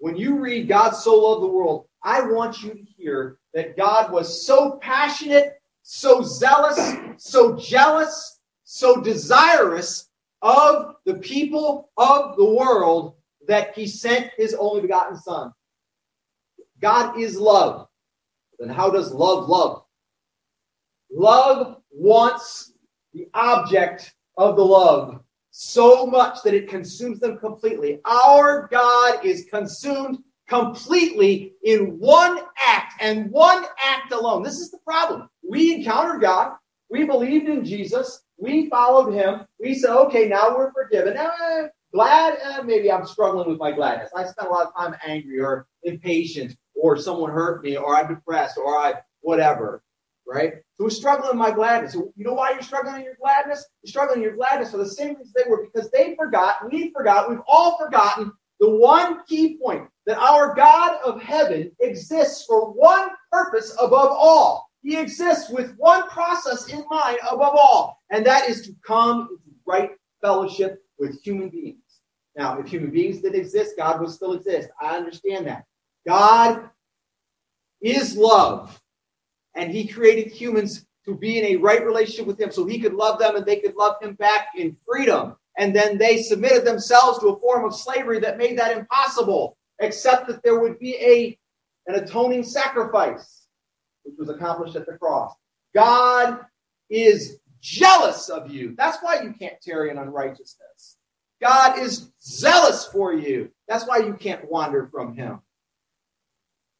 when 0.00 0.16
you 0.16 0.38
read 0.38 0.66
God 0.66 0.90
so 0.90 1.14
loved 1.14 1.42
the 1.42 1.46
world, 1.46 1.86
I 2.02 2.22
want 2.22 2.62
you 2.62 2.70
to 2.70 2.82
hear 2.82 3.38
that 3.52 3.76
God 3.76 4.10
was 4.10 4.46
so 4.46 4.78
passionate, 4.80 5.60
so 5.82 6.22
zealous, 6.22 6.96
so 7.18 7.56
jealous, 7.56 8.40
so 8.64 9.00
desirous 9.02 10.08
of 10.40 10.96
the 11.04 11.14
people 11.14 11.90
of 11.98 12.36
the 12.36 12.44
world 12.44 13.16
that 13.46 13.76
he 13.76 13.86
sent 13.86 14.30
his 14.38 14.54
only 14.54 14.80
begotten 14.80 15.16
son. 15.16 15.52
God 16.80 17.18
is 17.18 17.38
love. 17.38 17.86
then 18.58 18.70
how 18.70 18.88
does 18.88 19.12
love 19.12 19.48
love? 19.48 19.82
Love 21.12 21.76
wants 21.90 22.72
the 23.12 23.28
object 23.34 24.14
of 24.38 24.56
the 24.56 24.64
love 24.64 25.20
so 25.50 26.06
much 26.06 26.42
that 26.44 26.54
it 26.54 26.68
consumes 26.68 27.20
them 27.20 27.38
completely. 27.38 28.00
Our 28.04 28.68
God 28.70 29.24
is 29.24 29.46
consumed 29.50 30.18
completely 30.48 31.54
in 31.62 31.98
one 31.98 32.38
act 32.66 32.94
and 33.00 33.30
one 33.30 33.64
act 33.84 34.12
alone. 34.12 34.42
This 34.42 34.58
is 34.58 34.70
the 34.70 34.78
problem. 34.78 35.28
We 35.48 35.74
encountered 35.74 36.20
God. 36.20 36.56
We 36.88 37.04
believed 37.04 37.48
in 37.48 37.64
Jesus. 37.64 38.24
We 38.36 38.68
followed 38.68 39.12
him. 39.12 39.46
We 39.60 39.74
said, 39.74 39.90
okay, 39.90 40.28
now 40.28 40.56
we're 40.56 40.72
forgiven. 40.72 41.16
Uh, 41.16 41.68
glad? 41.92 42.38
Uh, 42.44 42.62
maybe 42.62 42.90
I'm 42.90 43.06
struggling 43.06 43.48
with 43.48 43.58
my 43.58 43.70
gladness. 43.70 44.10
I 44.16 44.24
spent 44.24 44.48
a 44.48 44.50
lot 44.50 44.66
of 44.66 44.76
time 44.76 44.96
angry 45.06 45.40
or 45.40 45.66
impatient 45.84 46.56
or 46.74 46.96
someone 46.96 47.30
hurt 47.30 47.62
me 47.62 47.76
or 47.76 47.96
I'm 47.96 48.08
depressed 48.08 48.58
or 48.58 48.76
I 48.76 48.94
whatever 49.20 49.82
right? 50.30 50.54
So 50.76 50.84
we're 50.84 50.90
struggling 50.90 51.32
in 51.32 51.38
my 51.38 51.50
gladness. 51.50 51.94
You 51.94 52.12
know 52.16 52.34
why 52.34 52.52
you're 52.52 52.62
struggling 52.62 52.96
in 52.96 53.02
your 53.02 53.16
gladness? 53.20 53.66
You're 53.82 53.90
struggling 53.90 54.18
in 54.18 54.22
your 54.22 54.36
gladness 54.36 54.70
for 54.70 54.76
the 54.76 54.88
same 54.88 55.16
reason 55.16 55.32
they 55.34 55.50
were, 55.50 55.66
because 55.66 55.90
they 55.90 56.14
forgot, 56.16 56.70
we 56.70 56.92
forgot, 56.92 57.28
we've 57.28 57.40
all 57.48 57.76
forgotten 57.78 58.32
the 58.60 58.70
one 58.70 59.24
key 59.26 59.58
point 59.62 59.88
that 60.06 60.18
our 60.18 60.54
God 60.54 61.00
of 61.04 61.20
heaven 61.20 61.72
exists 61.80 62.44
for 62.46 62.72
one 62.72 63.08
purpose 63.32 63.74
above 63.80 64.10
all. 64.10 64.70
He 64.82 64.96
exists 64.96 65.50
with 65.50 65.74
one 65.76 66.08
process 66.08 66.68
in 66.72 66.84
mind 66.88 67.18
above 67.30 67.54
all, 67.54 68.00
and 68.10 68.24
that 68.24 68.48
is 68.48 68.62
to 68.62 68.72
come 68.86 69.28
into 69.32 69.56
right 69.66 69.90
fellowship 70.22 70.82
with 70.98 71.20
human 71.22 71.48
beings. 71.48 71.78
Now, 72.36 72.58
if 72.60 72.68
human 72.68 72.90
beings 72.90 73.20
did 73.20 73.34
exist, 73.34 73.74
God 73.76 74.00
would 74.00 74.10
still 74.10 74.34
exist. 74.34 74.68
I 74.80 74.96
understand 74.96 75.46
that. 75.48 75.64
God 76.06 76.70
is 77.82 78.16
love. 78.16 78.80
And 79.54 79.70
he 79.70 79.86
created 79.86 80.32
humans 80.32 80.86
to 81.04 81.14
be 81.14 81.38
in 81.38 81.44
a 81.46 81.56
right 81.56 81.84
relationship 81.84 82.26
with 82.26 82.40
him 82.40 82.50
so 82.50 82.66
he 82.66 82.78
could 82.78 82.94
love 82.94 83.18
them 83.18 83.36
and 83.36 83.46
they 83.46 83.56
could 83.56 83.74
love 83.74 83.96
him 84.00 84.14
back 84.14 84.48
in 84.56 84.76
freedom. 84.86 85.36
And 85.58 85.74
then 85.74 85.98
they 85.98 86.22
submitted 86.22 86.64
themselves 86.64 87.18
to 87.18 87.28
a 87.28 87.40
form 87.40 87.64
of 87.64 87.74
slavery 87.74 88.20
that 88.20 88.38
made 88.38 88.58
that 88.58 88.76
impossible, 88.76 89.56
except 89.80 90.28
that 90.28 90.42
there 90.42 90.60
would 90.60 90.78
be 90.78 90.94
a, 90.96 91.38
an 91.86 92.02
atoning 92.02 92.44
sacrifice, 92.44 93.46
which 94.04 94.14
was 94.18 94.28
accomplished 94.28 94.76
at 94.76 94.86
the 94.86 94.96
cross. 94.96 95.34
God 95.74 96.40
is 96.88 97.38
jealous 97.60 98.28
of 98.28 98.50
you. 98.50 98.74
That's 98.76 98.98
why 99.02 99.22
you 99.22 99.32
can't 99.32 99.60
tarry 99.60 99.90
in 99.90 99.98
unrighteousness. 99.98 100.96
God 101.40 101.78
is 101.78 102.10
zealous 102.22 102.86
for 102.86 103.14
you. 103.14 103.50
That's 103.66 103.86
why 103.86 103.98
you 103.98 104.14
can't 104.14 104.50
wander 104.50 104.88
from 104.92 105.14
him. 105.14 105.40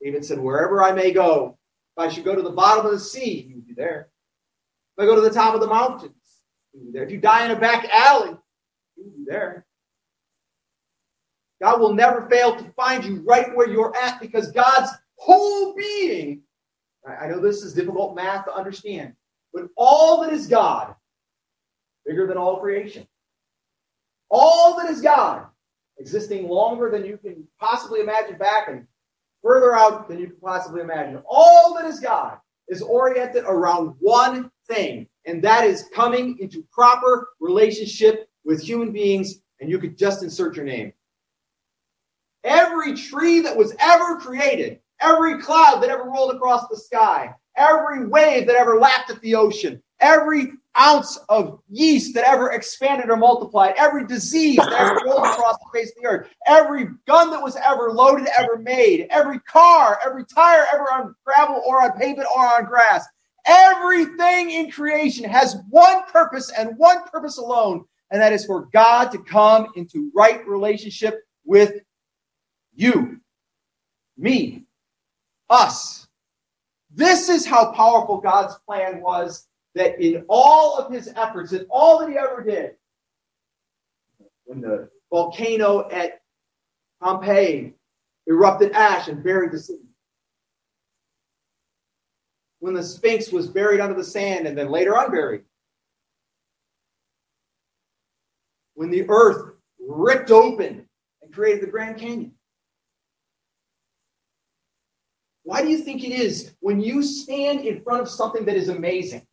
David 0.03 0.25
said, 0.25 0.39
Wherever 0.39 0.83
I 0.83 0.93
may 0.93 1.12
go, 1.12 1.59
if 1.97 1.99
I 1.99 2.09
should 2.09 2.24
go 2.24 2.34
to 2.34 2.43
the 2.43 2.51
bottom 2.51 2.86
of 2.86 2.93
the 2.93 2.99
sea, 2.99 3.47
you 3.49 3.57
would 3.57 3.66
be 3.66 3.74
there. 3.74 4.09
If 4.97 5.03
I 5.03 5.07
go 5.07 5.14
to 5.14 5.20
the 5.20 5.30
top 5.30 5.55
of 5.55 5.61
the 5.61 5.66
mountains, 5.66 6.12
you 6.72 6.80
would 6.80 6.93
be 6.93 6.99
there. 6.99 7.05
If 7.05 7.11
you 7.11 7.18
die 7.18 7.45
in 7.45 7.51
a 7.51 7.59
back 7.59 7.88
alley, 7.93 8.36
you 8.97 9.05
would 9.05 9.16
be 9.16 9.24
there. 9.26 9.66
God 11.61 11.80
will 11.80 11.93
never 11.93 12.28
fail 12.28 12.57
to 12.57 12.72
find 12.72 13.05
you 13.05 13.22
right 13.26 13.55
where 13.55 13.68
you're 13.68 13.95
at 13.97 14.20
because 14.20 14.51
God's 14.51 14.91
whole 15.16 15.74
being, 15.74 16.43
I 17.07 17.26
know 17.26 17.41
this 17.41 17.62
is 17.62 17.74
difficult 17.74 18.16
math 18.16 18.47
to 18.47 18.55
understand, 18.55 19.14
but 19.53 19.64
all 19.76 20.22
that 20.22 20.32
is 20.32 20.47
God, 20.47 20.95
bigger 22.07 22.26
than 22.26 22.38
all 22.38 22.61
creation, 22.61 23.07
all 24.30 24.76
that 24.78 24.88
is 24.88 25.03
God, 25.03 25.47
existing 25.99 26.49
longer 26.49 26.91
than 26.91 27.05
you 27.05 27.18
can 27.18 27.47
possibly 27.59 28.01
imagine 28.01 28.38
back 28.38 28.68
and 28.68 28.86
further 29.43 29.74
out 29.74 30.09
than 30.09 30.18
you 30.18 30.26
can 30.28 30.36
possibly 30.36 30.80
imagine. 30.80 31.22
All 31.28 31.74
that 31.74 31.86
is 31.86 32.01
God 32.01 32.38
is 32.68 32.82
oriented 32.82 33.45
around 33.47 33.95
one 33.99 34.51
thing, 34.68 35.07
and 35.26 35.43
that 35.43 35.64
is 35.64 35.88
coming 35.95 36.38
into 36.38 36.64
proper 36.72 37.28
relationship 37.41 38.28
with 38.45 38.62
human 38.62 38.93
beings, 38.93 39.41
and 39.61 39.70
you 39.70 39.78
could 39.78 39.99
just 39.99 40.22
insert 40.22 40.57
your 40.57 40.64
name. 40.64 40.93
Every 42.45 42.95
tree 42.95 43.41
that 43.41 43.57
was 43.57 43.74
ever 43.78 44.16
created, 44.16 44.80
every 45.01 45.41
cloud 45.43 45.80
that 45.80 45.91
ever 45.91 46.05
rolled 46.05 46.34
across 46.34 46.68
the 46.68 46.76
sky, 46.76 47.34
every 47.57 48.07
wave 48.07 48.47
that 48.47 48.57
ever 48.57 48.78
lapped 48.78 49.11
at 49.11 49.20
the 49.20 49.34
ocean, 49.34 49.82
every 50.01 50.53
ounce 50.79 51.18
of 51.29 51.61
yeast 51.68 52.14
that 52.14 52.25
ever 52.25 52.53
expanded 52.53 53.11
or 53.11 53.16
multiplied, 53.16 53.75
every 53.77 54.07
disease 54.07 54.57
that 54.57 54.73
ever 54.73 55.01
rolled 55.05 55.27
across 55.27 55.57
the 55.59 55.79
face 55.79 55.91
of 55.91 56.03
the 56.03 56.09
earth, 56.09 56.29
every 56.47 56.89
gun 57.07 57.31
that 57.31 57.43
was 57.43 57.57
ever 57.57 57.91
loaded, 57.91 58.29
ever 58.39 58.59
made, 58.59 59.07
every 59.11 59.41
car, 59.41 59.99
every 60.05 60.25
tire 60.25 60.66
ever 60.73 60.85
on 60.93 61.14
gravel 61.25 61.62
or 61.66 61.83
on 61.83 61.93
pavement 61.99 62.29
or 62.35 62.45
on 62.45 62.64
grass, 62.64 63.05
everything 63.47 64.51
in 64.51 64.71
creation 64.71 65.29
has 65.29 65.57
one 65.71 66.05
purpose 66.05 66.53
and 66.57 66.77
one 66.77 67.03
purpose 67.09 67.39
alone, 67.39 67.85
and 68.11 68.21
that 68.21 68.33
is 68.33 68.47
for 68.47 68.68
God 68.73 69.11
to 69.12 69.18
come 69.18 69.68
into 69.77 70.11
right 70.14 70.47
relationship 70.47 71.21
with 71.45 71.81
you, 72.75 73.21
me, 74.16 74.64
us. 75.49 76.07
This 76.93 77.29
is 77.29 77.47
how 77.47 77.73
powerful 77.73 78.18
God's 78.18 78.55
plan 78.66 79.01
was 79.01 79.47
that 79.75 80.01
in 80.01 80.25
all 80.29 80.79
of 80.79 80.93
his 80.93 81.09
efforts, 81.16 81.53
in 81.53 81.66
all 81.71 82.01
that 82.01 82.09
he 82.09 82.18
ever 82.18 82.43
did, 82.43 82.73
when 84.45 84.61
the 84.61 84.89
volcano 85.11 85.89
at 85.91 86.23
Pompeii 87.01 87.75
erupted 88.27 88.73
ash 88.73 89.09
and 89.09 89.23
buried 89.23 89.53
the 89.53 89.59
city, 89.59 89.85
when 92.59 92.75
the 92.75 92.83
Sphinx 92.83 93.31
was 93.31 93.47
buried 93.47 93.81
under 93.81 93.95
the 93.95 94.05
sand 94.05 94.47
and 94.47 94.57
then 94.57 94.71
later 94.71 94.95
unburied, 94.97 95.45
when 98.75 98.91
the 98.91 99.09
earth 99.09 99.55
ripped 99.79 100.31
open 100.31 100.87
and 101.23 101.33
created 101.33 101.62
the 101.62 101.71
Grand 101.71 101.99
Canyon. 101.99 102.33
Why 105.43 105.62
do 105.62 105.68
you 105.68 105.79
think 105.79 106.05
it 106.05 106.12
is 106.12 106.55
when 106.61 106.81
you 106.81 107.03
stand 107.03 107.61
in 107.61 107.83
front 107.83 108.03
of 108.03 108.09
something 108.09 108.45
that 108.45 108.57
is 108.57 108.68
amazing? 108.68 109.27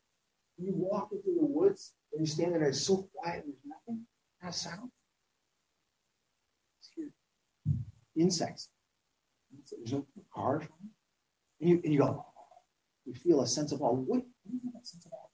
You 0.58 0.74
walk 0.74 1.10
into 1.12 1.40
the 1.40 1.46
woods 1.46 1.94
and 2.12 2.22
you 2.22 2.28
stand 2.28 2.54
there 2.54 2.64
it's 2.64 2.82
so 2.82 3.08
quiet 3.16 3.44
there's 3.46 3.58
nothing, 3.66 4.02
not 4.42 4.50
a 4.50 4.54
sound. 4.54 4.92
Insects. 8.16 8.70
There's 9.72 9.94
no 9.94 10.06
cars. 10.34 10.66
And 11.62 11.70
you, 11.70 11.82
and 11.84 11.94
you 11.94 12.00
go, 12.00 12.26
you 13.06 13.14
feel 13.14 13.42
a 13.42 13.48
sense 13.48 13.72
of 13.72 13.82
awe. 13.82 13.92
What, 13.92 14.22
do 14.22 14.54
you 14.54 14.72
sense 14.82 15.06
of 15.06 15.14
awe? 15.14 15.28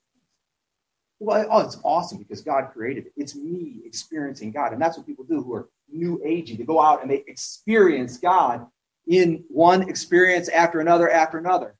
Well, 1.20 1.46
oh, 1.50 1.60
it's 1.60 1.78
awesome 1.84 2.18
because 2.18 2.42
God 2.42 2.70
created 2.72 3.06
it. 3.06 3.12
It's 3.16 3.34
me 3.34 3.80
experiencing 3.84 4.52
God. 4.52 4.72
And 4.72 4.82
that's 4.82 4.98
what 4.98 5.06
people 5.06 5.24
do 5.24 5.42
who 5.42 5.54
are 5.54 5.68
new 5.90 6.20
agey. 6.26 6.58
They 6.58 6.64
go 6.64 6.80
out 6.80 7.02
and 7.02 7.10
they 7.10 7.24
experience 7.26 8.18
God 8.18 8.66
in 9.06 9.44
one 9.48 9.88
experience 9.88 10.48
after 10.48 10.80
another 10.80 11.10
after 11.10 11.38
another. 11.38 11.76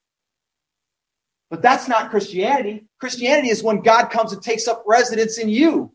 But 1.51 1.63
that's 1.63 1.89
not 1.89 2.11
Christianity. 2.11 2.87
Christianity 2.99 3.51
is 3.51 3.63
when 3.63 3.83
God 3.83 4.07
comes 4.07 4.33
and 4.33 4.43
takes 4.43 4.67
up 4.67 4.83
residence 4.87 5.39
in 5.39 5.49
you. 5.49 5.93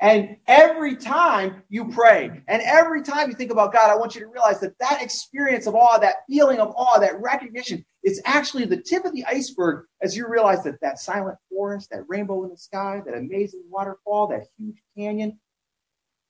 And 0.00 0.36
every 0.46 0.94
time 0.94 1.64
you 1.68 1.88
pray 1.88 2.42
and 2.46 2.62
every 2.62 3.02
time 3.02 3.28
you 3.28 3.34
think 3.34 3.50
about 3.50 3.72
God, 3.72 3.90
I 3.90 3.96
want 3.96 4.14
you 4.14 4.20
to 4.20 4.28
realize 4.28 4.60
that 4.60 4.78
that 4.78 5.02
experience 5.02 5.66
of 5.66 5.74
awe, 5.74 5.98
that 5.98 6.18
feeling 6.28 6.60
of 6.60 6.72
awe, 6.76 7.00
that 7.00 7.20
recognition, 7.20 7.84
is 8.04 8.22
actually 8.24 8.64
the 8.64 8.80
tip 8.80 9.04
of 9.04 9.12
the 9.12 9.24
iceberg 9.24 9.86
as 10.00 10.16
you 10.16 10.28
realize 10.28 10.62
that 10.62 10.80
that 10.82 11.00
silent 11.00 11.36
forest, 11.50 11.90
that 11.90 12.04
rainbow 12.06 12.44
in 12.44 12.50
the 12.50 12.56
sky, 12.56 13.02
that 13.04 13.16
amazing 13.16 13.64
waterfall, 13.68 14.28
that 14.28 14.46
huge 14.56 14.80
canyon, 14.96 15.40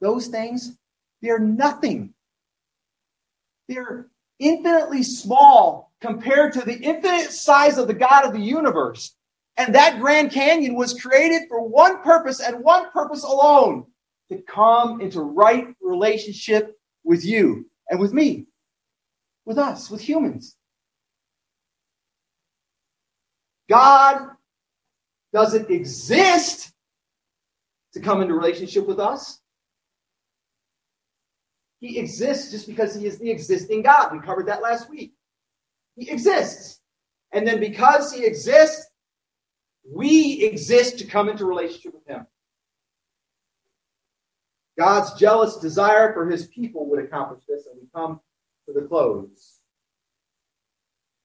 those 0.00 0.28
things, 0.28 0.78
they're 1.20 1.38
nothing. 1.38 2.14
They're 3.68 4.06
infinitely 4.38 5.02
small 5.02 5.87
compared 6.00 6.52
to 6.52 6.60
the 6.60 6.78
infinite 6.78 7.32
size 7.32 7.78
of 7.78 7.86
the 7.86 7.94
God 7.94 8.24
of 8.24 8.32
the 8.32 8.40
universe. 8.40 9.14
And 9.56 9.74
that 9.74 10.00
Grand 10.00 10.30
Canyon 10.30 10.76
was 10.76 11.00
created 11.00 11.42
for 11.48 11.66
one 11.66 12.02
purpose 12.02 12.40
and 12.40 12.62
one 12.62 12.90
purpose 12.90 13.24
alone 13.24 13.86
to 14.30 14.38
come 14.42 15.00
into 15.00 15.20
right 15.20 15.74
relationship 15.80 16.78
with 17.02 17.24
you 17.24 17.68
and 17.90 17.98
with 17.98 18.12
me, 18.12 18.46
with 19.44 19.58
us, 19.58 19.90
with 19.90 20.00
humans. 20.00 20.54
God 23.68 24.28
doesn't 25.32 25.70
exist 25.70 26.72
to 27.94 28.00
come 28.00 28.22
into 28.22 28.34
relationship 28.34 28.86
with 28.86 29.00
us. 29.00 29.40
He 31.80 31.98
exists 31.98 32.50
just 32.50 32.66
because 32.66 32.94
he 32.94 33.06
is 33.06 33.18
the 33.18 33.30
existing 33.30 33.82
God. 33.82 34.12
We 34.12 34.20
covered 34.20 34.46
that 34.46 34.62
last 34.62 34.90
week. 34.90 35.14
He 35.98 36.10
exists. 36.10 36.80
And 37.32 37.46
then 37.46 37.60
because 37.60 38.12
he 38.12 38.24
exists, 38.24 38.86
we 39.90 40.42
exist 40.44 40.98
to 40.98 41.06
come 41.06 41.28
into 41.28 41.44
relationship 41.44 41.94
with 41.94 42.06
him. 42.06 42.26
God's 44.78 45.18
jealous 45.18 45.56
desire 45.56 46.12
for 46.12 46.28
his 46.30 46.46
people 46.46 46.88
would 46.88 47.04
accomplish 47.04 47.42
this, 47.48 47.66
and 47.66 47.80
we 47.80 47.88
come 47.92 48.20
to 48.66 48.72
the 48.72 48.86
close. 48.86 49.60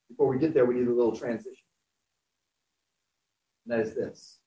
before 0.08 0.28
we 0.28 0.38
get 0.38 0.54
there, 0.54 0.64
we 0.64 0.74
need 0.74 0.88
a 0.88 0.92
little 0.92 1.16
transition. 1.16 1.54
And 3.64 3.72
that 3.72 3.86
is 3.86 3.94
this. 3.94 4.38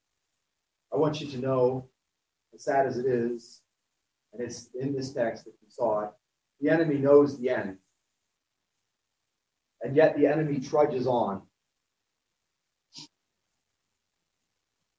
I 0.94 0.98
want 0.98 1.22
you 1.22 1.28
to 1.28 1.38
know, 1.38 1.90
as 2.54 2.64
sad 2.64 2.86
as 2.86 2.98
it 2.98 3.06
is, 3.06 3.62
and 4.34 4.42
it's 4.42 4.70
in 4.80 4.94
this 4.94 5.14
text 5.14 5.46
that 5.46 5.54
you 5.62 5.70
saw 5.70 6.02
it, 6.02 6.10
the 6.60 6.70
enemy 6.70 6.98
knows 6.98 7.38
the 7.38 7.50
end. 7.50 7.78
And 9.82 9.96
yet 9.96 10.18
the 10.18 10.26
enemy 10.26 10.60
trudges 10.60 11.08
on. 11.08 11.44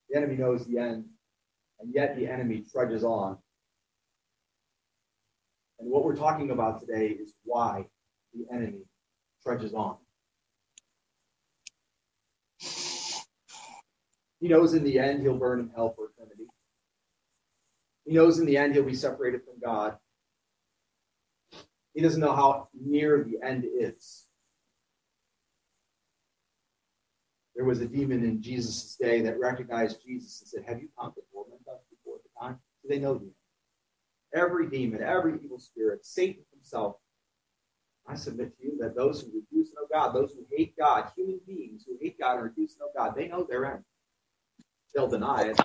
The 0.09 0.17
enemy 0.17 0.37
knows 0.37 0.65
the 0.65 0.79
end, 0.79 1.05
and 1.79 1.93
yet 1.93 2.15
the 2.15 2.25
enemy 2.27 2.63
trudges 2.71 3.03
on. 3.03 3.37
And 5.79 5.89
what 5.89 6.03
we're 6.03 6.15
talking 6.15 6.49
about 6.51 6.79
today 6.79 7.07
is 7.07 7.33
why 7.43 7.85
the 8.33 8.45
enemy 8.53 8.81
trudges 9.43 9.73
on. 9.73 9.97
He 14.39 14.47
knows 14.47 14.73
in 14.73 14.83
the 14.83 14.97
end 14.99 15.21
he'll 15.21 15.37
burn 15.37 15.59
in 15.59 15.69
hell 15.75 15.93
for 15.95 16.09
eternity. 16.09 16.45
He 18.05 18.13
knows 18.13 18.39
in 18.39 18.45
the 18.45 18.57
end 18.57 18.73
he'll 18.73 18.83
be 18.83 18.95
separated 18.95 19.41
from 19.43 19.59
God. 19.63 19.97
He 21.93 22.01
doesn't 22.01 22.21
know 22.21 22.35
how 22.35 22.69
near 22.73 23.23
the 23.23 23.45
end 23.45 23.65
is. 23.65 24.28
There 27.59 27.67
was 27.67 27.81
a 27.81 27.87
demon 27.87 28.23
in 28.23 28.41
Jesus' 28.41 28.95
day 28.95 29.19
that 29.19 29.37
recognized 29.37 30.01
Jesus 30.01 30.39
and 30.39 30.47
said, 30.47 30.63
Have 30.65 30.81
you 30.81 30.87
torment 30.97 31.59
us 31.69 31.81
before 31.89 32.19
the 32.23 32.39
time? 32.39 32.57
So 32.81 32.87
they 32.87 32.99
know 32.99 33.15
the 33.15 33.25
end. 33.25 33.33
Every 34.33 34.69
demon, 34.69 35.03
every 35.03 35.37
evil 35.43 35.59
spirit, 35.59 36.05
Satan 36.05 36.45
himself. 36.53 36.95
I 38.07 38.15
submit 38.15 38.57
to 38.57 38.63
you 38.63 38.77
that 38.79 38.95
those 38.95 39.19
who 39.19 39.41
refuse 39.41 39.71
to 39.71 39.75
know 39.75 39.87
God, 39.91 40.15
those 40.15 40.31
who 40.31 40.45
hate 40.55 40.73
God, 40.77 41.11
human 41.17 41.41
beings 41.45 41.83
who 41.85 41.97
hate 42.01 42.17
God 42.17 42.35
and 42.35 42.43
refuse 42.45 42.75
to 42.75 42.79
know 42.79 42.91
God, 42.95 43.13
they 43.13 43.27
know 43.27 43.43
their 43.43 43.65
end. 43.65 43.83
They'll 44.95 45.09
deny 45.09 45.49
it. 45.49 45.59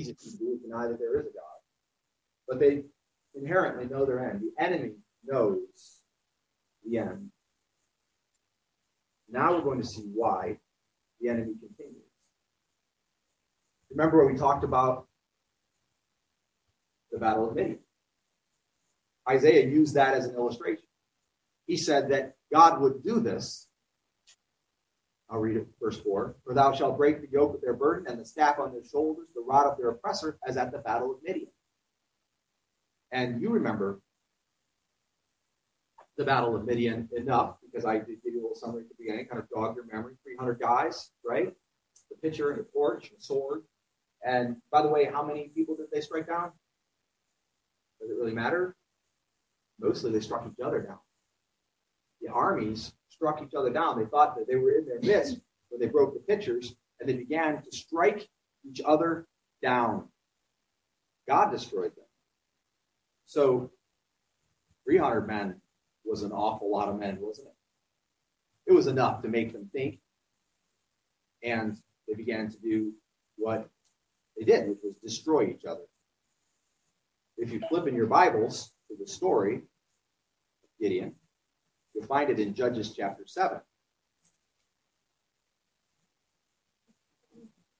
Easy 0.00 0.14
to 0.14 0.58
deny 0.64 0.88
that 0.88 0.98
there 0.98 1.20
is 1.20 1.26
a 1.26 1.30
God. 1.30 1.58
But 2.48 2.58
they 2.58 2.82
inherently 3.36 3.86
know 3.86 4.04
their 4.04 4.28
end. 4.28 4.40
The 4.42 4.64
enemy 4.64 4.94
knows 5.24 5.60
the 6.84 6.98
end. 6.98 7.30
Now 9.30 9.54
we're 9.54 9.62
going 9.62 9.80
to 9.80 9.86
see 9.86 10.02
why 10.12 10.58
the 11.20 11.28
enemy 11.28 11.54
continues. 11.60 12.02
Remember 13.90 14.22
what 14.22 14.32
we 14.32 14.38
talked 14.38 14.64
about 14.64 15.06
the 17.10 17.18
Battle 17.18 17.48
of 17.48 17.54
Midian. 17.54 17.78
Isaiah 19.28 19.66
used 19.66 19.94
that 19.94 20.14
as 20.14 20.26
an 20.26 20.34
illustration. 20.34 20.84
He 21.66 21.76
said 21.76 22.10
that 22.10 22.34
God 22.52 22.80
would 22.80 23.02
do 23.02 23.20
this. 23.20 23.66
I'll 25.30 25.38
read 25.38 25.56
it, 25.56 25.66
verse 25.80 25.98
4. 25.98 26.36
For 26.44 26.54
thou 26.54 26.72
shalt 26.72 26.96
break 26.96 27.20
the 27.20 27.28
yoke 27.30 27.54
of 27.54 27.60
their 27.60 27.74
burden 27.74 28.06
and 28.10 28.18
the 28.18 28.24
staff 28.24 28.58
on 28.58 28.72
their 28.72 28.84
shoulders, 28.84 29.28
the 29.34 29.42
rod 29.42 29.66
of 29.66 29.76
their 29.76 29.90
oppressor, 29.90 30.38
as 30.46 30.56
at 30.56 30.72
the 30.72 30.78
battle 30.78 31.10
of 31.10 31.18
Midian. 31.22 31.50
And 33.12 33.40
you 33.40 33.50
remember 33.50 34.00
the 36.16 36.24
Battle 36.24 36.56
of 36.56 36.64
Midian 36.64 37.08
enough 37.14 37.57
because 37.70 37.84
I 37.84 37.98
did 37.98 38.22
give 38.24 38.34
you 38.34 38.40
a 38.40 38.42
little 38.42 38.56
summary 38.56 38.82
at 38.82 38.88
the 38.88 38.94
beginning, 38.98 39.26
kind 39.26 39.42
of 39.42 39.48
jog 39.48 39.76
your 39.76 39.86
memory. 39.86 40.14
300 40.24 40.60
guys, 40.60 41.10
right? 41.24 41.52
The 42.10 42.16
pitcher 42.28 42.50
and 42.50 42.60
the 42.60 42.68
torch 42.72 43.10
and 43.10 43.18
the 43.18 43.22
sword. 43.22 43.62
And 44.24 44.56
by 44.72 44.82
the 44.82 44.88
way, 44.88 45.04
how 45.04 45.22
many 45.24 45.50
people 45.54 45.76
did 45.76 45.86
they 45.92 46.00
strike 46.00 46.26
down? 46.26 46.52
Does 48.00 48.10
it 48.10 48.16
really 48.18 48.32
matter? 48.32 48.76
Mostly 49.80 50.10
they 50.12 50.20
struck 50.20 50.46
each 50.46 50.64
other 50.64 50.80
down. 50.80 50.98
The 52.20 52.28
armies 52.28 52.92
struck 53.10 53.42
each 53.42 53.54
other 53.54 53.70
down. 53.70 53.98
They 53.98 54.06
thought 54.06 54.36
that 54.36 54.48
they 54.48 54.56
were 54.56 54.72
in 54.72 54.86
their 54.86 55.00
midst 55.00 55.40
when 55.68 55.80
they 55.80 55.86
broke 55.86 56.14
the 56.14 56.20
pitchers, 56.20 56.74
and 56.98 57.08
they 57.08 57.14
began 57.14 57.62
to 57.62 57.76
strike 57.76 58.28
each 58.68 58.80
other 58.84 59.26
down. 59.62 60.08
God 61.28 61.50
destroyed 61.50 61.92
them. 61.96 62.06
So 63.26 63.70
300 64.84 65.26
men 65.26 65.60
was 66.04 66.22
an 66.22 66.32
awful 66.32 66.70
lot 66.70 66.88
of 66.88 66.98
men, 66.98 67.18
wasn't 67.20 67.48
it? 67.48 67.54
It 68.68 68.74
was 68.74 68.86
enough 68.86 69.22
to 69.22 69.28
make 69.28 69.54
them 69.54 69.70
think, 69.72 69.98
and 71.42 71.74
they 72.06 72.14
began 72.14 72.50
to 72.50 72.58
do 72.58 72.92
what 73.36 73.66
they 74.36 74.44
did, 74.44 74.68
which 74.68 74.78
was 74.84 74.94
destroy 75.02 75.46
each 75.46 75.64
other. 75.64 75.86
If 77.38 77.50
you 77.50 77.60
flip 77.70 77.86
in 77.86 77.94
your 77.94 78.06
Bibles 78.06 78.72
to 78.88 78.96
the 79.00 79.06
story 79.06 79.54
of 79.54 80.68
Gideon, 80.78 81.14
you'll 81.94 82.06
find 82.06 82.28
it 82.28 82.38
in 82.38 82.52
Judges 82.52 82.94
chapter 82.94 83.24
7. 83.26 83.58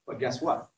But 0.07 0.18
guess 0.18 0.41
what? 0.41 0.70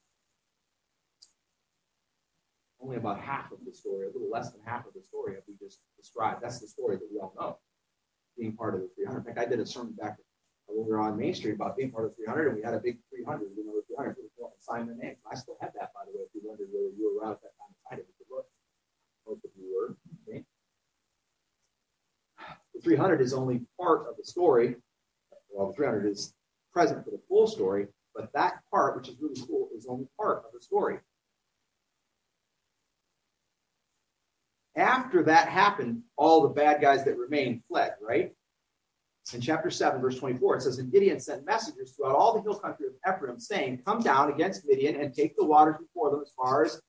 Only 2.83 2.97
about 2.97 3.21
half 3.21 3.53
of 3.53 3.59
the 3.65 3.73
story, 3.73 4.09
a 4.09 4.11
little 4.11 4.29
less 4.29 4.51
than 4.51 4.61
half 4.65 4.87
of 4.87 4.93
the 4.93 5.03
story 5.03 5.35
have 5.35 5.45
we 5.47 5.55
just 5.65 5.79
described. 5.97 6.43
That's 6.43 6.59
the 6.59 6.67
story 6.67 6.97
that 6.97 7.09
we 7.13 7.21
all 7.21 7.33
know, 7.39 7.59
being 8.39 8.57
part 8.57 8.75
of 8.75 8.81
the 8.81 8.89
300. 8.97 9.19
In 9.19 9.25
fact, 9.25 9.39
I 9.39 9.47
did 9.49 9.61
a 9.61 9.67
sermon 9.67 9.93
back 9.93 10.19
when 10.67 10.85
we 10.85 10.91
were 10.91 11.01
on 11.01 11.17
Main 11.19 11.35
Street 11.35 11.55
about 11.55 11.77
being 11.77 11.91
part 11.91 12.07
of 12.07 12.11
the 12.17 12.25
300, 12.25 12.49
and 12.49 12.57
we 12.57 12.63
had 12.63 12.75
a 12.75 12.81
big 12.81 12.99
300. 13.11 13.49
You 13.57 13.67
know, 13.67 13.81
300 13.89 14.17
people 14.17 14.55
sign 14.59 14.87
their 14.87 14.97
names. 14.97 15.19
I 15.31 15.35
still 15.35 15.57
have 15.61 15.73
that, 15.75 15.93
by 15.95 16.05
the 16.07 16.17
way, 16.17 16.25
if 16.25 16.35
you 16.35 16.41
wondered 16.45 16.69
whether 16.73 16.95
you 16.97 17.13
were 17.15 17.21
around 17.21 17.33
at 17.33 17.43
that 17.43 17.57
time. 17.59 17.75
I 17.91 17.97
didn't. 17.97 18.09
Most 19.27 19.45
of 19.45 19.51
you 19.57 19.67
were. 19.75 19.97
Okay. 20.29 20.45
The 22.75 22.81
300 22.81 23.21
is 23.21 23.33
only 23.33 23.63
part 23.79 24.09
of 24.09 24.17
the 24.17 24.25
story. 24.25 24.77
Well, 25.51 25.69
the 25.69 25.75
300 25.75 26.07
is 26.07 26.35
present 26.73 27.05
for 27.05 27.11
the 27.11 27.21
full 27.29 27.47
story, 27.47 27.89
but 28.15 28.33
that 28.33 28.61
part, 28.71 28.97
which 28.97 29.09
is 29.09 29.17
really 29.21 29.41
cool, 29.47 29.69
is 29.77 29.87
only 29.89 30.07
part 30.17 30.39
of 30.39 30.53
the 30.53 30.61
story. 30.61 30.99
After 34.77 35.25
that 35.25 35.49
happened, 35.49 36.03
all 36.17 36.43
the 36.43 36.49
bad 36.49 36.81
guys 36.81 37.05
that 37.05 37.19
remained 37.19 37.63
fled, 37.69 37.95
right? 38.01 38.33
In 39.35 39.41
chapter 39.41 39.71
7, 39.71 40.01
verse 40.01 40.19
24, 40.19 40.57
it 40.57 40.63
says, 40.63 40.79
And 40.79 40.91
Gideon 40.91 41.21
sent 41.21 41.45
messengers 41.45 41.93
throughout 41.93 42.17
all 42.17 42.35
the 42.35 42.43
hill 42.43 42.59
country 42.59 42.87
of 42.87 42.95
Ephraim, 43.15 43.39
saying, 43.39 43.83
Come 43.85 44.01
down 44.01 44.33
against 44.33 44.67
Midian 44.67 45.01
and 45.01 45.15
take 45.15 45.37
the 45.37 45.45
waters 45.45 45.77
before 45.79 46.11
them 46.11 46.23
as 46.23 46.33
far 46.37 46.65
as 46.65 46.81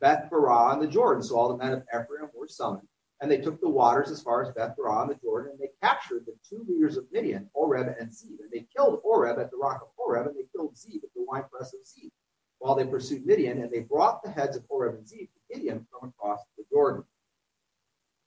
Beth 0.00 0.28
Barah 0.30 0.72
and 0.72 0.82
the 0.82 0.88
Jordan. 0.88 1.22
So 1.22 1.36
all 1.36 1.48
the 1.48 1.62
men 1.62 1.72
of 1.72 1.82
Ephraim 1.88 2.30
were 2.34 2.48
summoned. 2.48 2.88
And 3.20 3.30
they 3.30 3.38
took 3.38 3.60
the 3.60 3.68
waters 3.68 4.10
as 4.10 4.22
far 4.22 4.42
as 4.42 4.52
Beth 4.54 4.74
Barah 4.76 5.02
and 5.02 5.10
the 5.10 5.20
Jordan, 5.22 5.52
and 5.52 5.60
they 5.60 5.70
captured 5.82 6.26
the 6.26 6.34
two 6.48 6.64
leaders 6.68 6.96
of 6.96 7.04
Midian, 7.12 7.48
Oreb 7.54 7.94
and 8.00 8.12
Zeb. 8.12 8.40
And 8.40 8.50
they 8.50 8.66
killed 8.76 9.00
Oreb 9.04 9.38
at 9.38 9.50
the 9.50 9.56
rock 9.56 9.82
of 9.82 9.88
Oreb, 9.96 10.26
and 10.26 10.36
they 10.36 10.48
killed 10.54 10.76
Zeb 10.76 11.04
at 11.04 11.14
the 11.14 11.24
winepress 11.26 11.74
of 11.74 11.86
Zeb, 11.86 12.10
while 12.58 12.74
they 12.74 12.84
pursued 12.84 13.24
Midian. 13.24 13.62
And 13.62 13.70
they 13.70 13.80
brought 13.80 14.22
the 14.22 14.30
heads 14.30 14.56
of 14.56 14.64
Oreb 14.68 14.96
and 14.96 15.08
Zeb 15.08 15.28
to 15.28 15.54
Gideon 15.54 15.86
from 15.90 16.08
across 16.08 16.40
the 16.58 16.64
Jordan. 16.70 17.04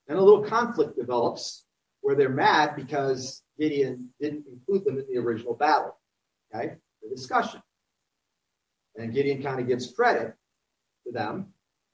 Then 0.07 0.17
a 0.17 0.23
little 0.23 0.43
conflict 0.43 0.97
develops 0.97 1.65
where 2.01 2.15
they're 2.15 2.29
mad 2.29 2.75
because 2.75 3.43
Gideon 3.59 4.09
didn't 4.21 4.45
include 4.47 4.85
them 4.85 4.97
in 4.97 5.05
the 5.11 5.19
original 5.19 5.55
battle. 5.55 5.97
Okay? 6.53 6.75
The 7.01 7.09
discussion. 7.09 7.61
And 8.95 9.13
Gideon 9.13 9.43
kind 9.43 9.59
of 9.59 9.67
gives 9.67 9.91
credit 9.91 10.33
to 11.05 11.11
them 11.11 11.47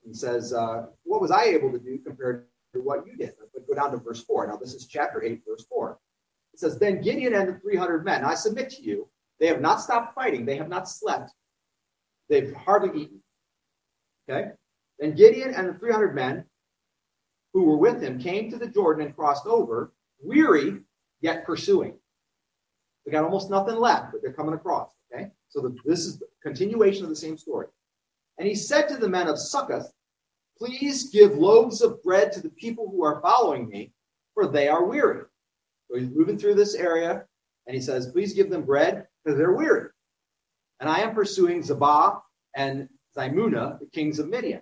and 0.05 0.16
says, 0.16 0.53
uh, 0.53 0.88
What 1.03 1.22
was 1.22 1.32
I 1.32 1.45
able 1.45 1.72
to 1.72 1.80
do 1.80 1.97
compared 2.05 2.45
to 2.74 2.82
what 2.82 3.05
you 3.05 3.16
did? 3.18 3.34
But 3.53 3.68
go 3.68 3.74
down 3.74 3.91
to 3.91 3.97
verse 3.97 4.24
4. 4.24 4.47
Now, 4.47 4.57
this 4.57 4.74
is 4.74 4.88
chapter 4.88 5.24
8, 5.24 5.41
verse 5.47 5.66
4. 5.70 5.97
It 6.53 6.59
says, 6.59 6.78
Then 6.78 7.01
Gideon 7.01 7.34
and 7.34 7.49
the 7.49 7.59
300 7.59 8.05
men, 8.05 8.24
I 8.24 8.36
submit 8.36 8.70
to 8.72 8.84
you, 8.84 9.09
they 9.39 9.47
have 9.47 9.61
not 9.61 9.82
stopped 9.82 10.14
fighting, 10.14 10.45
they 10.45 10.57
have 10.57 10.70
not 10.70 10.88
slept, 10.88 11.32
they've 12.30 12.53
hardly 12.53 13.01
eaten. 13.01 13.24
Okay? 14.30 14.51
Then 14.99 15.16
Gideon 15.16 15.53
and 15.53 15.68
the 15.68 15.74
300 15.74 16.16
men 16.16 16.45
who 17.54 17.64
were 17.64 17.78
with 17.78 18.01
him 18.01 18.20
came 18.20 18.49
to 18.49 18.58
the 18.58 18.68
Jordan 18.68 19.06
and 19.06 19.16
crossed 19.16 19.45
over, 19.45 19.93
weary 20.22 20.80
yet 21.22 21.45
pursuing. 21.45 21.93
They 23.06 23.12
got 23.12 23.24
almost 23.24 23.49
nothing 23.49 23.76
left, 23.76 24.12
but 24.12 24.22
they're 24.22 24.34
coming 24.34 24.56
across. 24.56 24.91
Okay? 25.14 25.30
So 25.49 25.62
the, 25.62 25.76
this 25.86 26.06
is 26.06 26.18
the 26.18 26.28
continuation 26.41 27.04
of 27.04 27.10
the 27.10 27.16
same 27.16 27.38
story. 27.38 27.68
And 28.38 28.47
he 28.47 28.56
said 28.56 28.88
to 28.88 28.97
the 28.97 29.10
men 29.10 29.28
of 29.28 29.39
Succoth, 29.39 29.91
Please 30.58 31.10
give 31.10 31.36
loaves 31.36 31.82
of 31.82 32.01
bread 32.04 32.32
to 32.32 32.41
the 32.41 32.49
people 32.49 32.89
who 32.89 33.04
are 33.04 33.22
following 33.22 33.68
me, 33.68 33.91
for 34.34 34.47
they 34.47 34.68
are 34.68 34.86
weary. 34.86 35.24
So 35.89 35.97
he's 35.97 36.10
moving 36.10 36.38
through 36.38 36.56
this 36.56 36.76
area, 36.76 37.26
and 37.68 37.76
he 37.76 37.82
says, 37.82 38.12
Please 38.12 38.34
give 38.34 38.49
them 38.49 38.64
bread, 38.64 39.08
because 39.24 39.38
they're 39.38 39.54
weary. 39.54 39.89
And 40.80 40.89
I 40.89 40.99
am 40.99 41.14
pursuing 41.14 41.62
Zebah 41.62 42.22
and 42.56 42.88
Zalmunna, 43.16 43.80
the 43.80 43.88
kings 43.93 44.20
of 44.20 44.30
Midian. 44.30 44.62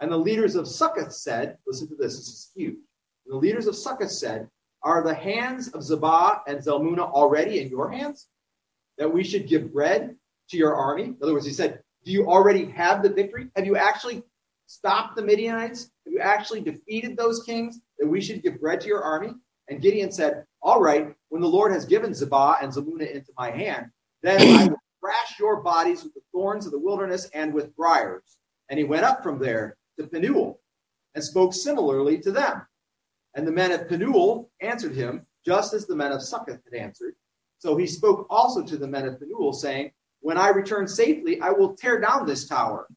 And 0.00 0.12
the 0.12 0.16
leaders 0.16 0.56
of 0.56 0.68
Succoth 0.68 1.12
said, 1.12 1.56
Listen 1.66 1.88
to 1.88 1.94
this, 1.94 2.16
this 2.16 2.28
is 2.28 2.50
huge. 2.54 2.76
And 3.26 3.34
the 3.34 3.36
leaders 3.36 3.66
of 3.66 3.76
Succoth 3.76 4.10
said, 4.10 4.48
Are 4.82 5.02
the 5.02 5.14
hands 5.14 5.68
of 5.68 5.82
Zebah 5.82 6.40
and 6.46 6.58
Zalmunna 6.58 7.10
already 7.10 7.60
in 7.60 7.68
your 7.68 7.90
hands? 7.90 8.28
That 8.98 9.12
we 9.12 9.24
should 9.24 9.48
give 9.48 9.72
bread 9.72 10.16
to 10.50 10.56
your 10.56 10.74
army? 10.74 11.04
In 11.04 11.16
other 11.22 11.32
words, 11.32 11.46
he 11.46 11.52
said, 11.52 11.80
Do 12.04 12.12
you 12.12 12.28
already 12.28 12.66
have 12.66 13.02
the 13.02 13.08
victory? 13.08 13.48
Have 13.56 13.66
you 13.66 13.76
actually 13.76 14.22
stopped 14.66 15.16
the 15.16 15.22
Midianites? 15.22 15.90
Have 16.04 16.12
you 16.12 16.20
actually 16.20 16.60
defeated 16.60 17.16
those 17.16 17.42
kings 17.44 17.80
that 17.98 18.06
we 18.06 18.20
should 18.20 18.42
give 18.42 18.60
bread 18.60 18.80
to 18.82 18.88
your 18.88 19.02
army? 19.02 19.32
And 19.68 19.80
Gideon 19.80 20.12
said, 20.12 20.44
All 20.62 20.80
right, 20.80 21.14
when 21.30 21.40
the 21.40 21.48
Lord 21.48 21.72
has 21.72 21.86
given 21.86 22.12
Zebah 22.12 22.62
and 22.62 22.70
Zalmunna 22.72 23.10
into 23.10 23.32
my 23.38 23.50
hand, 23.50 23.86
then 24.22 24.40
I 24.56 24.64
will 24.66 24.76
thrash 25.00 25.38
your 25.38 25.62
bodies 25.62 26.04
with 26.04 26.14
the 26.14 26.20
thorns 26.32 26.66
of 26.66 26.72
the 26.72 26.78
wilderness 26.78 27.30
and 27.32 27.54
with 27.54 27.74
briars. 27.76 28.36
And 28.68 28.78
he 28.78 28.84
went 28.84 29.04
up 29.04 29.22
from 29.22 29.38
there 29.38 29.76
to 29.98 30.06
Penuel 30.06 30.60
and 31.14 31.24
spoke 31.24 31.54
similarly 31.54 32.18
to 32.18 32.30
them. 32.30 32.62
And 33.34 33.46
the 33.46 33.52
men 33.52 33.72
of 33.72 33.88
Penuel 33.88 34.50
answered 34.60 34.94
him, 34.94 35.26
just 35.44 35.74
as 35.74 35.86
the 35.86 35.96
men 35.96 36.12
of 36.12 36.22
Succoth 36.22 36.60
had 36.70 36.78
answered. 36.78 37.14
So 37.58 37.76
he 37.76 37.86
spoke 37.86 38.26
also 38.28 38.62
to 38.62 38.76
the 38.76 38.86
men 38.86 39.06
of 39.06 39.18
Penuel, 39.18 39.52
saying, 39.52 39.92
When 40.20 40.36
I 40.36 40.48
return 40.48 40.88
safely, 40.88 41.40
I 41.40 41.50
will 41.50 41.74
tear 41.74 42.00
down 42.00 42.26
this 42.26 42.48
tower. 42.48 42.88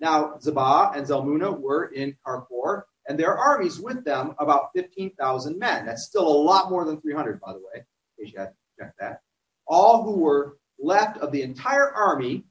Now 0.00 0.38
Zebah 0.40 0.96
and 0.96 1.06
Zalmunna 1.06 1.58
were 1.58 1.86
in 1.86 2.16
Karkor, 2.26 2.82
and 3.08 3.18
their 3.18 3.36
armies 3.36 3.80
with 3.80 4.04
them 4.04 4.34
about 4.38 4.70
15,000 4.74 5.58
men. 5.58 5.86
That's 5.86 6.04
still 6.04 6.26
a 6.26 6.42
lot 6.42 6.70
more 6.70 6.84
than 6.84 7.00
300, 7.00 7.40
by 7.40 7.52
the 7.52 7.58
way, 7.58 7.84
in 8.18 8.24
case 8.24 8.32
you 8.32 8.38
had 8.38 8.46
to 8.46 8.84
check 8.84 8.94
that. 8.98 9.22
All 9.66 10.02
who 10.02 10.18
were 10.18 10.58
left 10.78 11.18
of 11.18 11.32
the 11.32 11.42
entire 11.42 11.92
army 11.92 12.44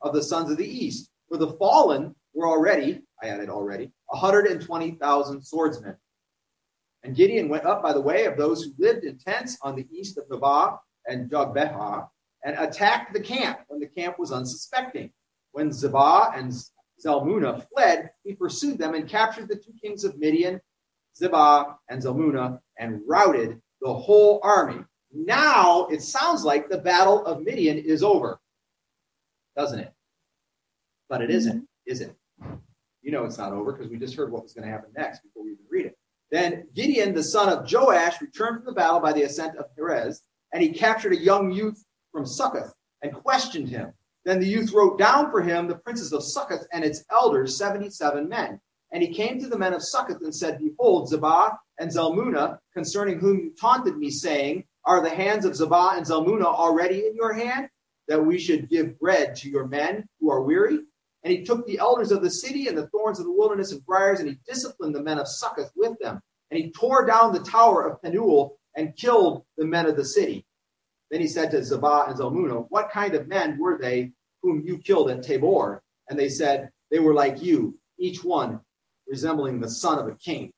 of 0.00 0.12
the 0.12 0.22
sons 0.22 0.50
of 0.50 0.56
the 0.56 0.66
east. 0.66 1.10
For 1.28 1.36
the 1.36 1.52
fallen 1.54 2.14
were 2.34 2.48
already, 2.48 3.02
I 3.22 3.28
added 3.28 3.48
already, 3.48 3.92
120,000 4.06 5.42
swordsmen. 5.42 5.96
And 7.04 7.16
Gideon 7.16 7.48
went 7.48 7.64
up 7.64 7.82
by 7.82 7.92
the 7.92 8.00
way 8.00 8.26
of 8.26 8.36
those 8.36 8.62
who 8.62 8.72
lived 8.78 9.04
in 9.04 9.18
tents 9.18 9.58
on 9.62 9.76
the 9.76 9.86
east 9.92 10.18
of 10.18 10.28
Nabah 10.28 10.78
and 11.06 11.30
Jogbehah 11.30 12.08
and 12.44 12.56
attacked 12.58 13.12
the 13.12 13.20
camp 13.20 13.60
when 13.68 13.80
the 13.80 13.86
camp 13.86 14.18
was 14.18 14.32
unsuspecting. 14.32 15.12
When 15.52 15.70
Zebah 15.70 16.36
and 16.36 16.52
Zalmunna 17.04 17.66
fled, 17.72 18.10
he 18.24 18.34
pursued 18.34 18.78
them 18.78 18.94
and 18.94 19.08
captured 19.08 19.48
the 19.48 19.56
two 19.56 19.72
kings 19.80 20.04
of 20.04 20.18
Midian, 20.18 20.60
Zebah 21.20 21.76
and 21.88 22.02
Zalmunna, 22.02 22.60
and 22.78 23.00
routed 23.06 23.60
the 23.80 23.92
whole 23.92 24.40
army. 24.42 24.84
Now 25.12 25.86
it 25.86 26.02
sounds 26.02 26.44
like 26.44 26.68
the 26.68 26.78
battle 26.78 27.24
of 27.26 27.42
Midian 27.42 27.78
is 27.78 28.02
over, 28.02 28.40
doesn't 29.56 29.80
it? 29.80 29.92
But 31.08 31.20
it 31.20 31.30
isn't, 31.30 31.68
is 31.86 32.00
it? 32.00 32.16
You 33.02 33.12
know 33.12 33.24
it's 33.24 33.38
not 33.38 33.52
over 33.52 33.72
because 33.72 33.90
we 33.90 33.98
just 33.98 34.14
heard 34.14 34.30
what 34.32 34.44
was 34.44 34.52
going 34.52 34.66
to 34.66 34.72
happen 34.72 34.90
next 34.96 35.20
before 35.20 35.44
we 35.44 35.52
even 35.52 35.64
read 35.68 35.86
it. 35.86 35.98
Then 36.30 36.66
Gideon, 36.74 37.14
the 37.14 37.22
son 37.22 37.48
of 37.48 37.70
Joash, 37.70 38.20
returned 38.20 38.58
from 38.58 38.64
the 38.66 38.72
battle 38.72 39.00
by 39.00 39.12
the 39.12 39.24
ascent 39.24 39.58
of 39.58 39.66
Heres, 39.76 40.22
and 40.52 40.62
he 40.62 40.70
captured 40.70 41.12
a 41.12 41.20
young 41.20 41.50
youth 41.50 41.84
from 42.10 42.24
Succoth 42.24 42.72
and 43.02 43.12
questioned 43.12 43.68
him. 43.68 43.92
Then 44.24 44.38
the 44.38 44.46
youth 44.46 44.72
wrote 44.72 44.98
down 44.98 45.30
for 45.30 45.42
him 45.42 45.66
the 45.66 45.76
princes 45.78 46.12
of 46.12 46.22
Succoth 46.22 46.66
and 46.72 46.84
its 46.84 47.04
elders, 47.10 47.56
77 47.56 48.28
men. 48.28 48.60
And 48.92 49.02
he 49.02 49.12
came 49.12 49.40
to 49.40 49.48
the 49.48 49.58
men 49.58 49.72
of 49.72 49.82
Succoth 49.82 50.22
and 50.22 50.34
said, 50.34 50.58
Behold, 50.58 51.10
Zabah 51.10 51.56
and 51.78 51.90
Zalmunna, 51.90 52.58
concerning 52.72 53.18
whom 53.18 53.38
you 53.38 53.54
taunted 53.58 53.96
me, 53.96 54.10
saying, 54.10 54.64
Are 54.84 55.02
the 55.02 55.10
hands 55.10 55.44
of 55.44 55.54
Zabah 55.54 55.96
and 55.96 56.06
Zalmunna 56.06 56.44
already 56.44 57.06
in 57.06 57.16
your 57.16 57.32
hand, 57.32 57.68
that 58.08 58.24
we 58.24 58.38
should 58.38 58.68
give 58.68 58.98
bread 58.98 59.34
to 59.36 59.50
your 59.50 59.66
men 59.66 60.06
who 60.20 60.30
are 60.30 60.42
weary? 60.42 60.80
And 61.24 61.32
he 61.32 61.44
took 61.44 61.66
the 61.66 61.78
elders 61.78 62.10
of 62.10 62.22
the 62.22 62.30
city 62.30 62.66
and 62.66 62.76
the 62.76 62.88
thorns 62.88 63.20
of 63.20 63.26
the 63.26 63.32
wilderness 63.32 63.72
and 63.72 63.84
briars, 63.86 64.20
and 64.20 64.28
he 64.28 64.38
disciplined 64.46 64.94
the 64.94 65.02
men 65.02 65.18
of 65.18 65.28
Succoth 65.28 65.70
with 65.76 65.98
them. 66.00 66.20
And 66.50 66.60
he 66.60 66.72
tore 66.72 67.06
down 67.06 67.32
the 67.32 67.40
tower 67.40 67.88
of 67.88 68.02
Penuel 68.02 68.58
and 68.76 68.96
killed 68.96 69.44
the 69.56 69.64
men 69.64 69.86
of 69.86 69.96
the 69.96 70.04
city. 70.04 70.44
Then 71.10 71.20
he 71.20 71.28
said 71.28 71.50
to 71.50 71.62
Zebah 71.62 72.08
and 72.08 72.18
Zalmunna, 72.18 72.66
What 72.70 72.90
kind 72.90 73.14
of 73.14 73.28
men 73.28 73.58
were 73.58 73.78
they 73.78 74.12
whom 74.42 74.62
you 74.64 74.78
killed 74.78 75.10
at 75.10 75.22
Tabor? 75.22 75.82
And 76.08 76.18
they 76.18 76.28
said, 76.28 76.70
They 76.90 76.98
were 76.98 77.14
like 77.14 77.42
you, 77.42 77.78
each 77.98 78.24
one 78.24 78.60
resembling 79.06 79.60
the 79.60 79.68
son 79.68 79.98
of 79.98 80.08
a 80.08 80.16
king. 80.16 80.52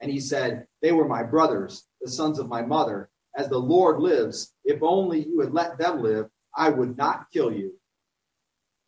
And 0.00 0.10
he 0.10 0.20
said, 0.20 0.66
They 0.82 0.92
were 0.92 1.08
my 1.08 1.22
brothers, 1.22 1.84
the 2.00 2.10
sons 2.10 2.38
of 2.38 2.48
my 2.48 2.62
mother. 2.62 3.08
As 3.34 3.48
the 3.48 3.58
Lord 3.58 4.00
lives, 4.00 4.54
if 4.64 4.82
only 4.82 5.24
you 5.26 5.40
had 5.40 5.52
let 5.52 5.78
them 5.78 6.02
live, 6.02 6.28
I 6.56 6.70
would 6.70 6.96
not 6.96 7.30
kill 7.32 7.52
you. 7.52 7.78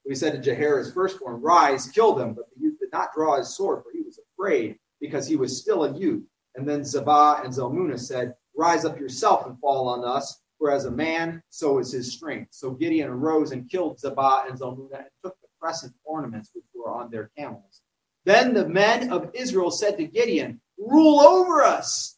We 0.09 0.15
said 0.15 0.43
to 0.43 0.51
Jether, 0.51 0.79
his 0.79 0.91
firstborn, 0.91 1.43
Rise, 1.43 1.91
kill 1.91 2.15
them. 2.15 2.33
But 2.33 2.47
the 2.55 2.63
youth 2.63 2.79
did 2.81 2.91
not 2.95 3.13
draw 3.15 3.37
his 3.37 3.55
sword, 3.55 3.85
for 3.85 3.93
he 3.93 4.01
was 4.01 4.19
afraid, 4.33 4.79
because 5.03 5.29
he 5.29 5.37
was 5.37 5.61
still 5.61 5.85
a 5.85 5.95
youth. 5.99 6.25
And 6.55 6.67
then 6.67 6.81
Zebah 6.81 7.45
and 7.45 7.53
Zalmunna 7.53 8.01
said, 8.01 8.35
Rise 8.57 8.87
up 8.87 8.99
yourself 8.99 9.45
and 9.47 9.61
fall 9.61 9.87
on 9.87 10.05
us, 10.05 10.41
for 10.57 10.71
as 10.71 10.87
a 10.87 10.91
man, 10.91 11.43
so 11.51 11.79
is 11.79 11.93
his 11.93 12.11
strength. 12.11 12.55
So 12.55 12.71
Gideon 12.71 13.11
arose 13.11 13.53
and 13.53 13.71
killed 13.71 14.01
Zebah 14.01 14.49
and 14.49 14.59
Zalmunna 14.59 14.97
and 14.97 15.11
took 15.23 15.39
the 15.43 15.49
crescent 15.61 15.93
ornaments 16.05 16.53
which 16.55 16.65
were 16.75 16.91
on 16.91 17.11
their 17.11 17.31
camels. 17.37 17.83
Then 18.25 18.55
the 18.55 18.67
men 18.67 19.13
of 19.13 19.31
Israel 19.35 19.71
said 19.71 19.99
to 19.99 20.07
Gideon, 20.07 20.59
Rule 20.79 21.21
over 21.21 21.63
us, 21.63 22.17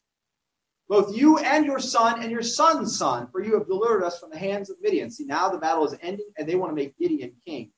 both 0.88 1.16
you 1.16 1.38
and 1.38 1.66
your 1.66 1.80
son 1.80 2.22
and 2.22 2.30
your 2.30 2.42
son's 2.42 2.96
son, 2.96 3.26
for 3.32 3.42
you 3.42 3.54
have 3.54 3.66
delivered 3.66 4.04
us 4.04 4.20
from 4.20 4.30
the 4.30 4.38
hands 4.38 4.70
of 4.70 4.76
Midian. 4.80 5.10
See, 5.10 5.24
now 5.24 5.48
the 5.48 5.58
battle 5.58 5.84
is 5.84 5.96
ending, 6.00 6.30
and 6.38 6.48
they 6.48 6.54
want 6.54 6.70
to 6.70 6.76
make 6.76 6.96
Gideon 6.96 7.32
king. 7.44 7.72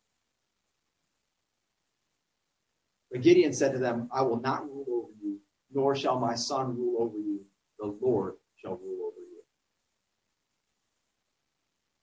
But 3.12 3.22
Gideon 3.22 3.52
said 3.52 3.72
to 3.72 3.78
them, 3.78 4.08
I 4.12 4.22
will 4.22 4.40
not 4.40 4.64
rule 4.64 4.86
over 4.88 5.12
you, 5.22 5.38
nor 5.72 5.94
shall 5.94 6.18
my 6.18 6.34
son 6.34 6.76
rule 6.76 7.02
over 7.02 7.18
you. 7.18 7.42
The 7.78 7.94
Lord 8.00 8.34
shall 8.56 8.76
rule 8.76 9.06
over 9.08 9.20
you. 9.20 9.42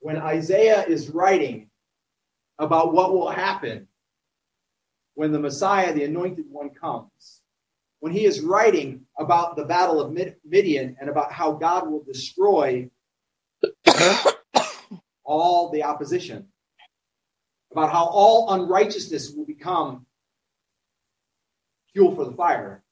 When 0.01 0.18
Isaiah 0.18 0.86
is 0.86 1.10
writing 1.10 1.70
about 2.60 2.93
what 2.93 3.12
will 3.12 3.30
happen 3.32 3.88
when 5.16 5.32
the 5.32 5.39
Messiah, 5.39 5.93
the 5.93 6.05
anointed 6.05 6.45
one, 6.49 6.70
comes, 6.70 7.41
when 7.99 8.14
he 8.14 8.26
is 8.26 8.41
writing 8.41 9.01
about 9.20 9.57
the 9.57 9.66
battle 9.66 9.99
of 9.99 10.18
Midian 10.45 10.95
and 11.01 11.10
about 11.10 11.34
how 11.34 11.53
God 11.53 11.89
will 11.89 12.03
destroy 12.03 12.89
all 15.26 15.72
the 15.72 15.84
opposition, 15.84 16.47
about 17.72 17.91
how 17.91 18.05
all 18.05 18.53
unrighteousness 18.53 19.32
will 19.36 19.45
become 19.45 20.05
fuel 21.94 22.16
for 22.16 22.26
the 22.26 22.36
fire. 22.36 22.84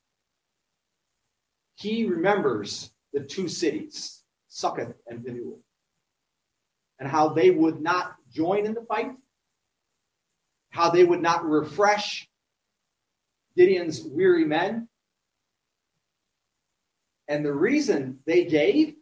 He 1.75 2.05
remembers 2.05 2.91
the 3.13 3.21
two 3.21 3.47
cities, 3.47 4.23
Succoth 4.49 4.93
and 5.07 5.23
Penuel, 5.25 5.59
and 6.99 7.09
how 7.09 7.29
they 7.29 7.51
would 7.51 7.81
not 7.81 8.15
join 8.31 8.65
in 8.65 8.73
the 8.73 8.81
fight, 8.81 9.11
how 10.69 10.89
they 10.89 11.03
would 11.03 11.21
not 11.21 11.45
refresh 11.45 12.27
Gideon's 13.55 14.03
weary 14.03 14.45
men. 14.45 14.87
And 17.27 17.45
the 17.45 17.53
reason 17.53 18.19
they 18.25 18.45
gave 18.45 18.95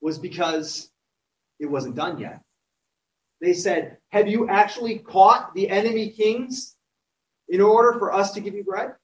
was 0.00 0.18
because 0.18 0.90
it 1.58 1.66
wasn't 1.66 1.96
done 1.96 2.18
yet. 2.18 2.40
They 3.40 3.52
said, 3.52 3.98
Have 4.10 4.28
you 4.28 4.48
actually 4.48 4.98
caught 4.98 5.54
the 5.54 5.68
enemy 5.68 6.10
kings 6.10 6.76
in 7.52 7.60
order 7.60 7.98
for 7.98 8.10
us 8.14 8.32
to 8.32 8.40
give 8.40 8.54
you 8.54 8.64
bread? 8.64 8.94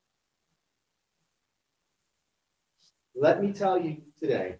Let 3.14 3.42
me 3.42 3.52
tell 3.52 3.78
you 3.78 3.98
today 4.18 4.56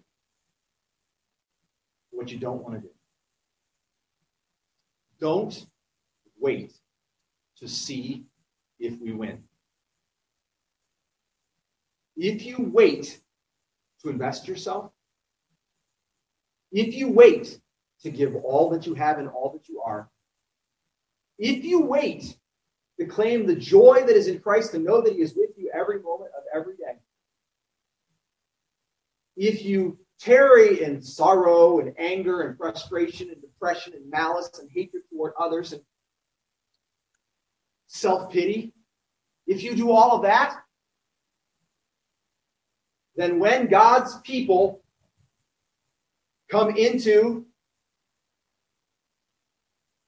what 2.11 2.31
you 2.31 2.37
don't 2.37 2.61
want 2.61 2.75
to 2.75 2.81
do. 2.81 2.89
Don't 5.19 5.65
wait 6.39 6.71
to 7.57 7.67
see 7.67 8.25
if 8.79 8.93
we 9.01 9.11
win. 9.11 9.43
If 12.15 12.45
you 12.45 12.57
wait 12.71 13.19
to 14.03 14.09
invest 14.09 14.47
yourself, 14.47 14.91
if 16.71 16.93
you 16.93 17.07
wait 17.09 17.59
to 18.01 18.11
give 18.11 18.35
all 18.35 18.69
that 18.69 18.85
you 18.85 18.93
have 18.93 19.17
and 19.17 19.29
all 19.29 19.49
that 19.53 19.67
you 19.67 19.81
are, 19.83 20.11
if 21.39 21.63
you 21.63 21.81
wait 21.81 22.37
to 22.99 23.05
claim 23.05 23.45
the 23.45 23.55
joy 23.55 24.03
that 24.05 24.15
is 24.15 24.27
in 24.27 24.39
Christ, 24.39 24.71
to 24.71 24.79
know 24.79 25.01
that 25.01 25.13
He 25.13 25.21
is 25.21 25.33
with 25.35 25.51
you 25.57 25.71
every 25.73 26.01
moment 26.01 26.31
of 26.37 26.43
every 26.53 26.75
day. 26.75 26.99
If 29.37 29.63
you 29.63 29.97
tarry 30.19 30.83
in 30.83 31.01
sorrow 31.01 31.79
and 31.79 31.93
anger 31.97 32.41
and 32.41 32.57
frustration 32.57 33.29
and 33.29 33.41
depression 33.41 33.93
and 33.93 34.09
malice 34.09 34.51
and 34.59 34.69
hatred 34.69 35.03
toward 35.09 35.31
others 35.39 35.71
and 35.71 35.81
self 37.87 38.31
pity, 38.33 38.73
if 39.47 39.63
you 39.63 39.75
do 39.75 39.91
all 39.91 40.17
of 40.17 40.23
that, 40.23 40.57
then 43.15 43.39
when 43.39 43.67
God's 43.67 44.17
people 44.19 44.81
come 46.49 46.75
into 46.75 47.45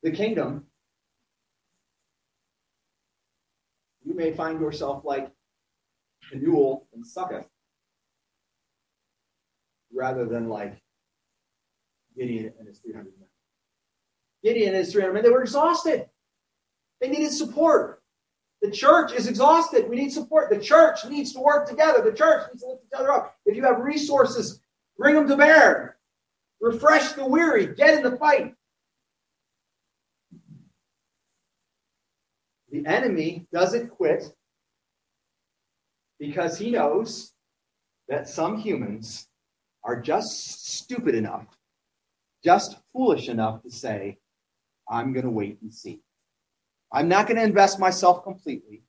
the 0.04 0.12
kingdom, 0.12 0.66
you 4.12 4.18
may 4.18 4.32
find 4.32 4.60
yourself 4.60 5.04
like 5.06 5.32
Penuel 6.30 6.88
and 6.94 7.06
Succoth 7.06 7.46
rather 9.94 10.26
than 10.26 10.50
like 10.50 10.82
Gideon 12.18 12.54
and 12.60 12.68
his 12.68 12.80
300 12.80 13.06
men. 13.18 13.28
Gideon 14.44 14.70
and 14.70 14.78
his 14.78 14.92
300 14.92 15.14
men, 15.14 15.24
they 15.24 15.30
were 15.30 15.42
exhausted. 15.42 16.10
They 17.00 17.10
needed 17.10 17.32
support. 17.32 18.02
The 18.62 18.72
church 18.72 19.14
is 19.14 19.28
exhausted. 19.28 19.90
We 19.90 19.96
need 19.96 20.12
support. 20.12 20.50
The 20.50 20.60
church 20.60 21.06
needs 21.06 21.34
to 21.34 21.40
work 21.40 21.68
together. 21.68 22.02
The 22.02 22.16
church 22.16 22.48
needs 22.52 22.62
to 22.64 22.70
lift 22.70 22.84
each 22.86 23.00
other 23.00 23.12
up. 23.12 23.36
If 23.46 23.56
you 23.56 23.64
have 23.64 23.80
resources 23.80 24.62
Bring 25.02 25.16
them 25.16 25.28
to 25.30 25.36
bear. 25.36 25.98
Refresh 26.60 27.14
the 27.14 27.26
weary. 27.26 27.74
Get 27.74 27.96
in 27.96 28.04
the 28.04 28.18
fight. 28.18 28.54
The 32.72 32.86
enemy 32.86 33.48
doesn't 33.52 33.90
quit 33.90 34.34
because 36.20 36.58
he 36.58 36.72
knows 36.72 37.34
that 38.08 38.30
some 38.30 38.58
humans 38.58 39.28
are 39.84 40.00
just 40.00 40.68
stupid 40.78 41.16
enough, 41.16 41.46
just 42.44 42.78
foolish 42.94 43.28
enough 43.28 43.62
to 43.64 43.72
say, 43.72 44.20
I'm 44.90 45.12
going 45.12 45.26
to 45.26 45.32
wait 45.32 45.60
and 45.62 45.74
see. 45.74 46.02
I'm 46.92 47.08
not 47.08 47.28
going 47.28 47.38
to 47.38 47.44
invest 47.44 47.80
myself 47.80 48.24
completely. 48.24 48.84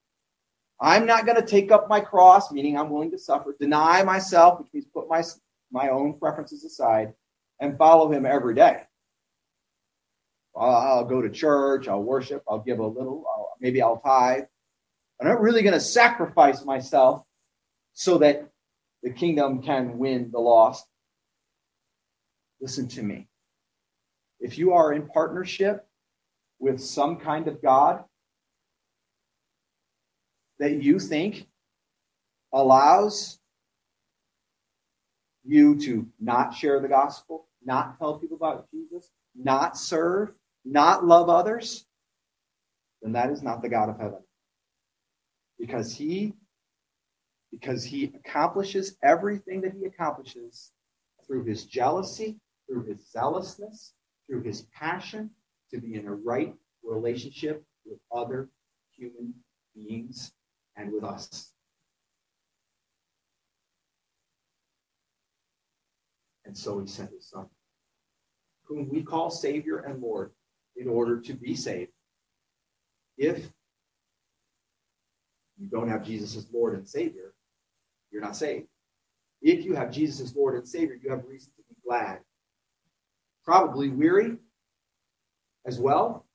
I'm 0.81 1.07
not 1.07 1.27
going 1.27 1.41
to 1.41 1.47
take 1.47 1.71
up 1.71 1.89
my 1.89 2.01
cross, 2.01 2.51
meaning 2.51 2.77
I'm 2.77 2.91
willing 2.91 3.13
to 3.13 3.19
suffer, 3.19 3.55
deny 3.59 4.03
myself, 4.03 4.59
which 4.59 4.73
means 4.73 4.87
put 4.87 5.09
my, 5.09 5.23
my 5.71 5.89
own 5.89 6.19
preferences 6.19 6.65
aside, 6.65 7.15
and 7.61 7.79
follow 7.79 8.11
him 8.11 8.27
every 8.27 8.55
day. 8.55 8.83
I'll, 10.57 10.71
I'll 10.71 11.05
go 11.05 11.23
to 11.23 11.31
church, 11.31 11.89
I'll 11.89 12.03
worship, 12.03 12.43
I'll 12.49 12.61
give 12.61 12.79
a 12.79 12.87
little, 12.87 13.25
I'll, 13.29 13.57
maybe 13.61 13.81
I'll 13.81 13.99
tithe. 13.99 14.45
I'm 15.21 15.29
not 15.29 15.41
really 15.41 15.63
going 15.63 15.75
to 15.75 15.81
sacrifice 15.81 16.65
myself 16.65 17.25
so 17.93 18.19
that 18.19 18.49
the 19.03 19.11
kingdom 19.11 19.63
can 19.63 19.99
win 19.99 20.31
the 20.33 20.41
lost. 20.41 20.87
Listen 22.61 22.89
to 22.89 23.03
me. 23.03 23.29
If 24.41 24.59
you 24.59 24.73
are 24.73 24.93
in 24.93 25.07
partnership 25.07 25.87
with 26.59 26.81
some 26.81 27.17
kind 27.17 27.49
of 27.49 27.63
God 27.63 28.05
that 30.59 30.83
you 30.83 30.99
think 30.99 31.47
allows 32.53 33.39
you 35.45 35.79
to 35.81 36.07
not 36.21 36.55
share 36.55 36.81
the 36.81 36.89
gospel, 36.89 37.47
not 37.65 37.99
tell 37.99 38.19
people 38.19 38.37
about 38.37 38.71
Jesus, 38.71 39.11
not 39.35 39.77
serve, 39.77 40.33
not 40.65 41.05
love 41.05 41.29
others, 41.29 41.87
then 43.03 43.13
that 43.13 43.31
is 43.31 43.43
not 43.43 43.63
the 43.63 43.69
God 43.69 43.89
of 43.89 43.99
heaven. 43.99 44.21
Because 45.59 45.95
he 45.95 46.35
because 47.51 47.85
he 47.85 48.05
accomplishes 48.05 48.97
everything 49.03 49.61
that 49.61 49.75
he 49.75 49.85
accomplishes 49.85 50.73
through 51.27 51.45
his 51.45 51.67
jealousy, 51.67 52.39
through 52.67 52.85
his 52.85 53.07
zealousness, 53.11 53.93
through 54.27 54.43
his 54.43 54.63
passion 54.75 55.31
to 55.71 55.79
be 55.79 55.95
in 55.95 56.07
a 56.07 56.15
right 56.15 56.55
relationship 56.83 57.63
with 57.85 57.99
other 58.11 58.49
human 58.97 59.35
beings 59.75 60.33
and 60.77 60.93
with 60.93 61.05
us. 61.05 61.53
And 66.45 66.57
so 66.57 66.79
he 66.81 66.87
sent 66.87 67.11
his 67.11 67.29
son, 67.29 67.47
whom 68.65 68.89
we 68.89 69.03
call 69.03 69.31
Savior 69.31 69.79
and 69.81 70.03
Lord, 70.03 70.33
in 70.77 70.89
order 70.89 71.21
to 71.21 71.35
be 71.35 71.55
saved. 71.55 71.93
If 73.19 73.39
you 75.59 75.67
don't 75.71 75.89
have 75.89 76.05
Jesus 76.05 76.37
as 76.37 76.47
Lord 76.53 76.75
and 76.75 76.89
Savior, 76.89 77.35
you're 78.11 78.23
not 78.23 78.37
saved. 78.37 78.67
If 79.41 79.65
you 79.65 79.75
have 79.75 79.91
Jesus 79.91 80.21
as 80.21 80.37
Lord 80.37 80.57
and 80.57 80.67
Savior, 80.67 80.99
you 81.03 81.11
have 81.11 81.25
reason 81.27 81.53
to 81.57 81.63
be 81.69 81.77
glad. 81.87 82.21
Probably 83.45 83.89
weary 83.89 84.37
as 85.67 85.79
well, 85.79 86.27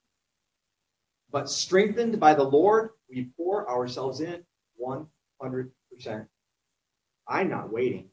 but 1.31 1.49
strengthened 1.49 2.19
by 2.19 2.33
the 2.33 2.43
Lord, 2.43 2.91
we 3.09 3.29
pour 3.37 3.69
ourselves 3.69 4.21
in 4.21 4.43
100%. 4.81 5.69
I'm 7.27 7.49
not 7.49 7.71
waiting 7.71 8.09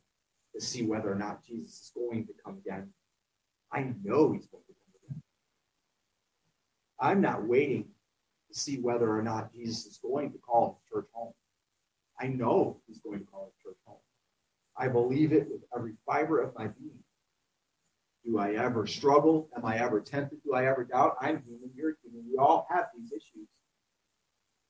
to 0.54 0.60
see 0.60 0.84
whether 0.84 1.10
or 1.10 1.16
not 1.16 1.44
Jesus 1.44 1.74
is 1.74 1.92
going 1.94 2.26
to 2.26 2.32
come 2.44 2.58
again. 2.64 2.90
I 3.72 3.92
know 4.02 4.32
he's 4.32 4.46
going. 4.46 4.63
I'm 7.00 7.20
not 7.20 7.46
waiting 7.46 7.86
to 8.48 8.58
see 8.58 8.78
whether 8.78 9.10
or 9.10 9.22
not 9.22 9.52
Jesus 9.52 9.86
is 9.86 9.98
going 9.98 10.32
to 10.32 10.38
call 10.38 10.78
his 10.78 10.92
church 10.92 11.08
home. 11.12 11.32
I 12.20 12.28
know 12.28 12.80
he's 12.86 13.00
going 13.00 13.20
to 13.20 13.26
call 13.26 13.46
his 13.52 13.62
church 13.62 13.78
home. 13.84 13.98
I 14.76 14.88
believe 14.88 15.32
it 15.32 15.48
with 15.50 15.62
every 15.74 15.94
fiber 16.06 16.40
of 16.40 16.54
my 16.56 16.68
being. 16.68 16.98
Do 18.24 18.38
I 18.38 18.52
ever 18.52 18.86
struggle? 18.86 19.48
Am 19.56 19.64
I 19.64 19.78
ever 19.78 20.00
tempted? 20.00 20.38
Do 20.44 20.54
I 20.54 20.66
ever 20.66 20.84
doubt? 20.84 21.16
I'm 21.20 21.42
human. 21.42 21.70
You're 21.74 21.96
human. 22.02 22.24
We 22.30 22.38
all 22.38 22.66
have 22.70 22.86
these 22.96 23.12
issues. 23.12 23.48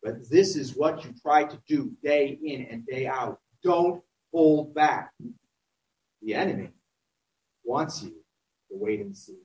But 0.03 0.29
this 0.29 0.57
is 0.57 0.77
what 0.77 1.05
you 1.05 1.15
try 1.23 1.45
to 1.45 1.59
do 1.69 1.93
day 2.03 2.39
in 2.43 2.67
and 2.71 2.85
day 2.87 3.07
out. 3.07 3.41
Don't 3.63 4.03
hold 4.33 4.75
back. 4.75 5.13
The 6.21 6.35
enemy 6.35 6.71
wants 7.65 8.03
you 8.03 8.11
to 8.11 8.77
wait 8.77 9.01
and 9.01 9.17
see. 9.17 9.39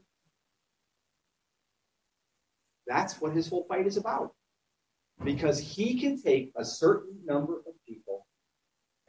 That's 2.89 3.21
what 3.21 3.33
his 3.33 3.47
whole 3.47 3.65
fight 3.69 3.85
is 3.85 3.97
about. 3.97 4.33
Because 5.23 5.59
he 5.59 5.99
can 5.99 6.19
take 6.19 6.51
a 6.57 6.65
certain 6.65 7.15
number 7.23 7.57
of 7.59 7.73
people 7.87 8.25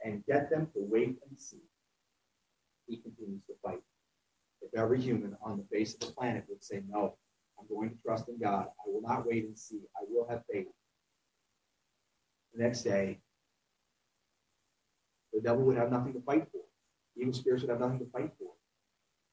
and 0.03 0.23
get 0.27 0.51
them 0.51 0.67
to 0.73 0.79
wait 0.79 1.17
and 1.27 1.39
see. 1.39 1.63
He 2.87 2.97
continues 2.97 3.41
to 3.47 3.53
fight. 3.63 3.81
If 4.61 4.79
every 4.79 5.01
human 5.01 5.35
on 5.43 5.57
the 5.57 5.75
face 5.75 5.95
of 5.95 6.01
the 6.01 6.05
planet 6.07 6.45
would 6.47 6.63
say, 6.63 6.83
No, 6.87 7.15
I'm 7.59 7.65
going 7.75 7.89
to 7.89 7.95
trust 8.05 8.29
in 8.29 8.37
God, 8.39 8.67
I 8.67 8.89
will 8.89 9.01
not 9.01 9.25
wait 9.25 9.45
and 9.45 9.57
see, 9.57 9.79
I 9.97 10.03
will 10.07 10.27
have 10.29 10.43
faith. 10.51 10.67
The 12.53 12.63
next 12.63 12.83
day, 12.83 13.19
the 15.33 15.41
devil 15.41 15.63
would 15.65 15.77
have 15.77 15.91
nothing 15.91 16.13
to 16.13 16.21
fight 16.21 16.45
for. 16.51 16.61
Evil 17.17 17.33
spirits 17.33 17.63
would 17.63 17.71
have 17.71 17.79
nothing 17.79 17.99
to 17.99 18.11
fight 18.11 18.31
for. 18.37 18.51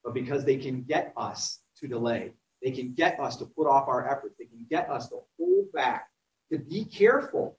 But 0.05 0.14
because 0.14 0.44
they 0.44 0.57
can 0.57 0.82
get 0.84 1.12
us 1.16 1.61
to 1.80 1.88
delay, 1.88 2.32
they 2.63 2.71
can 2.71 2.93
get 2.93 3.21
us 3.21 3.37
to 3.37 3.45
put 3.45 3.67
off 3.67 3.89
our 3.89 4.09
efforts, 4.11 4.37
they 4.39 4.47
can 4.47 4.67
get 4.69 4.91
us 4.91 5.09
to 5.09 5.21
hold 5.39 5.73
back, 5.73 6.09
to 6.51 6.59
be 6.59 6.85
careful. 6.85 7.57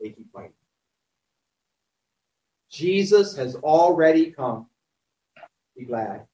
They 0.00 0.10
keep 0.10 0.32
fighting. 0.32 0.52
Jesus 2.70 3.36
has 3.36 3.56
already 3.56 4.30
come. 4.30 4.66
Be 5.76 5.84
glad. 5.84 6.26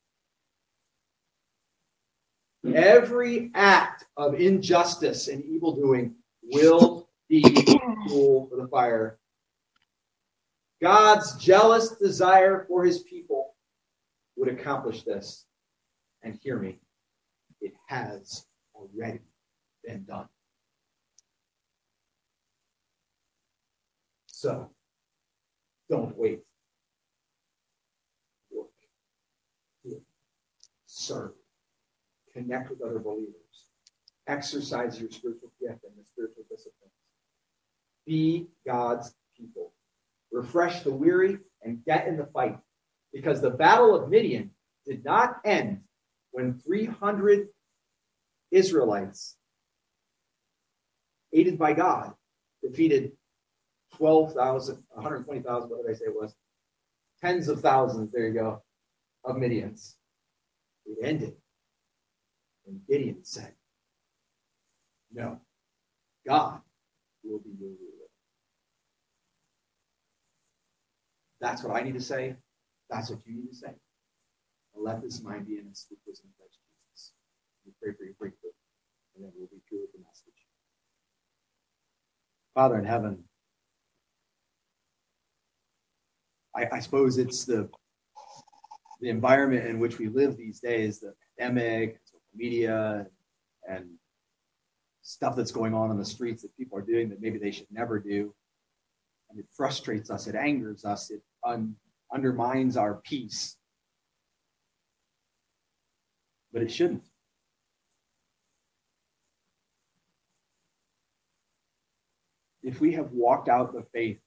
Every 2.74 3.50
act 3.54 4.04
of 4.16 4.34
injustice 4.40 5.28
and 5.28 5.44
evil 5.44 5.76
doing 5.76 6.14
will 6.42 7.08
be 7.28 7.42
fuel 7.42 8.48
for 8.50 8.56
the 8.56 8.68
fire. 8.68 9.18
God's 10.80 11.36
jealous 11.36 11.90
desire 11.96 12.64
for 12.68 12.84
his 12.84 13.00
people 13.02 13.43
would 14.44 14.58
accomplish 14.58 15.02
this. 15.02 15.46
And 16.22 16.38
hear 16.42 16.58
me, 16.58 16.78
it 17.60 17.72
has 17.86 18.46
already 18.74 19.20
been 19.84 20.04
done. 20.04 20.26
So, 24.26 24.70
don't 25.90 26.16
wait. 26.16 26.40
Work. 28.50 28.68
Give. 29.84 30.00
Serve. 30.86 31.32
Connect 32.32 32.70
with 32.70 32.82
other 32.82 32.98
believers. 32.98 33.34
Exercise 34.26 34.98
your 34.98 35.10
spiritual 35.10 35.52
gift 35.60 35.84
and 35.84 35.92
the 35.98 36.04
spiritual 36.04 36.44
disciplines. 36.50 36.92
Be 38.06 38.46
God's 38.66 39.14
people. 39.36 39.72
Refresh 40.32 40.80
the 40.80 40.92
weary 40.92 41.38
and 41.62 41.84
get 41.84 42.08
in 42.08 42.16
the 42.16 42.26
fight. 42.26 42.58
Because 43.14 43.40
the 43.40 43.50
battle 43.50 43.94
of 43.94 44.10
Midian 44.10 44.50
did 44.84 45.04
not 45.04 45.36
end 45.44 45.82
when 46.32 46.58
300 46.58 47.46
Israelites, 48.50 49.36
aided 51.32 51.56
by 51.56 51.74
God, 51.74 52.12
defeated 52.60 53.12
12,000, 53.96 54.82
120,000, 54.88 55.70
what 55.70 55.86
did 55.86 55.94
I 55.94 55.96
say 55.96 56.06
it 56.06 56.14
was? 56.14 56.34
Tens 57.20 57.48
of 57.48 57.60
thousands, 57.60 58.10
there 58.12 58.26
you 58.26 58.34
go, 58.34 58.62
of 59.24 59.36
Midians. 59.36 59.94
It 60.84 60.98
ended 61.00 61.36
when 62.64 62.80
Gideon 62.88 63.24
said, 63.24 63.52
No, 65.12 65.40
God 66.26 66.60
will 67.22 67.38
be 67.38 67.50
your 67.60 67.70
ruler. 67.70 68.08
That's 71.40 71.62
what 71.62 71.76
I 71.76 71.84
need 71.84 71.94
to 71.94 72.00
say. 72.00 72.36
That's 72.90 73.10
what 73.10 73.20
you 73.26 73.36
need 73.36 73.48
to 73.48 73.56
say. 73.56 73.74
And 74.74 74.84
let 74.84 75.02
this 75.02 75.22
mind 75.22 75.46
be 75.46 75.58
in 75.58 75.68
us, 75.70 75.86
which 75.90 76.00
was 76.06 76.20
in 76.20 76.30
Christ 76.38 76.58
Jesus. 76.68 77.12
We 77.64 77.72
pray 77.82 77.94
for 77.96 78.04
you 78.04 78.14
briefly, 78.18 78.50
and 79.14 79.24
then 79.24 79.32
we'll 79.36 79.48
be 79.48 79.62
through 79.68 79.82
with 79.82 79.92
the 79.92 79.98
message. 79.98 80.34
Father 82.54 82.78
in 82.78 82.84
heaven, 82.84 83.24
I, 86.54 86.68
I 86.72 86.80
suppose 86.80 87.18
it's 87.18 87.44
the 87.44 87.68
the 89.00 89.08
environment 89.10 89.66
in 89.66 89.80
which 89.80 89.98
we 89.98 90.08
live 90.08 90.36
these 90.36 90.60
days, 90.60 91.00
the 91.00 91.14
pandemic, 91.38 92.00
social 92.04 92.20
media, 92.34 93.06
and 93.68 93.86
stuff 95.02 95.36
that's 95.36 95.52
going 95.52 95.74
on 95.74 95.90
in 95.90 95.98
the 95.98 96.04
streets 96.04 96.42
that 96.42 96.56
people 96.56 96.78
are 96.78 96.82
doing 96.82 97.08
that 97.10 97.20
maybe 97.20 97.38
they 97.38 97.50
should 97.50 97.66
never 97.70 97.98
do. 97.98 98.34
And 99.30 99.38
it 99.38 99.46
frustrates 99.54 100.10
us, 100.10 100.26
it 100.26 100.34
angers 100.34 100.84
us, 100.84 101.10
it 101.10 101.22
un- 101.44 101.76
undermines 102.14 102.76
our 102.76 102.94
peace. 102.94 103.56
But 106.52 106.62
it 106.62 106.70
shouldn't. 106.70 107.02
If 112.62 112.80
we 112.80 112.92
have 112.92 113.10
walked 113.12 113.48
out 113.48 113.74
the 113.74 113.84
faith 113.92 114.20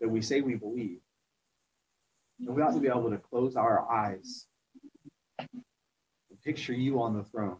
that 0.00 0.08
we 0.08 0.20
say 0.20 0.42
we 0.42 0.54
believe, 0.54 1.00
then 2.38 2.54
we 2.54 2.62
ought 2.62 2.74
to 2.74 2.80
be 2.80 2.88
able 2.88 3.10
to 3.10 3.16
close 3.16 3.56
our 3.56 3.90
eyes 3.90 4.46
and 5.38 5.48
picture 6.44 6.74
you 6.74 7.00
on 7.00 7.16
the 7.16 7.24
throne. 7.24 7.56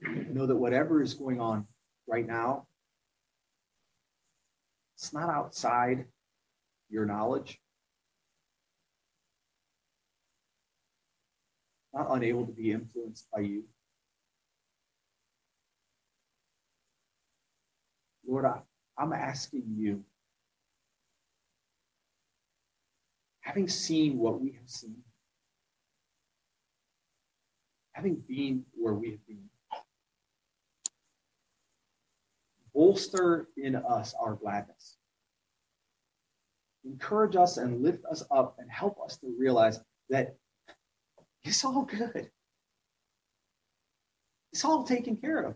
Know 0.00 0.46
that 0.46 0.56
whatever 0.56 1.02
is 1.02 1.14
going 1.14 1.40
on 1.40 1.66
right 2.06 2.26
now, 2.26 2.66
it's 4.96 5.12
not 5.12 5.28
outside 5.28 6.06
your 6.88 7.04
knowledge. 7.04 7.58
Not 11.94 12.06
unable 12.10 12.46
to 12.46 12.52
be 12.52 12.72
influenced 12.72 13.30
by 13.30 13.40
you. 13.40 13.64
Lord, 18.26 18.46
I, 18.46 18.60
I'm 18.96 19.12
asking 19.12 19.64
you, 19.76 20.02
having 23.40 23.68
seen 23.68 24.18
what 24.18 24.40
we 24.40 24.52
have 24.52 24.68
seen, 24.68 24.96
having 27.92 28.22
been 28.26 28.64
where 28.74 28.94
we 28.94 29.10
have 29.10 29.26
been, 29.26 29.50
bolster 32.74 33.48
in 33.56 33.76
us 33.76 34.14
our 34.18 34.34
gladness. 34.34 34.96
Encourage 36.84 37.36
us 37.36 37.58
and 37.58 37.82
lift 37.82 38.04
us 38.06 38.24
up 38.30 38.56
and 38.58 38.70
help 38.70 38.98
us 39.04 39.18
to 39.18 39.34
realize 39.38 39.80
that 40.08 40.36
it's 41.44 41.64
all 41.64 41.82
good. 41.82 42.30
It's 44.52 44.64
all 44.64 44.84
taken 44.84 45.16
care 45.16 45.40
of. 45.40 45.54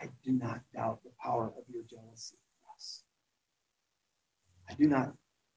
I 0.00 0.08
do 0.24 0.32
not 0.32 0.60
doubt 0.74 1.00
the 1.04 1.10
power 1.22 1.46
of 1.46 1.64
your 1.72 1.82
jealousy 1.84 2.36
for 2.36 2.74
us. 2.74 3.02
I 4.68 4.74
do 4.74 4.88
not 4.88 5.12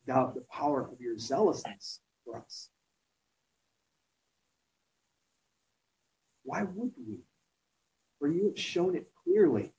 doubt 0.05 0.36
the 0.36 0.45
power 0.51 0.82
of 0.82 0.99
your 0.99 1.18
zealousness 1.18 2.01
for 2.26 2.38
us. 2.38 2.70
Why 6.43 6.64
would 6.64 6.91
we? 7.07 7.22
For 8.20 8.28
you 8.28 8.47
have 8.47 8.59
shown 8.59 8.95
it 8.95 9.07
clearly. 9.24 9.74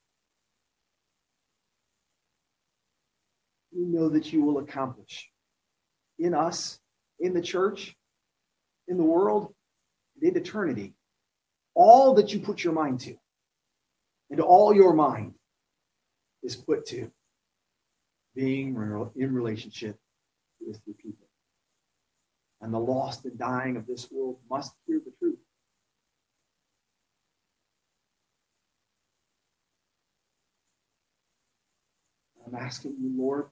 You 3.70 3.86
know 3.86 4.08
that 4.08 4.32
you 4.32 4.42
will 4.42 4.58
accomplish 4.58 5.30
in 6.24 6.32
us, 6.32 6.80
in 7.20 7.34
the 7.34 7.42
church, 7.42 7.94
in 8.88 8.96
the 8.96 9.02
world, 9.02 9.54
in 10.22 10.34
eternity, 10.36 10.94
all 11.74 12.14
that 12.14 12.32
you 12.32 12.40
put 12.40 12.64
your 12.64 12.72
mind 12.72 13.00
to 13.00 13.14
and 14.30 14.40
all 14.40 14.74
your 14.74 14.94
mind 14.94 15.34
is 16.42 16.56
put 16.56 16.86
to 16.86 17.10
being 18.34 18.68
in 19.16 19.34
relationship 19.34 19.98
with 20.66 20.80
your 20.86 20.94
people. 20.94 21.26
And 22.62 22.72
the 22.72 22.78
lost 22.78 23.26
and 23.26 23.38
dying 23.38 23.76
of 23.76 23.86
this 23.86 24.10
world 24.10 24.38
must 24.50 24.72
hear 24.86 25.02
the 25.04 25.12
truth. 25.18 25.38
I'm 32.46 32.54
asking 32.54 32.96
you, 32.98 33.12
Lord, 33.14 33.48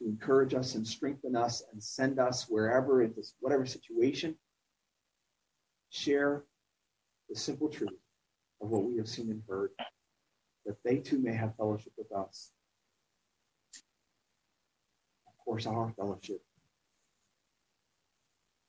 to 0.00 0.08
encourage 0.08 0.54
us 0.54 0.74
and 0.74 0.86
strengthen 0.86 1.36
us 1.36 1.62
and 1.72 1.82
send 1.82 2.18
us 2.18 2.46
wherever 2.48 3.02
in 3.02 3.12
this 3.16 3.34
whatever 3.40 3.66
situation. 3.66 4.34
Share 5.90 6.44
the 7.28 7.36
simple 7.36 7.68
truth 7.68 7.90
of 8.62 8.70
what 8.70 8.84
we 8.84 8.96
have 8.96 9.08
seen 9.08 9.30
and 9.30 9.42
heard, 9.48 9.70
that 10.66 10.76
they 10.84 10.96
too 10.96 11.18
may 11.18 11.34
have 11.34 11.56
fellowship 11.56 11.92
with 11.96 12.10
us. 12.12 12.50
Of 15.26 15.44
course, 15.44 15.66
our 15.66 15.92
fellowship 15.96 16.40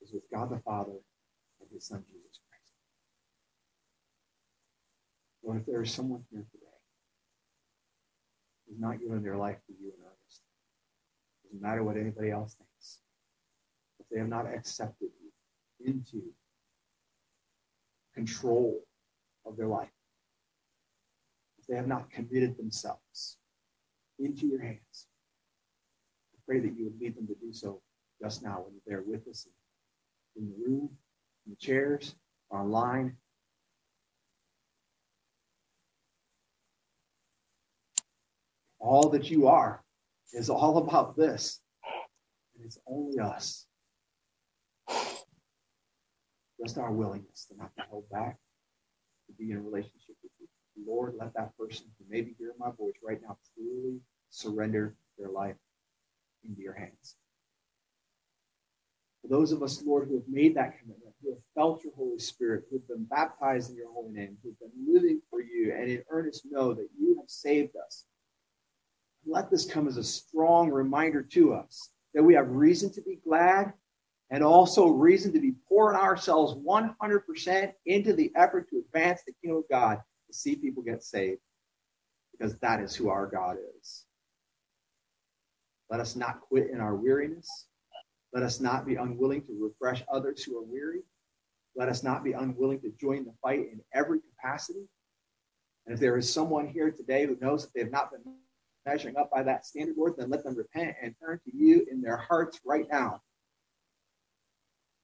is 0.02 0.12
with 0.12 0.22
God 0.32 0.50
the 0.50 0.58
Father 0.58 0.98
and 1.60 1.70
his 1.72 1.86
Son, 1.86 2.04
Jesus 2.08 2.40
Christ. 2.48 2.72
Lord, 5.44 5.60
if 5.60 5.66
there 5.66 5.82
is 5.82 5.92
someone 5.92 6.24
here 6.30 6.44
today 6.52 6.66
who's 8.68 8.80
not 8.80 9.00
giving 9.00 9.22
their 9.22 9.36
life 9.36 9.58
to 9.66 9.72
you 9.72 9.88
in 9.88 10.04
earnest, 10.04 10.11
doesn't 11.52 11.62
matter 11.62 11.84
what 11.84 11.96
anybody 11.96 12.30
else 12.30 12.54
thinks, 12.54 13.00
if 14.00 14.06
they 14.10 14.18
have 14.18 14.28
not 14.28 14.46
accepted 14.46 15.08
you 15.20 15.92
into 15.92 16.22
control 18.14 18.80
of 19.44 19.56
their 19.56 19.66
life. 19.66 19.88
If 21.58 21.66
they 21.66 21.76
have 21.76 21.86
not 21.86 22.10
committed 22.10 22.56
themselves 22.56 23.36
into 24.18 24.46
your 24.46 24.62
hands, 24.62 25.06
I 26.34 26.38
pray 26.46 26.60
that 26.60 26.76
you 26.76 26.84
would 26.84 27.00
lead 27.00 27.16
them 27.16 27.26
to 27.26 27.34
do 27.34 27.52
so 27.52 27.80
just 28.20 28.42
now 28.42 28.64
when 28.64 28.74
they're 28.86 29.02
with 29.02 29.28
us 29.28 29.46
in 30.36 30.46
the 30.46 30.64
room, 30.64 30.88
in 31.46 31.52
the 31.52 31.56
chairs, 31.56 32.14
online. 32.50 33.16
All 38.78 39.10
that 39.10 39.30
you 39.30 39.46
are 39.46 39.81
is 40.32 40.50
all 40.50 40.78
about 40.78 41.16
this. 41.16 41.60
And 42.56 42.64
it's 42.64 42.78
only 42.86 43.18
us. 43.18 43.66
Just 46.60 46.78
our 46.78 46.92
willingness 46.92 47.46
to 47.50 47.56
not 47.56 47.74
be 47.74 47.82
held 47.88 48.08
back 48.10 48.38
to 49.26 49.32
be 49.32 49.50
in 49.50 49.58
a 49.58 49.60
relationship 49.60 50.16
with 50.22 50.32
you. 50.38 50.46
Lord, 50.86 51.14
let 51.18 51.34
that 51.34 51.56
person 51.56 51.86
who 51.98 52.04
may 52.08 52.22
be 52.22 52.34
hearing 52.38 52.56
my 52.58 52.70
voice 52.70 52.94
right 53.02 53.20
now 53.22 53.36
truly 53.54 54.00
surrender 54.30 54.94
their 55.18 55.28
life 55.28 55.56
into 56.48 56.60
your 56.60 56.74
hands. 56.74 57.16
For 59.22 59.28
those 59.28 59.52
of 59.52 59.62
us, 59.62 59.82
Lord, 59.84 60.08
who 60.08 60.14
have 60.14 60.28
made 60.28 60.56
that 60.56 60.78
commitment, 60.80 61.14
who 61.22 61.30
have 61.30 61.42
felt 61.54 61.84
your 61.84 61.92
Holy 61.94 62.18
Spirit, 62.18 62.64
who 62.68 62.76
have 62.76 62.88
been 62.88 63.04
baptized 63.04 63.70
in 63.70 63.76
your 63.76 63.92
holy 63.92 64.10
name, 64.10 64.36
who 64.42 64.50
have 64.50 64.58
been 64.58 64.92
living 64.94 65.20
for 65.30 65.40
you, 65.40 65.72
and 65.72 65.88
in 65.88 66.02
earnest 66.10 66.44
know 66.50 66.74
that 66.74 66.88
you 66.98 67.16
have 67.20 67.30
saved 67.30 67.76
us, 67.76 68.04
let 69.26 69.50
this 69.50 69.64
come 69.66 69.88
as 69.88 69.96
a 69.96 70.04
strong 70.04 70.70
reminder 70.70 71.22
to 71.22 71.54
us 71.54 71.90
that 72.14 72.22
we 72.22 72.34
have 72.34 72.48
reason 72.48 72.92
to 72.92 73.02
be 73.02 73.18
glad 73.24 73.72
and 74.30 74.42
also 74.42 74.88
reason 74.88 75.32
to 75.32 75.40
be 75.40 75.54
pouring 75.68 75.98
ourselves 75.98 76.54
100% 76.54 77.72
into 77.86 78.12
the 78.12 78.32
effort 78.34 78.68
to 78.70 78.78
advance 78.78 79.20
the 79.26 79.32
kingdom 79.42 79.58
of 79.58 79.68
God 79.70 79.98
to 80.26 80.34
see 80.34 80.56
people 80.56 80.82
get 80.82 81.02
saved 81.02 81.40
because 82.32 82.56
that 82.58 82.80
is 82.80 82.94
who 82.94 83.08
our 83.10 83.26
God 83.26 83.56
is. 83.78 84.04
Let 85.90 86.00
us 86.00 86.16
not 86.16 86.40
quit 86.40 86.70
in 86.70 86.80
our 86.80 86.94
weariness. 86.94 87.66
Let 88.32 88.42
us 88.42 88.60
not 88.60 88.86
be 88.86 88.94
unwilling 88.94 89.42
to 89.42 89.58
refresh 89.60 90.02
others 90.10 90.42
who 90.42 90.56
are 90.58 90.64
weary. 90.64 91.02
Let 91.76 91.90
us 91.90 92.02
not 92.02 92.24
be 92.24 92.32
unwilling 92.32 92.80
to 92.80 92.92
join 92.98 93.24
the 93.24 93.34
fight 93.42 93.60
in 93.60 93.80
every 93.94 94.20
capacity. 94.20 94.88
And 95.86 95.94
if 95.94 96.00
there 96.00 96.16
is 96.16 96.32
someone 96.32 96.68
here 96.68 96.90
today 96.90 97.26
who 97.26 97.36
knows 97.40 97.64
that 97.64 97.74
they 97.74 97.80
have 97.80 97.90
not 97.90 98.10
been 98.10 98.22
measuring 98.86 99.16
up 99.16 99.30
by 99.30 99.42
that 99.42 99.66
standard, 99.66 99.96
Lord, 99.96 100.14
then 100.16 100.30
let 100.30 100.44
them 100.44 100.54
repent 100.56 100.96
and 101.02 101.14
turn 101.20 101.40
to 101.44 101.56
you 101.56 101.86
in 101.90 102.00
their 102.02 102.16
hearts 102.16 102.60
right 102.64 102.86
now 102.90 103.20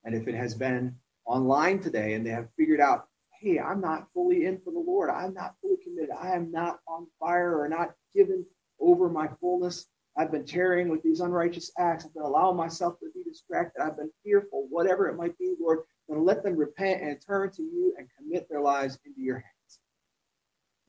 and 0.04 0.14
if 0.14 0.28
it 0.28 0.34
has 0.34 0.54
been 0.54 0.94
online 1.26 1.80
today 1.80 2.14
and 2.14 2.24
they 2.24 2.30
have 2.30 2.48
figured 2.56 2.80
out, 2.80 3.08
hey, 3.40 3.58
I'm 3.58 3.80
not 3.80 4.08
fully 4.14 4.46
in 4.46 4.58
for 4.60 4.72
the 4.72 4.78
Lord, 4.78 5.10
I'm 5.10 5.34
not 5.34 5.54
fully 5.60 5.76
committed, 5.84 6.10
I 6.18 6.34
am 6.34 6.50
not 6.50 6.80
on 6.88 7.06
fire 7.20 7.58
or 7.60 7.68
not 7.68 7.92
given 8.14 8.44
over 8.80 9.08
my 9.08 9.28
fullness. 9.40 9.86
I've 10.16 10.32
been 10.32 10.46
tearing 10.46 10.88
with 10.88 11.02
these 11.02 11.20
unrighteous 11.20 11.70
acts. 11.78 12.04
I've 12.04 12.14
been 12.14 12.24
allowing 12.24 12.56
myself 12.56 12.98
to 13.00 13.06
be 13.14 13.22
distracted. 13.22 13.80
I've 13.80 13.96
been 13.96 14.10
fearful, 14.24 14.66
whatever 14.68 15.08
it 15.08 15.16
might 15.16 15.38
be, 15.38 15.54
Lord. 15.60 15.80
Then 16.08 16.24
let 16.24 16.42
them 16.42 16.56
repent 16.56 17.02
and 17.02 17.20
turn 17.24 17.52
to 17.52 17.62
you 17.62 17.94
and 17.98 18.08
commit 18.18 18.48
their 18.48 18.60
lives 18.60 18.98
into 19.04 19.20
your 19.20 19.36
hands. 19.36 19.57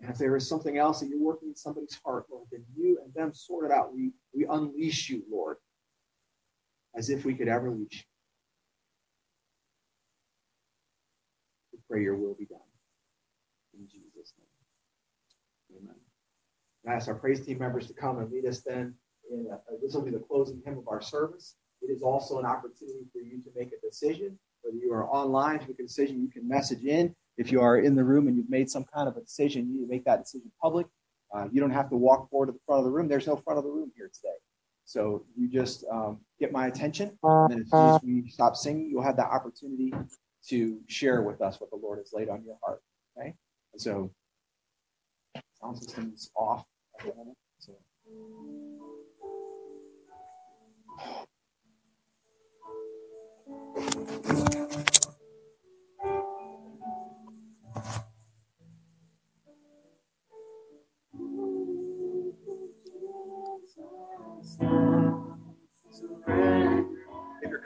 And 0.01 0.09
if 0.09 0.17
there 0.17 0.35
is 0.35 0.47
something 0.47 0.77
else 0.77 1.01
that 1.01 1.09
you're 1.09 1.19
working 1.19 1.49
in 1.49 1.55
somebody's 1.55 1.99
heart, 2.05 2.25
Lord, 2.31 2.47
then 2.51 2.63
you 2.75 2.99
and 3.03 3.13
them 3.13 3.33
sort 3.33 3.65
it 3.65 3.71
out. 3.71 3.93
We, 3.93 4.11
we 4.33 4.45
unleash 4.49 5.09
you, 5.09 5.23
Lord, 5.29 5.57
as 6.95 7.09
if 7.09 7.25
we 7.25 7.35
could 7.35 7.49
ever 7.49 7.69
leash 7.69 7.97
you. 7.97 8.03
pray 11.89 12.03
your 12.03 12.15
will 12.15 12.35
be 12.35 12.45
done. 12.45 12.59
In 13.73 13.87
Jesus' 13.87 14.33
name. 14.37 15.81
Amen. 15.81 15.95
I 16.87 16.93
ask 16.93 17.07
our 17.07 17.15
praise 17.15 17.45
team 17.45 17.57
members 17.57 17.87
to 17.87 17.93
come 17.93 18.19
and 18.19 18.31
lead 18.31 18.45
us 18.45 18.61
then. 18.61 18.93
In 19.31 19.47
a, 19.51 19.55
uh, 19.55 19.77
this 19.81 19.93
will 19.93 20.03
be 20.03 20.11
the 20.11 20.19
closing 20.19 20.61
hymn 20.65 20.77
of 20.77 20.87
our 20.87 21.01
service. 21.01 21.55
It 21.81 21.91
is 21.91 22.01
also 22.01 22.39
an 22.39 22.45
opportunity 22.45 23.05
for 23.11 23.19
you 23.19 23.41
to 23.41 23.49
make 23.55 23.69
a 23.69 23.85
decision, 23.85 24.37
whether 24.61 24.77
you 24.77 24.91
are 24.93 25.09
online 25.09 25.59
to 25.59 25.67
make 25.67 25.79
a 25.79 25.83
decision, 25.83 26.21
you 26.21 26.29
can 26.29 26.47
message 26.47 26.83
in. 26.83 27.15
If 27.39 27.53
you 27.53 27.61
are 27.61 27.77
in 27.79 27.95
the 27.95 28.03
room 28.03 28.27
and 28.27 28.35
you've 28.35 28.49
made 28.49 28.69
some 28.69 28.83
kind 28.93 29.07
of 29.07 29.15
a 29.15 29.21
decision, 29.21 29.73
you 29.73 29.87
make 29.87 30.03
that 30.03 30.19
decision 30.23 30.51
public. 30.61 30.85
Uh, 31.33 31.47
you 31.51 31.61
don't 31.61 31.71
have 31.71 31.89
to 31.89 31.95
walk 31.95 32.29
forward 32.29 32.47
to 32.47 32.51
the 32.51 32.59
front 32.65 32.79
of 32.79 32.85
the 32.85 32.91
room. 32.91 33.07
There's 33.07 33.27
no 33.27 33.37
front 33.37 33.57
of 33.57 33.63
the 33.63 33.71
room 33.71 33.91
here 33.95 34.11
today. 34.13 34.35
So 34.83 35.23
you 35.37 35.47
just 35.47 35.85
um, 35.89 36.19
get 36.39 36.51
my 36.51 36.67
attention, 36.67 37.17
and 37.23 37.51
then 37.51 37.61
as 37.61 37.69
soon 37.69 37.89
as 37.89 38.01
we 38.03 38.29
stop 38.29 38.57
singing, 38.57 38.89
you'll 38.91 39.03
have 39.03 39.15
that 39.17 39.29
opportunity 39.29 39.93
to 40.47 40.79
share 40.87 41.21
with 41.21 41.41
us 41.41 41.61
what 41.61 41.69
the 41.69 41.77
Lord 41.77 41.99
has 41.99 42.11
laid 42.11 42.27
on 42.27 42.43
your 42.43 42.57
heart. 42.61 42.81
Okay? 43.17 43.33
And 43.73 43.81
so 43.81 44.11
sound 45.61 45.77
system's 45.77 46.31
off 46.35 46.65
at 46.99 47.05
the 47.05 47.15
moment. 47.15 47.37
So. 47.59 47.73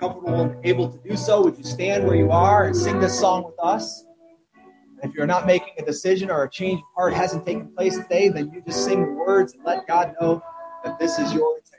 Comfortable 0.04 0.42
and 0.42 0.66
able 0.66 0.90
to 0.90 0.98
do 1.08 1.16
so, 1.16 1.42
would 1.44 1.58
you 1.58 1.64
stand 1.64 2.06
where 2.06 2.16
you 2.16 2.30
are 2.30 2.66
and 2.66 2.76
sing 2.76 3.00
this 3.00 3.18
song 3.18 3.46
with 3.46 3.56
us? 3.60 4.06
if 5.04 5.14
you're 5.14 5.28
not 5.28 5.46
making 5.46 5.74
a 5.78 5.84
decision 5.84 6.32
or 6.32 6.44
a 6.44 6.50
change 6.50 6.80
of 6.80 6.86
heart 6.96 7.14
hasn't 7.14 7.46
taken 7.46 7.68
place 7.76 7.98
today, 7.98 8.30
then 8.30 8.50
you 8.54 8.64
just 8.66 8.86
sing 8.86 9.06
the 9.06 9.12
words 9.12 9.54
and 9.54 9.62
let 9.66 9.86
God 9.86 10.16
know 10.20 10.42
that 10.84 10.98
this 10.98 11.20
is 11.20 11.34
your 11.34 11.58
intention. 11.58 11.74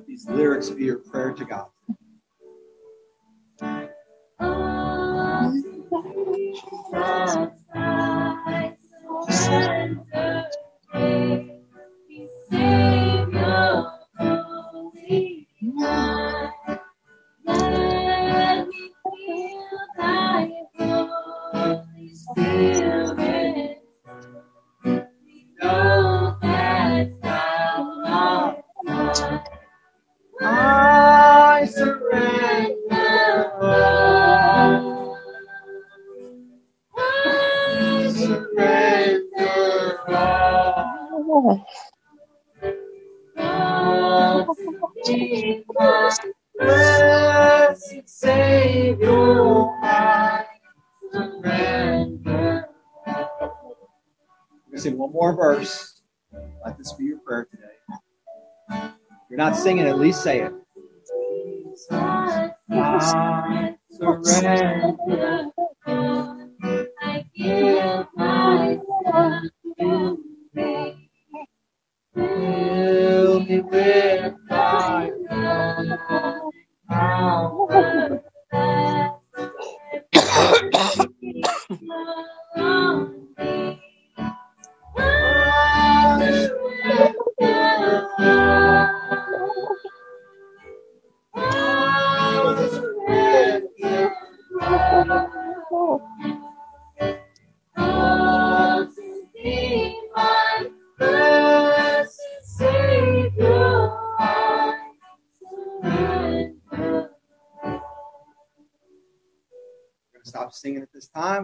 these 0.07 0.26
lyrics 0.28 0.70
be 0.70 0.85
your 0.85 0.99
prayer 0.99 1.33
to 1.33 1.45
God. 1.45 1.72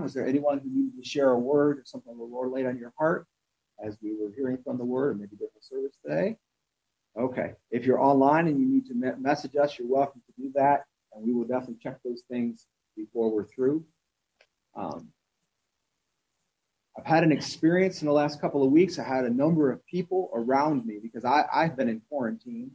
Was 0.09 0.15
there 0.15 0.27
anyone 0.27 0.59
who 0.59 0.71
needed 0.71 0.97
to 0.97 1.07
share 1.07 1.33
a 1.33 1.39
word 1.39 1.81
or 1.81 1.83
something 1.85 2.17
the 2.17 2.25
Lord 2.25 2.51
laid 2.51 2.65
on 2.65 2.79
your 2.79 2.95
heart 2.99 3.27
as 3.85 3.99
we 4.01 4.17
were 4.19 4.33
hearing 4.35 4.57
from 4.65 4.79
the 4.79 4.85
word 4.87 5.11
or 5.11 5.15
maybe 5.17 5.33
different 5.33 5.63
service 5.63 5.99
today? 6.03 6.39
Okay. 7.21 7.53
If 7.71 7.85
you're 7.85 8.01
online 8.01 8.47
and 8.47 8.59
you 8.59 8.65
need 8.65 8.87
to 8.87 8.95
message 9.19 9.55
us, 9.57 9.79
you're 9.79 9.87
welcome 9.87 10.23
to 10.25 10.43
do 10.43 10.51
that. 10.55 10.85
And 11.13 11.27
we 11.27 11.35
will 11.35 11.45
definitely 11.45 11.77
check 11.83 11.99
those 12.03 12.23
things 12.31 12.69
before 12.97 13.31
we're 13.31 13.45
through. 13.45 13.85
Um, 14.75 15.09
I've 16.99 17.05
had 17.05 17.23
an 17.23 17.31
experience 17.31 18.01
in 18.01 18.07
the 18.07 18.15
last 18.15 18.41
couple 18.41 18.65
of 18.65 18.73
weeks. 18.73 18.99
I 18.99 19.05
had 19.05 19.27
a 19.27 19.31
number 19.31 19.71
of 19.71 19.85
people 19.85 20.31
around 20.33 20.87
me 20.87 21.01
because 21.03 21.27
I, 21.27 21.45
I've 21.55 21.77
been 21.77 21.91
in 21.91 22.01
quarantine. 22.09 22.71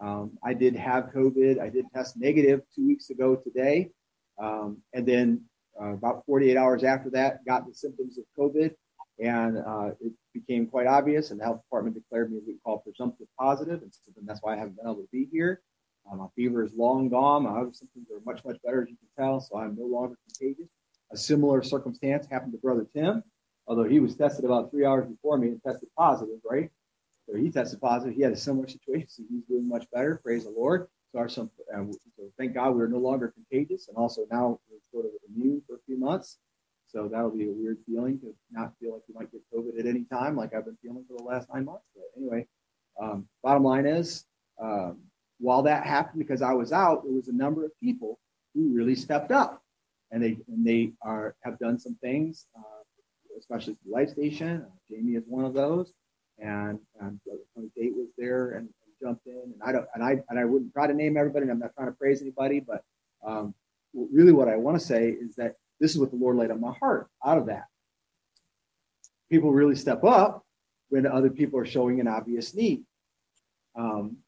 Um, 0.00 0.38
I 0.44 0.54
did 0.54 0.76
have 0.76 1.06
COVID. 1.12 1.58
I 1.58 1.70
did 1.70 1.86
test 1.92 2.16
negative 2.16 2.60
two 2.72 2.86
weeks 2.86 3.10
ago 3.10 3.34
today. 3.34 3.90
Um, 4.40 4.80
and 4.94 5.04
then 5.04 5.42
uh, 5.80 5.92
about 5.94 6.24
48 6.26 6.56
hours 6.56 6.84
after 6.84 7.10
that, 7.10 7.44
got 7.46 7.66
the 7.66 7.74
symptoms 7.74 8.18
of 8.18 8.24
COVID, 8.38 8.74
and 9.20 9.58
uh, 9.58 9.90
it 10.00 10.12
became 10.34 10.66
quite 10.66 10.86
obvious. 10.86 11.30
And 11.30 11.40
the 11.40 11.44
health 11.44 11.62
department 11.62 11.96
declared 11.96 12.32
me 12.32 12.40
we 12.46 12.56
call 12.64 12.78
presumptive 12.78 13.26
positive, 13.38 13.82
and 13.82 13.92
so 13.92 14.12
that's 14.22 14.40
why 14.42 14.54
I 14.54 14.56
haven't 14.56 14.76
been 14.76 14.86
able 14.86 15.02
to 15.02 15.08
be 15.12 15.28
here. 15.30 15.60
Uh, 16.10 16.16
my 16.16 16.26
fever 16.34 16.64
is 16.64 16.72
long 16.74 17.08
gone. 17.08 17.44
My 17.44 17.50
other 17.50 17.72
symptoms 17.72 18.06
are 18.10 18.20
much 18.24 18.44
much 18.44 18.56
better, 18.64 18.82
as 18.82 18.88
you 18.88 18.96
can 18.96 19.24
tell. 19.24 19.40
So 19.40 19.58
I'm 19.58 19.76
no 19.76 19.86
longer 19.86 20.16
contagious. 20.26 20.68
A 21.12 21.16
similar 21.16 21.62
circumstance 21.62 22.26
happened 22.30 22.52
to 22.52 22.58
Brother 22.58 22.86
Tim, 22.94 23.22
although 23.66 23.84
he 23.84 24.00
was 24.00 24.16
tested 24.16 24.44
about 24.44 24.70
three 24.70 24.84
hours 24.84 25.08
before 25.08 25.38
me 25.38 25.48
and 25.48 25.62
tested 25.62 25.88
positive, 25.96 26.38
right? 26.48 26.70
So 27.28 27.36
he 27.36 27.50
tested 27.50 27.80
positive. 27.80 28.14
He 28.14 28.22
had 28.22 28.32
a 28.32 28.36
similar 28.36 28.68
situation. 28.68 29.08
So 29.08 29.22
he's 29.28 29.44
doing 29.44 29.68
much 29.68 29.86
better. 29.92 30.20
Praise 30.22 30.44
the 30.44 30.50
Lord. 30.50 30.88
So, 31.12 31.18
our, 31.20 31.28
some, 31.28 31.50
so 31.70 32.30
thank 32.36 32.54
God 32.54 32.74
we're 32.74 32.86
no 32.86 32.98
longer 32.98 33.28
contagious, 33.28 33.88
and 33.88 33.96
also 33.96 34.26
now 34.30 34.60
we're 34.70 34.78
sort 34.92 35.06
of 35.06 35.12
immune 35.28 35.62
for 35.66 35.76
a 35.76 35.78
few 35.86 35.98
months. 35.98 36.38
So 36.86 37.08
that'll 37.08 37.30
be 37.30 37.48
a 37.48 37.52
weird 37.52 37.78
feeling 37.86 38.18
to 38.20 38.34
not 38.50 38.72
feel 38.80 38.94
like 38.94 39.02
you 39.08 39.14
might 39.14 39.30
get 39.30 39.42
COVID 39.54 39.78
at 39.78 39.86
any 39.86 40.04
time, 40.04 40.36
like 40.36 40.54
I've 40.54 40.64
been 40.64 40.78
feeling 40.82 41.04
for 41.08 41.18
the 41.18 41.22
last 41.22 41.48
nine 41.52 41.66
months. 41.66 41.84
But 41.94 42.04
anyway, 42.16 42.46
um, 43.00 43.28
bottom 43.42 43.62
line 43.62 43.86
is, 43.86 44.24
um, 44.60 44.98
while 45.38 45.62
that 45.62 45.84
happened 45.84 46.18
because 46.18 46.42
I 46.42 46.52
was 46.52 46.72
out, 46.72 47.04
there 47.04 47.12
was 47.12 47.28
a 47.28 47.32
number 47.32 47.64
of 47.64 47.72
people 47.80 48.18
who 48.54 48.74
really 48.74 48.94
stepped 48.94 49.30
up, 49.30 49.62
and 50.10 50.22
they 50.22 50.38
and 50.48 50.66
they 50.66 50.92
are 51.02 51.36
have 51.42 51.58
done 51.58 51.78
some 51.78 51.96
things, 52.02 52.46
uh, 52.56 52.82
especially 53.38 53.76
the 53.84 53.92
Life 53.92 54.10
Station. 54.10 54.62
Uh, 54.62 54.70
Jamie 54.90 55.14
is 55.14 55.24
one 55.26 55.44
of 55.44 55.54
those, 55.54 55.92
and 56.38 56.78
and 57.00 57.20
Tony 57.54 57.70
Tate 57.76 57.94
was 57.94 58.08
there 58.16 58.52
and 58.52 58.68
jumped 59.00 59.26
in. 59.26 59.34
And 59.34 59.54
I 59.64 59.72
don't 59.72 59.86
and 59.94 60.02
I 60.02 60.22
and 60.28 60.38
I 60.38 60.44
wouldn't 60.44 60.72
try 60.72 60.86
to 60.86 60.94
name 60.94 61.16
everybody. 61.16 61.44
And 61.44 61.52
I'm 61.52 61.58
not 61.58 61.74
trying 61.74 61.88
to 61.88 61.92
praise 61.92 62.20
anybody, 62.20 62.60
but 62.60 62.82
um, 63.26 63.54
really 63.94 64.32
what 64.32 64.48
I 64.48 64.56
want 64.56 64.78
to 64.78 64.84
say 64.84 65.10
is 65.10 65.34
that 65.36 65.54
this 65.80 65.92
is 65.92 65.98
what 65.98 66.10
the 66.10 66.16
Lord 66.16 66.36
laid 66.36 66.50
on 66.50 66.60
my 66.60 66.72
heart 66.72 67.08
out 67.24 67.38
of 67.38 67.46
that. 67.46 67.64
People 69.30 69.52
really 69.52 69.76
step 69.76 70.04
up 70.04 70.44
when 70.88 71.06
other 71.06 71.30
people 71.30 71.58
are 71.58 71.66
showing 71.66 72.00
an 72.00 72.08
obvious 72.08 72.54
need. 72.54 72.82
Um, 73.76 74.18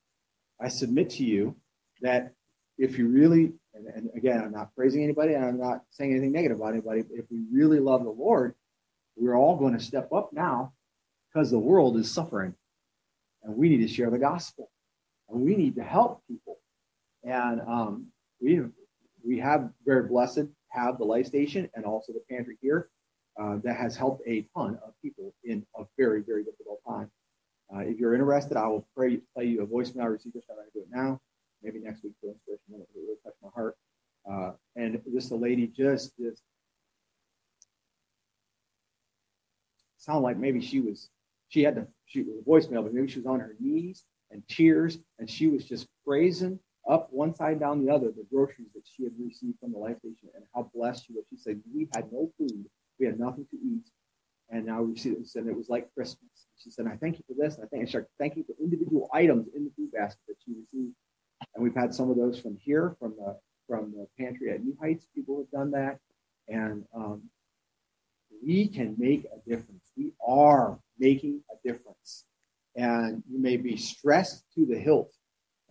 I 0.61 0.69
submit 0.69 1.11
to 1.11 1.25
you 1.25 1.57
that 2.03 2.33
if 2.79 2.99
you 2.99 3.09
really, 3.09 3.53
and, 3.75 3.87
and 3.87 4.11
again, 4.15 4.41
I'm 4.41 4.53
not 4.53 4.75
praising 4.75 5.03
anybody 5.03 5.35
and 5.35 5.45
I'm 5.45 5.59
not 5.59 5.83
saying 5.91 6.13
anything 6.13 6.33
negative 6.33 6.59
about 6.59 6.73
anybody, 6.73 7.03
but 7.03 7.17
if 7.17 7.25
we 7.31 7.43
really 7.53 7.81
love 7.81 8.05
the 8.05 8.11
Lord, 8.11 8.55
we're 9.17 9.37
all 9.37 9.57
going 9.57 9.77
to 9.77 9.85
step 9.85 10.13
up 10.13 10.33
now 10.33 10.73
because 11.33 11.51
the 11.51 11.59
world 11.59 11.97
is 11.97 12.11
suffering 12.11 12.55
and 13.43 13.57
we 13.57 13.69
need 13.69 13.87
to 13.87 13.89
share 13.89 14.11
the 14.11 14.19
gospel 14.19 14.71
and 15.29 15.41
we 15.41 15.57
need 15.57 15.75
to 15.77 15.83
help 15.83 16.23
people. 16.29 16.59
And 17.25 17.61
um, 17.63 18.07
we 18.41 18.63
we 19.25 19.39
have 19.39 19.71
very 19.85 20.09
blessed 20.09 20.47
have 20.69 20.99
the 20.99 21.05
life 21.05 21.27
station 21.27 21.69
and 21.75 21.85
also 21.85 22.13
the 22.13 22.23
pantry 22.31 22.57
here 22.63 22.89
uh, 23.41 23.57
that 23.65 23.77
has 23.77 23.97
helped 23.97 24.23
a 24.27 24.47
ton 24.57 24.79
of 24.85 24.95
people 25.03 25.35
in 25.45 25.67
a 25.77 25.85
very 25.99 26.23
very 26.23 26.45
difficult 26.45 26.81
time. 26.87 27.11
Uh, 27.75 27.81
if 27.81 27.99
you're 27.99 28.15
interested, 28.15 28.57
I 28.57 28.67
will 28.67 28.87
pray, 28.97 29.21
play 29.35 29.45
you 29.45 29.63
a 29.63 29.67
voicemail. 29.67 30.21
So 30.21 30.29
I'm 30.51 30.57
going 30.57 30.67
to 30.67 30.73
do 30.75 30.81
it 30.81 30.89
now. 30.91 31.21
Maybe 31.63 31.79
next 31.79 32.03
week 32.03 32.15
for 32.21 32.31
inspiration. 32.31 32.81
It 32.81 32.89
really 32.97 33.17
touch 33.23 33.35
my 33.43 33.51
heart. 33.55 33.77
Uh, 34.31 34.53
and 34.77 35.01
this 35.07 35.31
lady 35.31 35.67
just 35.67 36.17
just 36.19 36.43
sounded 39.99 40.21
like 40.21 40.37
maybe 40.37 40.61
she 40.61 40.81
was 40.81 41.11
she 41.51 41.63
had 41.63 41.75
to 41.75 41.87
she 42.07 42.23
was 42.23 42.39
a 42.39 42.49
voicemail, 42.49 42.83
but 42.83 42.95
maybe 42.95 43.09
she 43.09 43.19
was 43.19 43.27
on 43.27 43.41
her 43.41 43.55
knees 43.61 44.05
and 44.31 44.43
tears, 44.49 44.99
and 45.19 45.29
she 45.29 45.49
was 45.49 45.65
just 45.65 45.87
praising 46.07 46.59
up 46.89 47.09
one 47.11 47.35
side 47.35 47.61
down 47.61 47.85
the 47.85 47.93
other 47.93 48.07
the 48.07 48.27
groceries 48.33 48.73
that 48.75 48.83
she 48.85 49.05
had 49.05 49.13
received 49.23 49.59
from 49.61 49.73
the 49.73 49.79
life 49.79 49.99
station 49.99 50.29
and 50.35 50.45
how 50.55 50.71
blessed 50.75 51.07
she 51.07 51.13
was. 51.13 51.25
She 51.29 51.37
said, 51.37 51.61
We 51.75 51.89
had 51.95 52.11
no 52.11 52.33
food, 52.39 52.65
we 52.99 53.07
had 53.07 53.21
nothing 53.21 53.47
to 53.51 53.57
eat, 53.57 53.85
and 54.49 54.65
now 54.65 54.83
we 54.83 54.97
see 54.97 55.11
it 55.11 55.19
and 55.35 55.49
it 55.49 55.57
was 55.57 55.69
like 55.69 55.93
Christmas. 55.95 56.47
She 56.57 56.71
said, 56.71 56.87
I 56.87 56.97
thank 56.97 57.19
you 57.19 57.25
for 57.27 57.35
this, 57.41 57.59
I 57.63 57.67
thank 57.67 58.37
you 58.37 58.45
for 58.45 58.55
individual 58.63 59.11
items 59.13 59.49
in 59.55 59.65
the 59.65 59.71
food 59.77 59.93
basket 59.93 60.21
that 60.29 60.37
she 60.45 60.53
received. 60.53 60.95
And 61.55 61.65
we've 61.65 61.75
had 61.75 61.95
some 61.95 62.11
of 62.11 62.17
those 62.17 62.39
from 62.39 62.57
here, 62.61 62.97
from 62.99 63.15
the 63.19 63.37
from 63.69 63.93
the 63.93 64.07
pantry 64.19 64.51
at 64.51 64.63
New 64.65 64.77
Heights. 64.81 65.07
People 65.15 65.39
have 65.39 65.51
done 65.51 65.71
that, 65.73 65.99
and 66.49 66.85
um, 66.95 67.23
we 68.45 68.69
can 68.69 68.95
make 68.99 69.25
a 69.25 69.49
difference. 69.49 69.93
We 69.97 70.13
are 70.27 70.79
making 70.99 71.41
a 71.53 71.69
difference, 71.69 72.25
and 72.77 73.23
you 73.31 73.41
may 73.41 73.57
be 73.57 73.77
stressed 73.77 74.45
to 74.55 74.67
the 74.67 74.79
hilt 74.79 75.13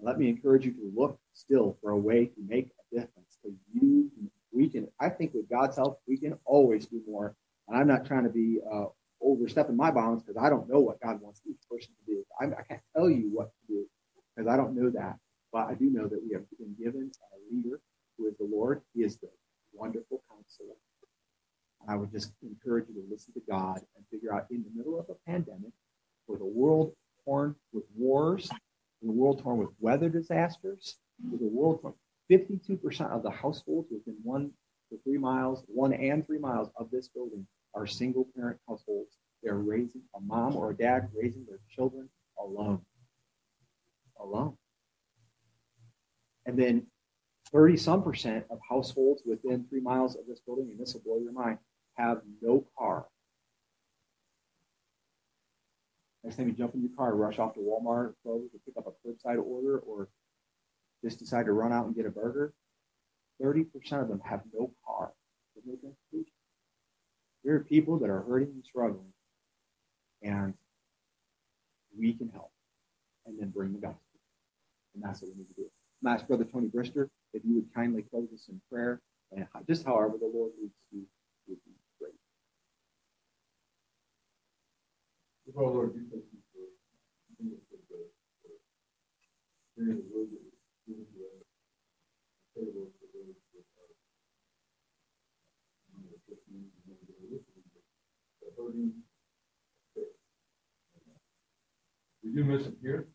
let 0.01 0.17
me 0.17 0.29
encourage 0.29 0.65
you 0.65 0.71
to 0.73 0.91
look 0.95 1.19
still 1.33 1.77
for 1.81 1.91
a 1.91 1.97
way 1.97 2.25
to 2.25 2.41
make 2.47 2.67
a 2.67 2.95
difference. 2.95 3.37
Because 3.41 3.57
you, 3.73 4.09
we 4.51 4.69
can. 4.69 4.87
I 4.99 5.09
think 5.09 5.33
with 5.33 5.49
God's 5.49 5.77
help, 5.77 6.01
we 6.07 6.17
can 6.17 6.37
always 6.45 6.85
do 6.85 7.01
more. 7.07 7.35
And 7.67 7.77
I'm 7.77 7.87
not 7.87 8.05
trying 8.05 8.23
to 8.23 8.29
be 8.29 8.59
uh, 8.71 8.85
overstepping 9.21 9.75
my 9.75 9.91
bounds 9.91 10.23
because 10.23 10.41
I 10.41 10.49
don't 10.49 10.69
know 10.69 10.79
what 10.79 10.99
God 11.01 11.21
wants 11.21 11.41
each 11.47 11.59
person 11.69 11.91
to 12.05 12.13
do. 12.13 12.23
I, 12.39 12.45
I 12.45 12.63
can't 12.67 12.81
tell 12.95 13.09
you 13.09 13.29
what 13.33 13.51
to 13.51 13.73
do 13.73 13.85
because 14.35 14.49
I 14.49 14.55
don't 14.55 14.75
know 14.75 14.89
that. 14.91 15.17
But 15.51 15.67
I 15.67 15.73
do 15.73 15.89
know 15.89 16.07
that 16.07 16.21
we 16.23 16.33
have 16.33 16.43
been 16.57 16.75
given 16.81 17.11
a 17.33 17.53
leader 17.53 17.79
who 18.17 18.27
is 18.27 18.37
the 18.37 18.45
Lord. 18.49 18.81
He 18.93 19.03
is 19.03 19.17
the 19.17 19.29
wonderful 19.73 20.23
counselor. 20.29 20.75
I 21.87 21.95
would 21.95 22.11
just 22.11 22.33
encourage 22.43 22.87
you 22.89 22.95
to 22.95 23.07
listen 23.09 23.33
to 23.33 23.41
God 23.49 23.79
and 23.95 24.05
figure 24.11 24.33
out 24.33 24.45
in 24.51 24.63
the 24.63 24.77
middle 24.77 24.99
of 24.99 25.05
a 25.09 25.15
pandemic, 25.29 25.71
with 26.27 26.41
a 26.41 26.45
world 26.45 26.93
torn 27.25 27.55
with 27.73 27.85
wars 27.95 28.49
in 29.01 29.09
a 29.09 29.11
world 29.11 29.41
torn 29.41 29.57
with 29.57 29.69
weather 29.79 30.09
disasters, 30.09 30.97
with 31.31 31.41
a 31.41 31.45
world 31.45 31.81
torn. 31.81 31.93
52% 32.29 33.09
of 33.09 33.23
the 33.23 33.29
households 33.29 33.87
within 33.91 34.15
one 34.23 34.51
to 34.89 34.99
three 35.03 35.17
miles, 35.17 35.63
one 35.67 35.93
and 35.93 36.25
three 36.25 36.37
miles 36.37 36.69
of 36.75 36.89
this 36.91 37.07
building 37.07 37.45
are 37.73 37.87
single 37.87 38.27
parent 38.35 38.59
households. 38.67 39.17
They're 39.41 39.55
raising 39.55 40.01
a 40.15 40.19
mom 40.19 40.55
or 40.55 40.71
a 40.71 40.75
dad 40.75 41.09
raising 41.15 41.45
their 41.45 41.59
children 41.69 42.09
alone. 42.37 42.81
Alone. 44.19 44.57
And 46.45 46.57
then 46.57 46.87
30 47.51 47.77
some 47.77 48.03
percent 48.03 48.45
of 48.49 48.59
households 48.67 49.23
within 49.25 49.65
three 49.69 49.81
miles 49.81 50.15
of 50.15 50.27
this 50.27 50.39
building, 50.39 50.69
and 50.69 50.79
this 50.79 50.93
will 50.93 51.01
blow 51.01 51.19
your 51.19 51.31
mind, 51.31 51.57
have 51.99 52.21
no 52.41 52.65
car. 52.77 53.05
Next 56.23 56.37
time 56.37 56.47
you 56.47 56.53
jump 56.53 56.73
in 56.75 56.81
your 56.81 56.91
car, 56.97 57.13
rush 57.15 57.39
off 57.39 57.53
to 57.55 57.59
Walmart 57.59 58.13
or 58.23 58.39
pick 58.65 58.77
up 58.77 58.87
a 58.87 59.07
curbside 59.07 59.43
order, 59.43 59.79
or 59.79 60.07
just 61.03 61.19
decide 61.19 61.45
to 61.45 61.53
run 61.53 61.71
out 61.71 61.85
and 61.85 61.95
get 61.95 62.05
a 62.05 62.09
burger. 62.09 62.53
30% 63.41 63.67
of 64.01 64.07
them 64.09 64.21
have 64.25 64.41
no 64.53 64.71
car. 64.85 65.11
There 67.43 67.55
are 67.55 67.59
people 67.61 67.97
that 67.99 68.09
are 68.09 68.21
hurting 68.21 68.49
and 68.49 68.65
struggling, 68.65 69.13
and 70.21 70.53
we 71.97 72.13
can 72.13 72.29
help 72.29 72.51
and 73.25 73.39
then 73.39 73.49
bring 73.49 73.73
the 73.73 73.79
gospel. 73.79 74.01
And 74.93 75.03
that's 75.03 75.21
what 75.21 75.31
we 75.31 75.37
need 75.37 75.47
to 75.47 75.53
do. 75.55 75.71
I'm 76.03 76.13
ask 76.13 76.27
Brother 76.27 76.45
Tony 76.45 76.67
Brister 76.67 77.09
if 77.33 77.43
you 77.45 77.55
would 77.55 77.73
kindly 77.73 78.03
close 78.03 78.27
us 78.33 78.47
in 78.49 78.61
prayer, 78.69 79.01
and 79.31 79.47
just 79.67 79.85
however 79.85 80.17
the 80.19 80.29
Lord 80.33 80.51
leads 80.61 80.73
you 80.91 81.05
We 85.55 85.55
do 102.35 102.43
miss 102.43 102.65
them 102.65 102.77
here. 102.81 103.09